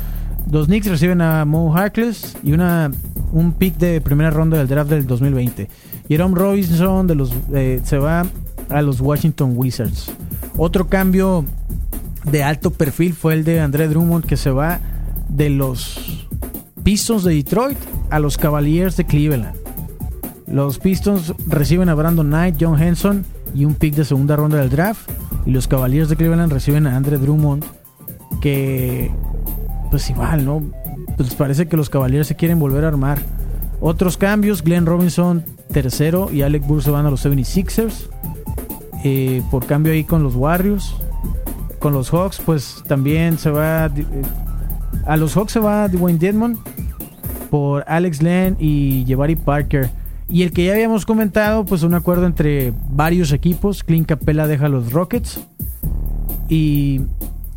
Los 0.50 0.68
Knicks 0.68 0.88
reciben 0.88 1.22
a 1.22 1.44
Mo 1.44 1.76
Harkless 1.76 2.38
y 2.44 2.54
una, 2.54 2.92
un 3.34 3.52
pick 3.54 3.78
de 3.78 4.00
primera 4.00 4.30
ronda 4.30 4.58
del 4.58 4.68
draft 4.68 4.90
del 4.90 5.06
2020. 5.06 5.68
Jerome 6.08 6.36
Robinson 6.36 7.08
de 7.08 7.16
los, 7.16 7.34
eh, 7.54 7.82
se 7.84 7.98
va 7.98 8.26
a 8.70 8.82
los 8.82 9.02
Washington 9.02 9.54
Wizards. 9.56 10.12
Otro 10.56 10.88
cambio 10.88 11.44
de 12.24 12.44
alto 12.44 12.72
perfil 12.72 13.14
fue 13.14 13.34
el 13.34 13.44
de 13.44 13.60
André 13.60 13.88
Drummond 13.88 14.26
que 14.26 14.38
se 14.38 14.52
va 14.52 14.80
de 15.28 15.50
los 15.50 16.28
Pistons 16.84 17.24
de 17.24 17.34
Detroit 17.34 17.78
a 18.10 18.20
los 18.20 18.38
Cavaliers 18.38 18.96
de 18.96 19.06
Cleveland. 19.06 19.65
Los 20.48 20.78
Pistons 20.80 21.34
reciben 21.48 21.90
a 21.90 21.96
Brandon 21.96 22.28
Knight, 22.28 22.58
John 22.60 22.82
Henson 22.82 23.26
y 23.54 23.66
un 23.66 23.74
pick 23.74 23.96
de 23.96 24.06
segunda 24.06 24.36
ronda 24.36 24.58
del 24.58 24.70
draft. 24.70 25.10
Y 25.46 25.52
los 25.52 25.68
Cavaliers 25.68 26.10
de 26.10 26.16
Cleveland 26.16 26.52
reciben 26.52 26.88
a 26.88 26.96
Andre 26.96 27.18
Drummond, 27.18 27.64
que 28.42 29.12
pues 29.90 30.10
igual, 30.10 30.46
¿no? 30.46 30.62
Pues 31.18 31.34
parece 31.36 31.68
que 31.68 31.78
los 31.78 31.90
Cavaliers 31.90 32.28
se 32.28 32.36
quieren 32.36 32.60
volver 32.60 32.86
a 32.86 32.90
armar. 32.90 33.20
Otros 33.80 34.18
cambios, 34.18 34.64
Glenn 34.64 34.86
Robinson 34.86 35.44
tercero 35.72 36.32
y 36.32 36.42
Alec 36.42 36.66
Burr 36.66 36.82
se 36.82 36.92
van 36.92 37.06
a 37.06 37.10
los 37.10 37.26
76ers. 37.26 38.10
Eh, 39.04 39.44
por 39.52 39.66
cambio 39.66 39.94
ahí 39.94 40.04
con 40.04 40.24
los 40.24 40.36
Warriors. 40.36 40.96
Con 41.80 41.94
los 41.94 42.10
Hawks, 42.10 42.42
pues 42.44 42.84
también 42.88 43.38
se 43.38 43.50
va... 43.52 43.88
Eh, 43.88 44.06
a 45.06 45.18
los 45.18 45.36
Hawks 45.36 45.54
se 45.54 45.60
va 45.60 45.88
Dwayne 45.88 46.18
Dedmon 46.18 46.58
por 47.52 47.84
Alex 47.88 48.22
Len 48.24 48.56
y 48.60 49.06
Jabari 49.08 49.36
Parker. 49.36 49.90
Y 50.28 50.42
el 50.44 50.52
que 50.52 50.66
ya 50.66 50.74
habíamos 50.74 51.06
comentado, 51.06 51.66
pues 51.66 51.84
un 51.84 51.94
acuerdo 51.94 52.26
entre 52.26 52.74
varios 52.90 53.32
equipos. 53.32 53.84
Clint 53.84 54.08
Capella 54.08 54.48
deja 54.48 54.70
los 54.70 54.92
Rockets. 54.92 55.40
Y 56.50 57.02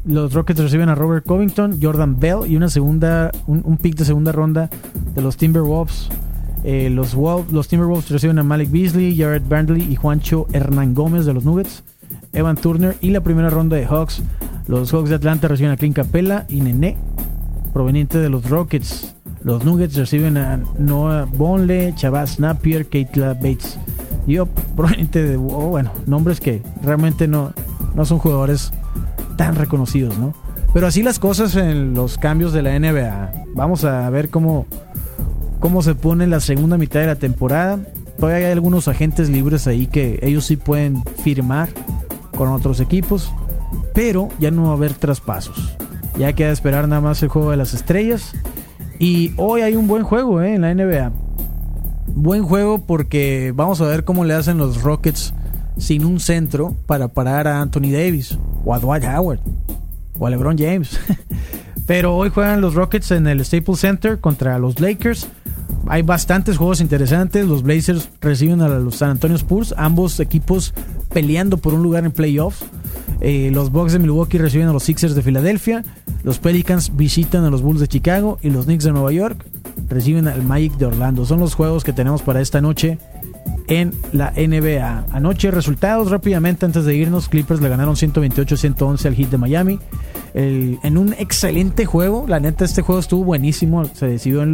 los 0.04 0.32
Rockets 0.32 0.60
reciben 0.60 0.88
a 0.88 0.94
Robert 0.94 1.26
Covington, 1.26 1.78
Jordan 1.80 2.18
Bell 2.18 2.40
y 2.46 2.56
una 2.56 2.68
segunda, 2.68 3.30
un, 3.46 3.76
pick 3.76 3.96
de 3.96 4.04
segunda 4.04 4.32
ronda 4.32 4.70
de 5.14 5.22
los 5.22 5.36
Timberwolves. 5.36 6.08
Eh, 6.64 6.90
los, 6.90 7.14
Wolf, 7.14 7.52
los 7.52 7.68
Timberwolves 7.68 8.10
reciben 8.10 8.38
a 8.38 8.42
Malik 8.42 8.70
Beasley, 8.70 9.16
Jared 9.16 9.42
Brantley 9.48 9.82
y 9.82 9.96
Juancho 9.96 10.46
Hernán 10.52 10.94
Gómez 10.94 11.24
de 11.24 11.34
los 11.34 11.44
Nuggets. 11.44 11.82
Evan 12.32 12.56
Turner 12.56 12.96
y 13.00 13.10
la 13.10 13.22
primera 13.22 13.50
ronda 13.50 13.76
de 13.76 13.86
Hawks. 13.86 14.22
Los 14.66 14.92
Hawks 14.92 15.08
de 15.08 15.16
Atlanta 15.16 15.48
reciben 15.48 15.72
a 15.72 15.76
Clint 15.76 15.96
Capella 15.96 16.46
y 16.48 16.60
Nene, 16.60 16.96
proveniente 17.72 18.18
de 18.18 18.28
los 18.28 18.48
Rockets. 18.48 19.14
Los 19.43 19.64
Nuggets 19.64 19.95
reciben 19.95 20.36
a 20.36 20.61
Noah 20.78 21.24
Bonle, 21.24 21.95
Chavaz 21.95 22.39
Napier, 22.41 22.86
Keitla 22.86 23.34
Bates. 23.34 23.78
Proveniente 24.76 25.22
de, 25.22 25.36
oh, 25.36 25.68
bueno, 25.68 25.91
nombres 26.07 26.41
que 26.41 26.62
realmente 26.82 27.26
no, 27.26 27.53
no 27.95 28.05
son 28.05 28.18
jugadores 28.18 28.72
tan 29.36 29.55
reconocidos, 29.55 30.18
¿no? 30.18 30.34
Pero 30.74 30.86
así 30.86 31.03
las 31.03 31.18
cosas 31.18 31.57
en 31.57 31.95
los 31.95 32.18
cambios 32.18 32.53
de 32.53 32.62
la 32.62 32.78
NBA. 32.78 33.32
Vamos 33.55 33.84
a 33.84 34.09
ver 34.11 34.28
cómo, 34.28 34.66
cómo 35.61 35.82
se 35.82 35.95
pone 35.95 36.26
la 36.26 36.41
segunda 36.41 36.76
mitad 36.76 37.01
de 37.01 37.07
la 37.07 37.16
temporada. 37.16 37.78
Todavía 38.18 38.49
hay 38.49 38.53
algunos 38.53 38.86
agentes 38.86 39.30
libres 39.30 39.66
ahí 39.66 39.86
que 39.86 40.18
ellos 40.22 40.45
sí 40.45 40.57
pueden 40.57 41.03
firmar 41.22 41.70
con 42.36 42.49
otros 42.49 42.80
equipos, 42.80 43.32
pero 43.95 44.28
ya 44.39 44.51
no 44.51 44.64
va 44.64 44.70
a 44.70 44.74
haber 44.74 44.93
traspasos. 44.93 45.76
Ya 46.18 46.32
queda 46.34 46.51
esperar 46.51 46.86
nada 46.86 47.01
más 47.01 47.22
el 47.22 47.28
juego 47.28 47.51
de 47.51 47.57
las 47.57 47.74
estrellas. 47.74 48.32
Y 48.99 49.32
hoy 49.36 49.61
hay 49.62 49.76
un 49.76 49.86
buen 49.86 50.03
juego 50.03 50.42
¿eh? 50.42 50.55
en 50.55 50.62
la 50.62 50.74
NBA. 50.74 51.12
Buen 52.09 52.42
juego 52.42 52.84
porque 52.84 53.53
vamos 53.55 53.80
a 53.80 53.86
ver 53.86 54.05
cómo 54.05 54.24
le 54.24 54.34
hacen 54.34 54.59
los 54.59 54.82
Rockets 54.82 55.32
sin 55.76 56.05
un 56.05 56.18
centro 56.18 56.74
para 56.86 57.09
parar 57.09 57.46
a 57.46 57.61
Anthony 57.61 57.92
Davis 57.92 58.36
o 58.64 58.74
a 58.74 58.80
Dwight 58.80 59.05
Howard 59.05 59.40
o 60.18 60.26
a 60.26 60.30
LeBron 60.30 60.59
James. 60.59 60.99
Pero 61.86 62.16
hoy 62.16 62.28
juegan 62.28 62.61
los 62.61 62.74
Rockets 62.74 63.12
en 63.12 63.26
el 63.26 63.44
Staples 63.44 63.80
Center 63.80 64.20
contra 64.20 64.59
los 64.59 64.80
Lakers. 64.80 65.28
Hay 65.86 66.03
bastantes 66.03 66.59
juegos 66.59 66.80
interesantes. 66.80 67.46
Los 67.46 67.62
Blazers 67.62 68.11
reciben 68.20 68.61
a 68.61 68.68
los 68.68 68.96
San 68.96 69.11
Antonio 69.11 69.36
Spurs, 69.36 69.74
ambos 69.76 70.20
equipos 70.20 70.74
peleando 71.12 71.59
por 71.59 71.74
un 71.74 71.82
lugar 71.82 72.04
en 72.04 72.12
playoffs. 72.12 72.64
Eh, 73.20 73.50
los 73.52 73.72
Bucks 73.72 73.92
de 73.92 73.98
Milwaukee 73.98 74.38
reciben 74.38 74.68
a 74.68 74.72
los 74.72 74.84
Sixers 74.84 75.14
de 75.14 75.22
Filadelfia. 75.22 75.84
Los 76.22 76.38
Pelicans 76.38 76.96
visitan 76.96 77.44
a 77.44 77.50
los 77.50 77.62
Bulls 77.62 77.80
de 77.80 77.88
Chicago. 77.88 78.38
Y 78.42 78.50
los 78.50 78.66
Knicks 78.66 78.84
de 78.84 78.92
Nueva 78.92 79.12
York 79.12 79.44
reciben 79.88 80.28
al 80.28 80.42
Magic 80.42 80.74
de 80.76 80.86
Orlando. 80.86 81.24
Son 81.24 81.40
los 81.40 81.54
juegos 81.54 81.84
que 81.84 81.92
tenemos 81.92 82.22
para 82.22 82.40
esta 82.40 82.61
noche 82.61 82.98
en 83.68 83.92
la 84.12 84.32
NBA. 84.32 85.06
Anoche 85.12 85.50
resultados 85.50 86.11
rápidamente 86.11 86.66
antes 86.66 86.84
de 86.84 86.94
irnos. 86.96 87.28
Clippers 87.28 87.61
le 87.61 87.68
ganaron 87.68 87.94
128-111 87.94 89.06
al 89.06 89.14
Heat 89.14 89.30
de 89.30 89.38
Miami. 89.38 89.78
En 90.35 90.99
un 90.99 91.14
excelente 91.14 91.87
juego. 91.87 92.26
La 92.29 92.41
neta, 92.41 92.64
este 92.64 92.83
juego 92.83 93.01
estuvo 93.01 93.24
buenísimo. 93.24 93.85
Se 93.87 94.07
decidió 94.07 94.45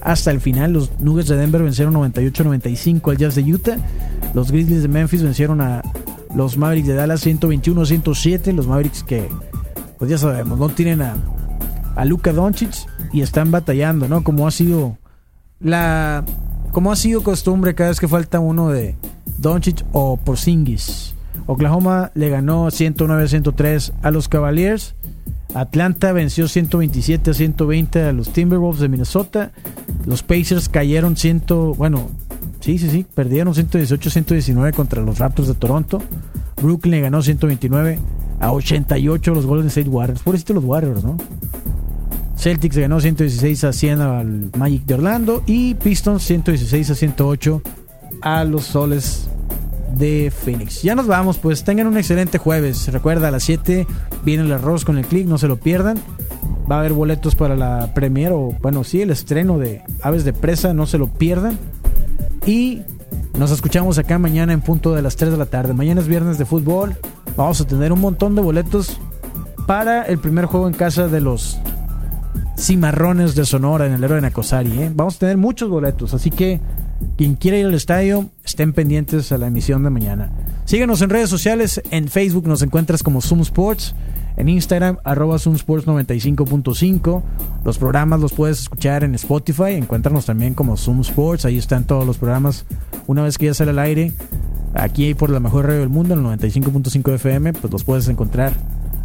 hasta 0.00 0.30
el 0.30 0.40
final. 0.40 0.72
Los 0.72 1.00
Nuggets 1.00 1.28
de 1.28 1.36
Denver 1.36 1.62
vencieron 1.62 1.94
98-95 1.94 3.10
al 3.10 3.16
Jazz 3.16 3.34
de 3.34 3.42
Utah. 3.42 3.76
Los 4.34 4.50
Grizzlies 4.50 4.82
de 4.82 4.88
Memphis 4.88 5.22
vencieron 5.22 5.60
a 5.60 5.82
los 6.34 6.56
Mavericks 6.56 6.88
de 6.88 6.94
Dallas 6.94 7.26
121-107. 7.26 8.52
Los 8.54 8.66
Mavericks 8.66 9.02
que, 9.02 9.28
pues 9.98 10.10
ya 10.10 10.18
sabemos, 10.18 10.58
no 10.58 10.68
tienen 10.68 11.02
a, 11.02 11.16
a 11.94 12.04
Luka 12.04 12.32
Doncic 12.32 12.74
y 13.12 13.20
están 13.20 13.50
batallando, 13.50 14.08
¿no? 14.08 14.24
Como 14.24 14.46
ha 14.46 14.50
sido 14.50 14.98
la 15.60 16.24
como 16.72 16.90
ha 16.90 16.96
sido 16.96 17.22
costumbre 17.22 17.74
cada 17.74 17.90
vez 17.90 18.00
que 18.00 18.08
falta 18.08 18.40
uno 18.40 18.70
de 18.70 18.96
Doncic 19.38 19.84
o 19.92 20.16
Porzingis. 20.16 21.14
Oklahoma 21.46 22.10
le 22.14 22.28
ganó 22.28 22.66
109-103 22.66 23.92
a 24.02 24.10
los 24.10 24.28
Cavaliers. 24.28 24.94
Atlanta 25.54 26.12
venció 26.12 26.48
127 26.48 27.30
a 27.30 27.34
120 27.34 28.02
a 28.02 28.12
los 28.12 28.32
Timberwolves 28.32 28.80
de 28.80 28.88
Minnesota. 28.88 29.52
Los 30.06 30.22
Pacers 30.22 30.68
cayeron 30.68 31.16
100, 31.16 31.44
bueno, 31.76 32.08
sí, 32.60 32.78
sí, 32.78 32.88
sí, 32.88 33.04
perdieron 33.14 33.54
118-119 33.54 34.72
contra 34.72 35.02
los 35.02 35.18
Raptors 35.18 35.48
de 35.48 35.54
Toronto. 35.54 36.02
Brooklyn 36.60 36.92
le 36.92 37.00
ganó 37.00 37.22
129 37.22 37.98
a 38.40 38.52
88 38.52 39.30
a 39.30 39.34
los 39.34 39.46
Golden 39.46 39.68
State 39.68 39.88
Warriors. 39.88 40.22
Por 40.22 40.34
eso 40.34 40.54
los 40.54 40.64
Warriors, 40.64 41.04
¿no? 41.04 41.16
Celtics 42.36 42.76
ganó 42.76 43.00
116 43.00 43.64
a 43.64 43.72
100 43.72 44.00
al 44.00 44.50
Magic 44.58 44.84
de 44.84 44.94
Orlando 44.94 45.44
y 45.46 45.74
Pistons 45.74 46.24
116 46.24 46.90
a 46.90 46.94
108 46.94 47.62
a 48.20 48.44
los 48.44 48.64
Soles 48.64 49.28
de 49.94 50.30
Phoenix. 50.30 50.82
Ya 50.82 50.94
nos 50.94 51.06
vamos, 51.06 51.38
pues 51.38 51.64
tengan 51.64 51.86
un 51.86 51.96
excelente 51.96 52.38
jueves. 52.38 52.90
Recuerda, 52.92 53.28
a 53.28 53.30
las 53.30 53.44
7 53.44 53.86
viene 54.24 54.44
el 54.44 54.52
arroz 54.52 54.84
con 54.84 54.98
el 54.98 55.06
click, 55.06 55.26
no 55.26 55.38
se 55.38 55.48
lo 55.48 55.56
pierdan. 55.56 55.98
Va 56.70 56.76
a 56.76 56.78
haber 56.80 56.92
boletos 56.92 57.34
para 57.34 57.56
la 57.56 57.92
premiere 57.94 58.34
o, 58.34 58.56
bueno, 58.62 58.84
sí, 58.84 59.02
el 59.02 59.10
estreno 59.10 59.58
de 59.58 59.82
Aves 60.02 60.24
de 60.24 60.32
Presa, 60.32 60.72
no 60.72 60.86
se 60.86 60.98
lo 60.98 61.08
pierdan. 61.08 61.58
Y 62.46 62.82
nos 63.38 63.50
escuchamos 63.50 63.98
acá 63.98 64.18
mañana 64.18 64.52
en 64.52 64.60
punto 64.60 64.94
de 64.94 65.02
las 65.02 65.16
3 65.16 65.32
de 65.32 65.38
la 65.38 65.46
tarde. 65.46 65.74
Mañana 65.74 66.00
es 66.00 66.08
viernes 66.08 66.38
de 66.38 66.44
fútbol. 66.44 66.96
Vamos 67.36 67.60
a 67.60 67.66
tener 67.66 67.92
un 67.92 68.00
montón 68.00 68.34
de 68.34 68.42
boletos 68.42 68.98
para 69.66 70.02
el 70.02 70.18
primer 70.18 70.46
juego 70.46 70.68
en 70.68 70.74
casa 70.74 71.08
de 71.08 71.20
los 71.20 71.58
Cimarrones 72.58 73.34
de 73.34 73.44
Sonora 73.44 73.86
en 73.86 73.92
el 73.92 74.04
héroe 74.04 74.16
de 74.16 74.22
Nacosari. 74.22 74.82
¿eh? 74.82 74.92
Vamos 74.94 75.16
a 75.16 75.18
tener 75.20 75.36
muchos 75.36 75.68
boletos, 75.68 76.14
así 76.14 76.30
que 76.30 76.60
quien 77.16 77.34
quiera 77.34 77.56
ir 77.56 77.66
al 77.66 77.74
estadio, 77.74 78.28
estén 78.52 78.74
pendientes 78.74 79.32
a 79.32 79.38
la 79.38 79.46
emisión 79.46 79.82
de 79.82 79.88
mañana. 79.88 80.30
Síguenos 80.66 81.00
en 81.00 81.08
redes 81.08 81.30
sociales, 81.30 81.80
en 81.90 82.08
Facebook 82.08 82.46
nos 82.46 82.60
encuentras 82.60 83.02
como 83.02 83.22
Zoom 83.22 83.40
Sports, 83.40 83.94
en 84.36 84.50
Instagram 84.50 84.98
arroba 85.04 85.38
Zoom 85.38 85.56
Sports 85.56 85.86
95.5. 85.86 87.22
Los 87.64 87.78
programas 87.78 88.20
los 88.20 88.34
puedes 88.34 88.60
escuchar 88.60 89.04
en 89.04 89.14
Spotify, 89.14 89.72
encuéntranos 89.72 90.26
también 90.26 90.52
como 90.52 90.76
Zoom 90.76 91.00
Sports, 91.00 91.46
ahí 91.46 91.56
están 91.56 91.84
todos 91.84 92.06
los 92.06 92.18
programas. 92.18 92.66
Una 93.06 93.22
vez 93.22 93.38
que 93.38 93.46
ya 93.46 93.54
sale 93.54 93.70
al 93.70 93.78
aire, 93.78 94.12
aquí 94.74 95.14
por 95.14 95.30
la 95.30 95.40
mejor 95.40 95.66
radio 95.66 95.80
del 95.80 95.88
mundo, 95.88 96.12
el 96.12 96.20
95.5 96.20 97.14
FM, 97.14 97.54
pues 97.54 97.72
los 97.72 97.84
puedes 97.84 98.06
encontrar 98.08 98.52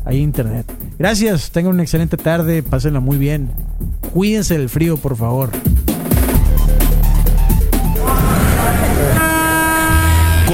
ahí 0.04 0.18
internet. 0.18 0.70
Gracias, 1.00 1.52
tengan 1.52 1.74
una 1.74 1.84
excelente 1.84 2.18
tarde, 2.18 2.64
pásenla 2.64 3.00
muy 3.00 3.18
bien. 3.18 3.50
Cuídense 4.14 4.58
del 4.58 4.68
frío, 4.68 4.98
por 4.98 5.16
favor. 5.16 5.52